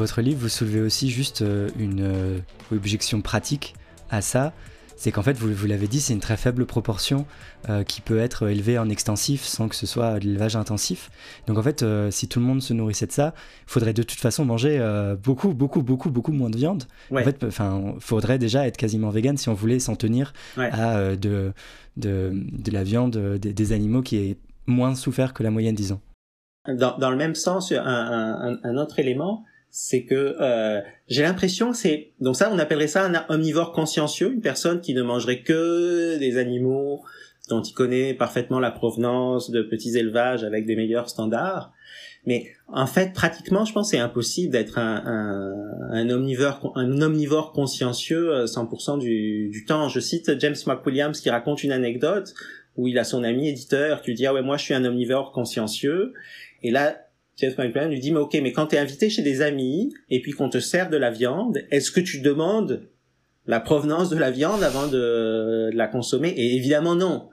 Votre 0.00 0.22
livre, 0.22 0.40
vous 0.40 0.48
soulevez 0.48 0.80
aussi 0.80 1.10
juste 1.10 1.42
euh, 1.42 1.68
une 1.78 2.00
euh, 2.00 2.38
objection 2.72 3.20
pratique 3.20 3.74
à 4.08 4.22
ça. 4.22 4.54
C'est 4.96 5.12
qu'en 5.12 5.22
fait, 5.22 5.34
vous, 5.34 5.52
vous 5.52 5.66
l'avez 5.66 5.88
dit, 5.88 6.00
c'est 6.00 6.14
une 6.14 6.20
très 6.20 6.38
faible 6.38 6.64
proportion 6.64 7.26
euh, 7.68 7.84
qui 7.84 8.00
peut 8.00 8.18
être 8.18 8.48
élevée 8.48 8.78
en 8.78 8.88
extensif 8.88 9.44
sans 9.44 9.68
que 9.68 9.74
ce 9.74 9.86
soit 9.86 10.18
de 10.18 10.24
l'élevage 10.24 10.56
intensif. 10.56 11.10
Donc 11.46 11.58
en 11.58 11.62
fait, 11.62 11.84
si 12.10 12.28
tout 12.28 12.38
le 12.38 12.46
monde 12.46 12.62
se 12.62 12.72
nourrissait 12.72 13.06
de 13.06 13.12
ça, 13.12 13.34
il 13.66 13.70
faudrait 13.70 13.92
de 13.92 14.02
toute 14.02 14.18
façon 14.18 14.44
manger 14.44 14.78
beaucoup, 15.22 15.54
beaucoup, 15.54 15.82
beaucoup, 15.82 16.10
beaucoup 16.10 16.32
moins 16.32 16.50
de 16.50 16.56
viande. 16.56 16.84
En 17.10 17.22
fait, 17.22 17.44
enfin, 17.44 17.94
faudrait 17.98 18.38
déjà 18.38 18.66
être 18.66 18.76
quasiment 18.76 19.08
vegan 19.08 19.38
si 19.38 19.48
on 19.48 19.54
voulait 19.54 19.80
s'en 19.80 19.96
tenir 19.96 20.34
à 20.58 21.16
de, 21.16 21.54
de, 21.96 22.32
de, 22.34 22.70
la 22.70 22.84
viande 22.84 23.16
des, 23.16 23.72
animaux 23.72 24.02
qui 24.02 24.16
est 24.16 24.36
moins 24.66 24.94
souffert 24.94 25.32
que 25.32 25.42
la 25.42 25.50
moyenne, 25.50 25.74
disons. 25.74 26.00
Dans, 26.68 26.98
dans 26.98 27.10
le 27.10 27.16
même 27.16 27.34
sens, 27.34 27.72
un, 27.72 27.78
un, 27.78 28.58
un 28.62 28.76
autre 28.76 28.98
élément, 28.98 29.44
c'est 29.70 30.02
que 30.02 30.36
euh, 30.40 30.80
j'ai 31.08 31.22
l'impression 31.22 31.70
que 31.70 31.76
c'est 31.76 32.10
donc 32.20 32.36
ça 32.36 32.50
on 32.52 32.58
appellerait 32.58 32.88
ça 32.88 33.04
un 33.04 33.24
omnivore 33.28 33.72
consciencieux, 33.72 34.32
une 34.32 34.40
personne 34.40 34.80
qui 34.80 34.94
ne 34.94 35.02
mangerait 35.02 35.42
que 35.42 36.18
des 36.18 36.38
animaux 36.38 37.02
dont 37.48 37.62
il 37.62 37.72
connaît 37.72 38.14
parfaitement 38.14 38.60
la 38.60 38.70
provenance 38.70 39.50
de 39.50 39.62
petits 39.62 39.96
élevages 39.96 40.44
avec 40.44 40.66
des 40.66 40.76
meilleurs 40.76 41.08
standards. 41.08 41.72
Mais 42.26 42.48
en 42.68 42.86
fait, 42.86 43.12
pratiquement, 43.14 43.64
je 43.64 43.72
pense 43.72 43.90
c'est 43.90 43.98
impossible 43.98 44.52
d'être 44.52 44.78
un, 44.78 45.02
un, 45.06 45.90
un, 45.90 46.10
omnivore, 46.10 46.72
un 46.76 47.00
omnivore 47.00 47.52
consciencieux 47.52 48.44
100% 48.44 48.96
euh, 48.96 48.98
du, 48.98 49.48
du 49.48 49.64
temps. 49.64 49.88
Je 49.88 50.00
cite 50.00 50.38
James 50.38 50.56
McWilliams 50.66 51.12
qui 51.12 51.30
raconte 51.30 51.64
une 51.64 51.72
anecdote 51.72 52.34
où 52.76 52.88
il 52.88 52.98
a 52.98 53.04
son 53.04 53.24
ami 53.24 53.48
éditeur 53.48 54.02
qui 54.02 54.08
lui 54.08 54.14
dit 54.14 54.26
ah 54.26 54.34
ouais 54.34 54.42
moi 54.42 54.56
je 54.56 54.64
suis 54.64 54.74
un 54.74 54.84
omnivore 54.84 55.32
consciencieux 55.32 56.12
et 56.62 56.70
là 56.70 57.09
James 57.36 57.52
McWilliams 57.58 57.90
lui 57.90 58.00
dit 58.00 58.12
mais 58.12 58.20
ok 58.20 58.38
mais 58.42 58.52
quand 58.52 58.66
t'es 58.66 58.78
invité 58.78 59.08
chez 59.10 59.22
des 59.22 59.40
amis 59.42 59.92
et 60.08 60.20
puis 60.20 60.32
qu'on 60.32 60.48
te 60.48 60.60
sert 60.60 60.90
de 60.90 60.96
la 60.96 61.10
viande 61.10 61.58
est-ce 61.70 61.90
que 61.90 62.00
tu 62.00 62.20
demandes 62.20 62.82
la 63.46 63.60
provenance 63.60 64.10
de 64.10 64.16
la 64.16 64.30
viande 64.30 64.62
avant 64.62 64.86
de, 64.86 65.70
de 65.70 65.76
la 65.76 65.88
consommer? 65.88 66.28
Et 66.28 66.56
évidemment 66.56 66.94
non 66.94 67.28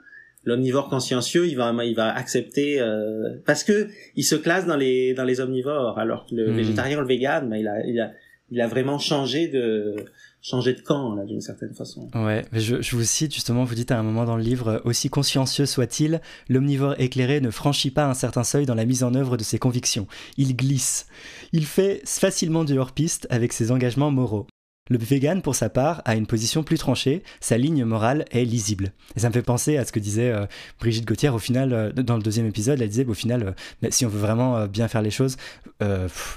l'omnivore 0.47 0.89
consciencieux, 0.89 1.45
il 1.45 1.55
va, 1.55 1.73
il 1.83 1.93
va 1.93 2.15
accepter 2.15 2.79
euh, 2.79 3.37
parce 3.45 3.65
que 3.65 3.89
il 4.15 4.23
se 4.23 4.35
classe 4.35 4.65
dans 4.65 4.77
les 4.77 5.13
dans 5.13 5.25
les 5.25 5.41
omnivores, 5.41 5.99
alors 5.99 6.25
que 6.25 6.35
le 6.35 6.51
hmm. 6.51 6.55
végétarien, 6.55 7.01
le 7.01 7.05
vegan, 7.05 7.49
ben, 7.49 7.57
il 7.57 7.67
a 7.67 7.85
il 7.85 7.99
a 7.99 8.13
il 8.49 8.61
a 8.61 8.67
vraiment 8.67 8.97
changé 8.97 9.49
de 9.49 9.93
changé 10.41 10.73
de 10.73 10.81
camp 10.81 11.15
là 11.15 11.25
d'une 11.25 11.41
certaine 11.41 11.73
façon. 11.73 12.09
Ouais, 12.15 12.45
je, 12.53 12.95
vous 12.95 13.03
cite 13.03 13.33
justement, 13.33 13.63
vous 13.63 13.75
dites 13.75 13.91
à 13.91 13.99
un 13.99 14.03
moment 14.03 14.25
dans 14.25 14.38
le 14.38 14.43
livre 14.43 14.81
aussi 14.85 15.09
consciencieux 15.09 15.65
soit-il, 15.65 16.21
l'omnivore 16.49 16.95
éclairé 16.99 17.41
ne 17.41 17.51
franchit 17.51 17.91
pas 17.91 18.05
un 18.05 18.13
certain 18.13 18.43
seuil 18.43 18.65
dans 18.65 18.75
la 18.75 18.85
mise 18.85 19.03
en 19.03 19.13
œuvre 19.13 19.38
de 19.38 19.43
ses 19.43 19.59
convictions. 19.59 20.07
Il 20.38 20.55
glisse. 20.55 21.07
Il 21.51 21.65
fait 21.65 22.01
facilement 22.05 22.63
du 22.63 22.77
hors-piste 22.77 23.27
avec 23.29 23.53
ses 23.53 23.71
engagements 23.71 24.11
moraux. 24.11 24.47
Le 24.89 24.97
vegan, 24.97 25.41
pour 25.41 25.55
sa 25.55 25.69
part, 25.69 26.01
a 26.05 26.15
une 26.15 26.27
position 26.27 26.63
plus 26.63 26.77
tranchée, 26.77 27.23
sa 27.39 27.57
ligne 27.57 27.83
morale 27.83 28.25
est 28.31 28.45
lisible. 28.45 28.91
Et 29.15 29.19
ça 29.19 29.29
me 29.29 29.33
fait 29.33 29.41
penser 29.41 29.77
à 29.77 29.85
ce 29.85 29.91
que 29.91 29.99
disait 29.99 30.31
euh, 30.31 30.45
Brigitte 30.79 31.05
Gauthier 31.05 31.29
au 31.29 31.39
final, 31.39 31.73
euh, 31.73 31.91
dans 31.91 32.15
le 32.15 32.23
deuxième 32.23 32.45
épisode, 32.45 32.81
elle 32.81 32.89
disait 32.89 33.05
au 33.05 33.13
final, 33.13 33.55
euh, 33.83 33.88
si 33.89 34.05
on 34.05 34.09
veut 34.09 34.19
vraiment 34.19 34.65
bien 34.67 34.88
faire 34.88 35.01
les 35.01 35.11
choses, 35.11 35.38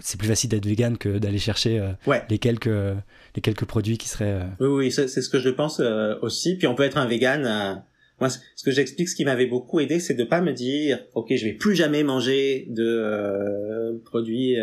c'est 0.03 0.19
plus 0.19 0.29
facile 0.29 0.51
d'être 0.51 0.67
vegan 0.67 0.99
que 0.99 1.19
d'aller 1.19 1.39
chercher 1.39 1.83
les, 2.29 2.39
quelques, 2.39 2.67
les 2.67 3.41
quelques 3.43 3.65
produits 3.65 3.99
qui 3.99 4.09
seraient... 4.09 4.41
Oui, 4.61 4.69
oui, 4.69 4.93
c'est 4.93 5.09
ce 5.09 5.29
que 5.29 5.39
je 5.39 5.49
pense 5.49 5.81
aussi. 6.21 6.57
Puis 6.57 6.67
on 6.67 6.75
peut 6.75 6.83
être 6.83 6.99
un 6.99 7.07
vegan... 7.07 7.83
Moi, 8.21 8.29
ce 8.29 8.63
que 8.63 8.71
j'explique, 8.71 9.09
ce 9.09 9.17
qui 9.17 9.25
m'avait 9.25 9.47
beaucoup 9.47 9.81
aidé, 9.81 9.99
c'est 9.99 10.13
de 10.13 10.25
pas 10.25 10.43
me 10.43 10.53
dire, 10.53 10.99
ok, 11.15 11.29
je 11.35 11.45
vais 11.47 11.55
plus 11.55 11.75
jamais 11.75 12.03
manger 12.03 12.67
de 12.69 13.99
produits 14.05 14.57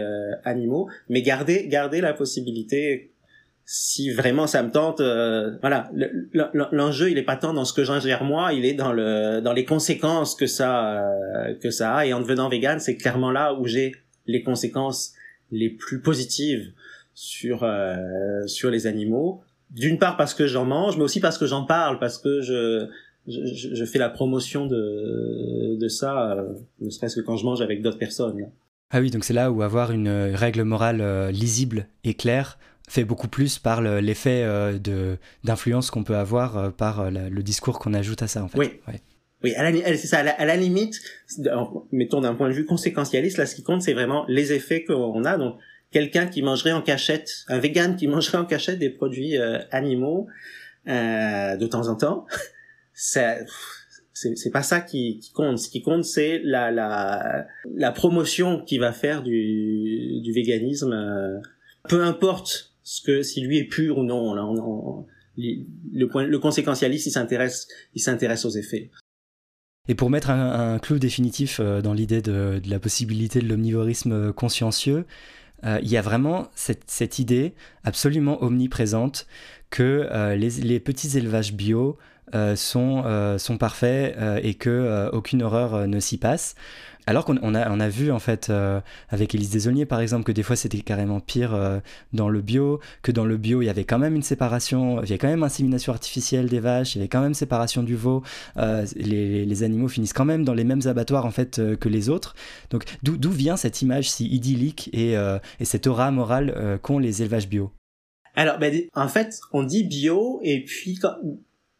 animaux, 0.44 0.90
mais 1.10 1.24
garder 1.24 1.68
garder 1.68 2.02
la 2.02 2.14
possibilité 2.14 3.14
si 3.70 4.12
vraiment 4.12 4.48
ça 4.48 4.64
me 4.64 4.72
tente, 4.72 5.02
euh, 5.02 5.58
voilà, 5.60 5.92
l'enjeu 6.72 7.12
il 7.12 7.18
est 7.18 7.24
pas 7.24 7.36
tant 7.36 7.54
dans 7.54 7.66
ce 7.66 7.74
que 7.74 7.84
j'ingère 7.84 8.24
moi, 8.24 8.54
il 8.54 8.64
est 8.64 8.74
dans 8.74 8.94
le 8.94 9.42
dans 9.42 9.52
les 9.52 9.66
conséquences 9.66 10.36
que 10.36 10.48
ça 10.48 11.04
euh, 11.04 11.54
que 11.62 11.70
ça 11.70 11.96
a. 11.96 12.06
Et 12.06 12.14
en 12.14 12.22
devenant 12.22 12.48
vegan, 12.48 12.80
c'est 12.80 12.96
clairement 12.96 13.30
là 13.30 13.54
où 13.54 13.68
j'ai 13.68 13.94
les 14.26 14.42
conséquences 14.42 15.12
les 15.52 15.70
plus 15.70 16.02
positives 16.02 16.72
sur 17.14 17.64
euh, 17.64 17.98
sur 18.46 18.72
les 18.72 18.88
animaux. 18.88 19.42
D'une 19.70 20.00
part 20.00 20.16
parce 20.16 20.34
que 20.34 20.48
j'en 20.48 20.64
mange, 20.64 20.96
mais 20.96 21.04
aussi 21.04 21.20
parce 21.20 21.38
que 21.38 21.46
j'en 21.46 21.66
parle, 21.66 22.00
parce 22.00 22.18
que 22.18 22.40
je 22.40 22.88
je, 23.28 23.76
je 23.76 23.84
fais 23.84 24.00
la 24.00 24.10
promotion 24.10 24.66
de 24.66 25.76
de 25.78 25.88
ça, 25.90 26.38
ne 26.80 26.90
serait-ce 26.90 27.18
que 27.18 27.22
quand 27.22 27.36
je 27.36 27.44
mange 27.44 27.60
avec 27.60 27.82
d'autres 27.82 28.00
personnes. 28.00 28.50
Ah 28.92 29.02
oui, 29.02 29.12
donc 29.12 29.26
c'est 29.26 29.34
là 29.34 29.52
où 29.52 29.62
avoir 29.62 29.92
une 29.92 30.08
règle 30.08 30.64
morale 30.64 31.32
lisible 31.32 31.88
et 32.06 32.14
claire 32.14 32.58
fait 32.88 33.04
beaucoup 33.04 33.28
plus 33.28 33.60
par 33.60 33.82
l'effet 33.82 34.44
euh, 34.44 34.80
de 34.80 35.18
d'influence 35.44 35.92
qu'on 35.92 36.04
peut 36.04 36.16
avoir 36.16 36.58
euh, 36.58 36.70
par 36.70 37.02
euh, 37.02 37.10
le 37.10 37.44
discours 37.44 37.80
qu'on 37.80 37.94
ajoute 37.94 38.22
à 38.24 38.28
ça 38.28 38.44
en 38.44 38.48
fait. 38.48 38.58
Oui. 38.58 38.72
Oui, 39.44 39.54
c'est 39.86 40.08
ça. 40.08 40.18
À 40.18 40.46
la, 40.46 40.56
limite, 40.56 41.00
mettons 41.92 42.22
d'un 42.22 42.34
point 42.34 42.50
de 42.50 42.56
vue 42.56 42.66
conséquentialiste, 42.66 43.38
là, 43.38 43.46
ce 43.46 43.54
qui 43.54 43.62
compte, 43.62 43.84
c'est 43.84 43.94
vraiment 43.94 44.26
les 44.28 44.52
effets 44.52 44.84
qu'on 44.84 45.24
a. 45.26 45.38
Donc, 45.38 45.60
quelqu'un 45.92 46.26
qui 46.26 46.42
mangerait 46.42 46.72
en 46.72 46.82
cachette, 46.82 47.30
un 47.48 47.60
vegan 47.60 47.96
qui 47.96 48.08
mangerait 48.08 48.40
en 48.40 48.46
cachette 48.46 48.80
des 48.80 48.90
produits 48.90 49.38
animaux 49.70 50.26
de 50.88 51.68
temps 51.68 51.88
en 51.88 51.96
temps, 51.96 52.26
c'est 52.94 53.46
c'est 54.14 54.50
pas 54.50 54.64
ça 54.64 54.82
qui, 54.82 55.20
qui, 55.20 55.32
compte. 55.34 55.60
Ce 55.60 55.70
qui 55.70 55.84
compte, 55.84 56.04
c'est 56.04 56.42
la, 56.44 56.72
la 56.72 57.46
la 57.76 57.92
promotion 57.92 58.64
qu'il 58.64 58.80
va 58.80 58.92
faire 58.92 59.22
du 59.22 60.20
du 60.24 60.34
véganisme. 60.34 60.96
peu 61.88 62.02
importe 62.02 62.74
ce 62.88 63.02
que 63.02 63.22
si 63.22 63.42
lui 63.42 63.58
est 63.58 63.66
pur 63.66 63.98
ou 63.98 64.04
non. 64.04 64.34
Là, 64.34 64.48
le, 65.36 66.06
point, 66.06 66.26
le 66.26 66.40
conséquentialiste, 66.40 67.06
il 67.06 67.12
s'intéresse, 67.12 67.68
il 67.94 68.02
s'intéresse 68.02 68.46
aux 68.46 68.50
effets. 68.50 68.92
Et 69.90 69.96
pour 69.96 70.10
mettre 70.10 70.30
un, 70.30 70.80
clou 70.80 70.98
définitif 70.98 71.60
euh, 71.60 71.82
dans 71.82 71.94
l'idée 71.94 72.22
de, 72.22 72.62
la 72.66 72.80
possibilité 72.80 73.42
de 73.42 73.48
l'omnivorisme 73.48 74.32
consciencieux, 74.32 75.06
euh, 75.66 75.80
il 75.84 75.90
y 75.90 75.98
a 75.98 76.02
vraiment 76.02 76.48
cette, 76.56 77.20
idée 77.20 77.56
absolument 77.84 78.42
omniprésente 78.42 79.28
que 79.70 80.08
euh, 80.10 80.36
les, 80.36 80.52
les, 80.62 80.80
petits 80.80 81.18
élevages 81.18 81.54
bio 81.54 81.98
sont, 82.56 83.38
sont 83.38 83.58
parfaits 83.58 84.18
et 84.44 84.54
que 84.56 85.10
aucune 85.14 85.44
horreur 85.44 85.88
ne 85.88 86.00
s'y 86.02 86.18
passe. 86.18 86.56
Alors 87.08 87.24
qu'on 87.24 87.40
on 87.42 87.56
a, 87.56 87.72
on 87.72 87.80
a 87.80 87.88
vu 87.88 88.12
en 88.12 88.20
fait 88.20 88.50
euh, 88.50 88.82
avec 89.08 89.34
Élise 89.34 89.50
Desaulniers 89.50 89.86
par 89.86 90.02
exemple 90.02 90.26
que 90.26 90.34
des 90.34 90.44
fois 90.44 90.58
c'était 90.58 90.80
carrément 90.80 91.22
pire 91.22 91.56
euh, 91.56 91.80
dans 92.12 92.28
le 92.28 92.42
bio, 92.42 92.82
que 93.02 93.14
dans 93.14 93.24
le 93.24 93.38
bio 93.38 93.62
il 93.62 93.66
y 93.66 93.70
avait 93.70 93.86
quand 93.86 93.98
même 93.98 94.14
une 94.14 94.24
séparation, 94.24 95.02
il 95.02 95.10
y 95.10 95.14
avait 95.14 95.18
quand 95.18 95.30
même 95.30 95.42
insémination 95.42 95.94
artificielle 95.94 96.50
des 96.50 96.60
vaches, 96.60 96.96
il 96.96 96.98
y 96.98 97.02
avait 97.02 97.08
quand 97.08 97.22
même 97.22 97.34
séparation 97.34 97.82
du 97.82 97.96
veau, 97.96 98.24
euh, 98.58 98.86
les, 98.98 99.64
animaux 99.64 99.88
finissent 99.88 100.14
quand 100.14 100.26
même 100.26 100.44
dans 100.44 100.54
les 100.54 100.66
mêmes 100.66 100.82
abattoirs 100.86 101.26
en 101.26 101.32
fait 101.32 101.62
que 101.80 101.90
les 101.90 102.10
autres. 102.10 102.36
Donc 102.70 102.84
d'où 103.02 103.32
vient 103.32 103.56
cette 103.56 103.82
image 103.82 104.12
si 104.12 104.28
idyllique 104.28 104.90
et, 104.94 105.14
et 105.14 105.66
cette 105.66 105.88
aura 105.88 106.12
morale 106.12 106.80
qu'ont 106.84 107.00
les 107.00 107.24
élevages 107.24 107.48
bio? 107.48 107.72
Alors, 108.36 108.60
ben, 108.60 108.84
en 108.94 109.08
fait, 109.08 109.40
on 109.52 109.64
dit 109.64 109.84
bio, 109.84 110.40
et 110.44 110.64
puis 110.64 111.00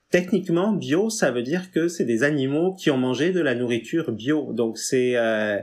techniquement 0.10 0.74
bio 0.74 1.10
ça 1.10 1.32
veut 1.32 1.44
dire 1.44 1.72
que 1.72 1.88
c'est 1.88 2.06
des 2.06 2.24
animaux 2.24 2.74
qui 2.74 2.90
ont 2.92 2.98
mangé 2.98 3.32
de 3.32 3.42
la 3.42 3.56
nourriture 3.56 4.12
bio. 4.12 4.54
Donc 4.54 4.78
c'est 4.78 5.18
euh, 5.18 5.60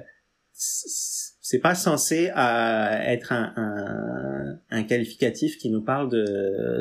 c'est 0.53 1.59
pas 1.59 1.75
censé 1.75 2.31
euh, 2.37 2.99
être 3.03 3.33
un, 3.33 3.53
un, 3.57 4.59
un, 4.71 4.83
qualificatif 4.85 5.59
qui 5.59 5.69
nous 5.69 5.83
parle 5.83 6.09
de, 6.11 6.25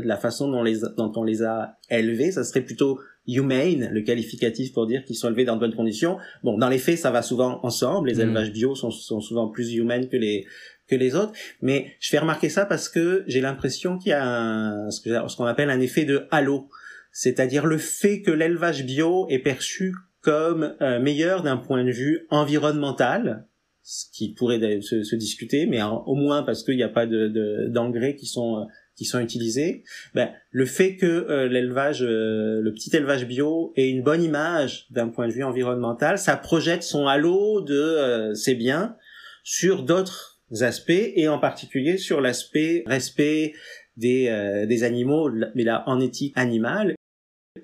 de, 0.01 0.07
la 0.07 0.15
façon 0.15 0.49
dont, 0.49 0.63
les, 0.63 0.79
dont 0.95 1.11
on 1.15 1.23
les 1.23 1.43
a 1.43 1.77
élevés. 1.89 2.31
Ça 2.31 2.43
serait 2.43 2.61
plutôt 2.61 2.99
humane 3.27 3.89
le 3.91 4.01
qualificatif 4.01 4.71
pour 4.73 4.85
dire 4.85 5.03
qu'ils 5.05 5.15
sont 5.15 5.27
élevés 5.27 5.45
dans 5.45 5.55
de 5.55 5.59
bonnes 5.59 5.75
conditions. 5.75 6.17
Bon 6.43 6.57
dans 6.57 6.69
les 6.69 6.77
faits 6.77 6.97
ça 6.99 7.11
va 7.11 7.21
souvent 7.21 7.59
ensemble. 7.63 8.09
Les 8.09 8.15
mm. 8.15 8.21
élevages 8.21 8.51
bio 8.51 8.75
sont, 8.75 8.91
sont 8.91 9.21
souvent 9.21 9.47
plus 9.47 9.73
humains 9.73 10.05
que 10.05 10.17
les 10.17 10.45
que 10.87 10.95
les 10.95 11.15
autres. 11.15 11.33
Mais 11.61 11.93
je 11.99 12.09
fais 12.09 12.19
remarquer 12.19 12.49
ça 12.49 12.65
parce 12.65 12.89
que 12.89 13.23
j'ai 13.27 13.41
l'impression 13.41 13.97
qu'il 13.97 14.11
y 14.11 14.13
a 14.13 14.25
un, 14.25 14.89
ce 14.91 15.35
qu'on 15.35 15.45
appelle 15.45 15.69
un 15.69 15.79
effet 15.79 16.05
de 16.05 16.27
halo 16.31 16.69
c'est-à-dire 17.13 17.65
le 17.67 17.77
fait 17.77 18.21
que 18.21 18.31
l'élevage 18.31 18.83
bio 18.85 19.27
est 19.29 19.39
perçu 19.39 19.93
comme 20.21 20.75
euh, 20.81 20.99
meilleur 20.99 21.43
d'un 21.43 21.57
point 21.57 21.85
de 21.85 21.91
vue 21.91 22.25
environnemental, 22.31 23.47
ce 23.83 24.05
qui 24.11 24.33
pourrait 24.33 24.81
se, 24.81 25.15
discuter, 25.15 25.67
mais 25.67 25.81
au 25.83 26.15
moins 26.15 26.41
parce 26.43 26.63
qu'il 26.63 26.75
n'y 26.75 26.83
a 26.83 26.89
pas 26.89 27.05
de, 27.05 27.67
d'engrais 27.69 28.15
qui 28.15 28.25
sont 28.25 28.57
euh, 28.57 28.63
qui 28.95 29.05
sont 29.05 29.19
utilisés. 29.19 29.83
Ben, 30.13 30.31
le 30.51 30.65
fait 30.65 30.97
que 30.97 31.05
euh, 31.05 31.47
l'élevage, 31.47 32.03
le 32.03 32.71
petit 32.71 32.95
élevage 32.95 33.27
bio 33.27 33.73
ait 33.75 33.89
une 33.89 34.03
bonne 34.03 34.23
image 34.23 34.87
d'un 34.91 35.09
point 35.09 35.27
de 35.27 35.33
vue 35.33 35.43
environnemental, 35.43 36.17
ça 36.17 36.37
projette 36.37 36.83
son 36.83 37.07
halo 37.07 37.61
de 37.61 38.33
ses 38.33 38.55
biens 38.55 38.95
sur 39.43 39.83
d'autres 39.83 40.39
aspects 40.61 40.91
et 40.91 41.27
en 41.27 41.39
particulier 41.39 41.97
sur 41.97 42.21
l'aspect 42.21 42.83
respect 42.85 43.53
des, 43.97 44.65
des 44.67 44.83
animaux, 44.83 45.29
mais 45.55 45.63
là 45.63 45.83
en 45.87 45.99
éthique 45.99 46.33
animale 46.35 46.95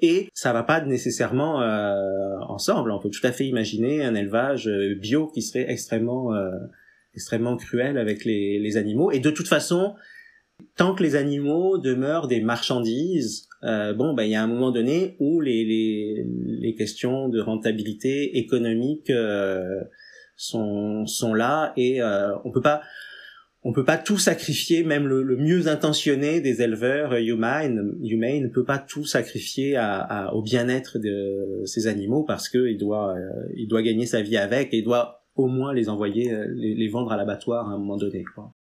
et 0.01 0.29
ça 0.33 0.53
va 0.53 0.63
pas 0.63 0.81
nécessairement 0.81 1.61
euh, 1.61 2.37
ensemble. 2.47 2.91
On 2.91 2.99
peut 2.99 3.09
tout 3.09 3.25
à 3.25 3.31
fait 3.31 3.45
imaginer 3.45 4.03
un 4.03 4.15
élevage 4.15 4.67
euh, 4.67 4.95
bio 4.95 5.27
qui 5.27 5.41
serait 5.41 5.69
extrêmement 5.69 6.33
euh, 6.33 6.51
extrêmement 7.15 7.57
cruel 7.57 7.97
avec 7.97 8.23
les, 8.23 8.59
les, 8.59 8.77
animaux. 8.77 9.11
Et 9.11 9.19
de 9.19 9.31
toute 9.31 9.47
façon, 9.47 9.95
tant 10.77 10.93
que 10.93 11.01
les 11.01 11.15
animaux 11.15 11.79
demeurent 11.79 12.27
des 12.27 12.39
marchandises, 12.39 13.47
euh, 13.63 13.93
bon, 13.93 14.13
ben 14.13 14.23
il 14.23 14.31
y 14.31 14.35
a 14.35 14.43
un 14.43 14.47
moment 14.47 14.71
donné 14.71 15.15
où 15.19 15.41
les 15.41 15.65
les, 15.65 16.25
les 16.45 16.75
questions 16.75 17.27
de 17.27 17.41
rentabilité 17.41 18.37
économique 18.37 19.11
sont 20.35 21.05
sont 21.07 21.33
là 21.33 21.73
et 21.75 22.01
on 22.03 22.51
peut 22.51 22.61
pas 22.61 22.81
on 23.63 23.73
peut 23.73 23.83
pas 23.83 23.97
tout 23.97 24.17
sacrifier, 24.17 24.83
même 24.83 25.05
le, 25.05 25.35
mieux 25.35 25.67
intentionné 25.67 26.39
des 26.39 26.61
éleveurs 26.61 27.13
humains, 27.15 27.69
humains 28.01 28.39
ne 28.39 28.47
peut 28.47 28.63
pas 28.63 28.79
tout 28.79 29.05
sacrifier 29.05 29.77
au 30.31 30.41
bien-être 30.41 30.97
de 30.97 31.63
ces 31.65 31.87
animaux 31.87 32.23
parce 32.23 32.47
que 32.47 32.69
il 32.69 32.77
doit, 32.77 33.15
euh, 33.15 33.29
il 33.55 33.67
doit 33.67 33.81
gagner 33.81 34.05
sa 34.05 34.21
vie 34.21 34.37
avec 34.37 34.73
et 34.73 34.77
il 34.77 34.83
doit 34.83 35.25
au 35.35 35.47
moins 35.47 35.73
les 35.73 35.89
envoyer, 35.89 36.31
euh, 36.31 36.45
les, 36.55 36.87
vendre 36.87 37.11
à 37.11 37.17
l'abattoir 37.17 37.69
à 37.69 37.73
un 37.73 37.77
moment 37.77 37.97
donné. 37.97 38.23
Quoi. 38.35 38.53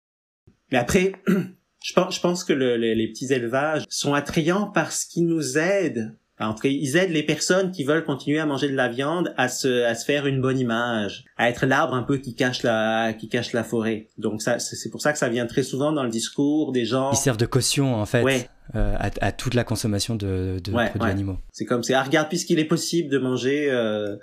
Mais 0.72 0.78
après, 0.78 1.12
je 1.82 2.20
pense 2.20 2.44
que 2.44 2.52
les, 2.52 3.08
petits 3.08 3.32
élevages 3.32 3.84
sont 3.90 4.14
attrayants 4.14 4.70
parce 4.70 5.04
qu'ils 5.04 5.26
nous 5.26 5.58
aident 5.58 6.16
En 6.38 6.52
tout 6.52 6.60
cas, 6.60 6.68
ils 6.68 6.96
aident 6.96 7.12
les 7.12 7.22
personnes 7.22 7.70
qui 7.70 7.84
veulent 7.84 8.04
continuer 8.04 8.38
à 8.38 8.46
manger 8.46 8.68
de 8.68 8.74
la 8.74 8.88
viande 8.88 9.32
à 9.38 9.48
se, 9.48 9.84
à 9.84 9.94
se 9.94 10.04
faire 10.04 10.26
une 10.26 10.42
bonne 10.42 10.58
image, 10.58 11.24
à 11.38 11.48
être 11.48 11.64
l'arbre 11.64 11.94
un 11.94 12.02
peu 12.02 12.18
qui 12.18 12.34
cache 12.34 12.62
la, 12.62 13.14
qui 13.14 13.28
cache 13.28 13.52
la 13.54 13.64
forêt. 13.64 14.08
Donc 14.18 14.42
ça, 14.42 14.58
c'est 14.58 14.90
pour 14.90 15.00
ça 15.00 15.12
que 15.12 15.18
ça 15.18 15.30
vient 15.30 15.46
très 15.46 15.62
souvent 15.62 15.92
dans 15.92 16.02
le 16.02 16.10
discours 16.10 16.72
des 16.72 16.84
gens. 16.84 17.10
Ils 17.12 17.16
servent 17.16 17.38
de 17.38 17.46
caution 17.46 17.94
en 17.94 18.04
fait 18.04 18.50
euh, 18.74 18.96
à, 18.98 19.10
à, 19.20 19.32
toute 19.32 19.54
la 19.54 19.64
consommation 19.64 20.14
de, 20.14 20.60
de 20.62 20.70
produits 20.70 21.10
animaux. 21.10 21.38
C'est 21.52 21.64
comme 21.64 21.82
c'est, 21.82 21.94
ah, 21.94 22.02
regarde 22.02 22.28
puisqu'il 22.28 22.58
est 22.58 22.66
possible 22.66 23.08
de 23.08 23.18
manger 23.18 23.68
euh, 23.70 24.16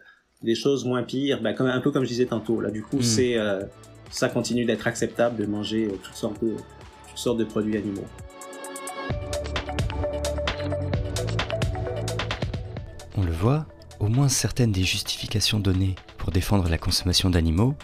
des 0.44 0.56
choses 0.56 0.86
moins 0.86 1.04
pires, 1.04 1.42
bah, 1.42 1.54
comme 1.54 1.68
un 1.68 1.80
peu 1.80 1.92
comme 1.92 2.04
je 2.04 2.10
disais 2.10 2.26
tantôt. 2.26 2.62
Là, 2.62 2.70
du 2.70 2.84
coup, 2.84 2.98
hmm. 2.98 3.04
c'est 3.04 3.38
euh, 3.38 3.64
ça 4.12 4.30
continue 4.30 4.66
d'être 4.66 4.86
acceptable 4.86 5.38
de 5.38 5.46
manger 5.46 5.88
euh, 5.88 5.98
toutes 6.04 6.16
sortes 6.16 6.44
de 6.44 6.54
toutes 7.10 7.18
sortes 7.18 7.38
de 7.40 7.46
produits 7.46 7.78
animaux. 7.78 8.06
On 13.16 13.24
le 13.24 13.32
voit, 13.32 13.66
au 14.00 14.08
moins 14.08 14.28
certaines 14.28 14.72
des 14.72 14.84
justifications 14.84 15.60
données 15.60 15.96
pour 16.18 16.32
défendre 16.32 16.68
la 16.68 16.80
consommation 16.80 17.30
d'animaux 17.30 17.76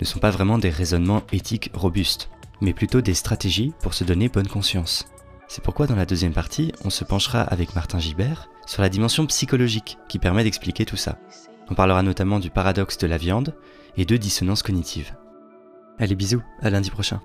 ne 0.00 0.04
sont 0.04 0.20
pas 0.20 0.30
vraiment 0.30 0.58
des 0.58 0.70
raisonnements 0.70 1.24
éthiques 1.32 1.70
robustes, 1.74 2.30
mais 2.60 2.72
plutôt 2.72 3.00
des 3.00 3.14
stratégies 3.14 3.72
pour 3.80 3.94
se 3.94 4.04
donner 4.04 4.28
bonne 4.28 4.46
conscience. 4.46 5.06
C'est 5.48 5.64
pourquoi 5.64 5.86
dans 5.86 5.96
la 5.96 6.06
deuxième 6.06 6.32
partie, 6.32 6.72
on 6.84 6.90
se 6.90 7.04
penchera 7.04 7.40
avec 7.40 7.74
Martin 7.74 7.98
Gibert 7.98 8.48
sur 8.66 8.82
la 8.82 8.88
dimension 8.88 9.26
psychologique 9.26 9.98
qui 10.08 10.18
permet 10.18 10.44
d'expliquer 10.44 10.84
tout 10.84 10.96
ça. 10.96 11.18
On 11.70 11.74
parlera 11.74 12.02
notamment 12.02 12.38
du 12.38 12.50
paradoxe 12.50 12.98
de 12.98 13.06
la 13.06 13.18
viande 13.18 13.56
et 13.96 14.04
de 14.04 14.16
dissonance 14.16 14.62
cognitive. 14.62 15.14
Allez 15.98 16.14
bisous, 16.14 16.42
à 16.60 16.70
lundi 16.70 16.90
prochain. 16.90 17.20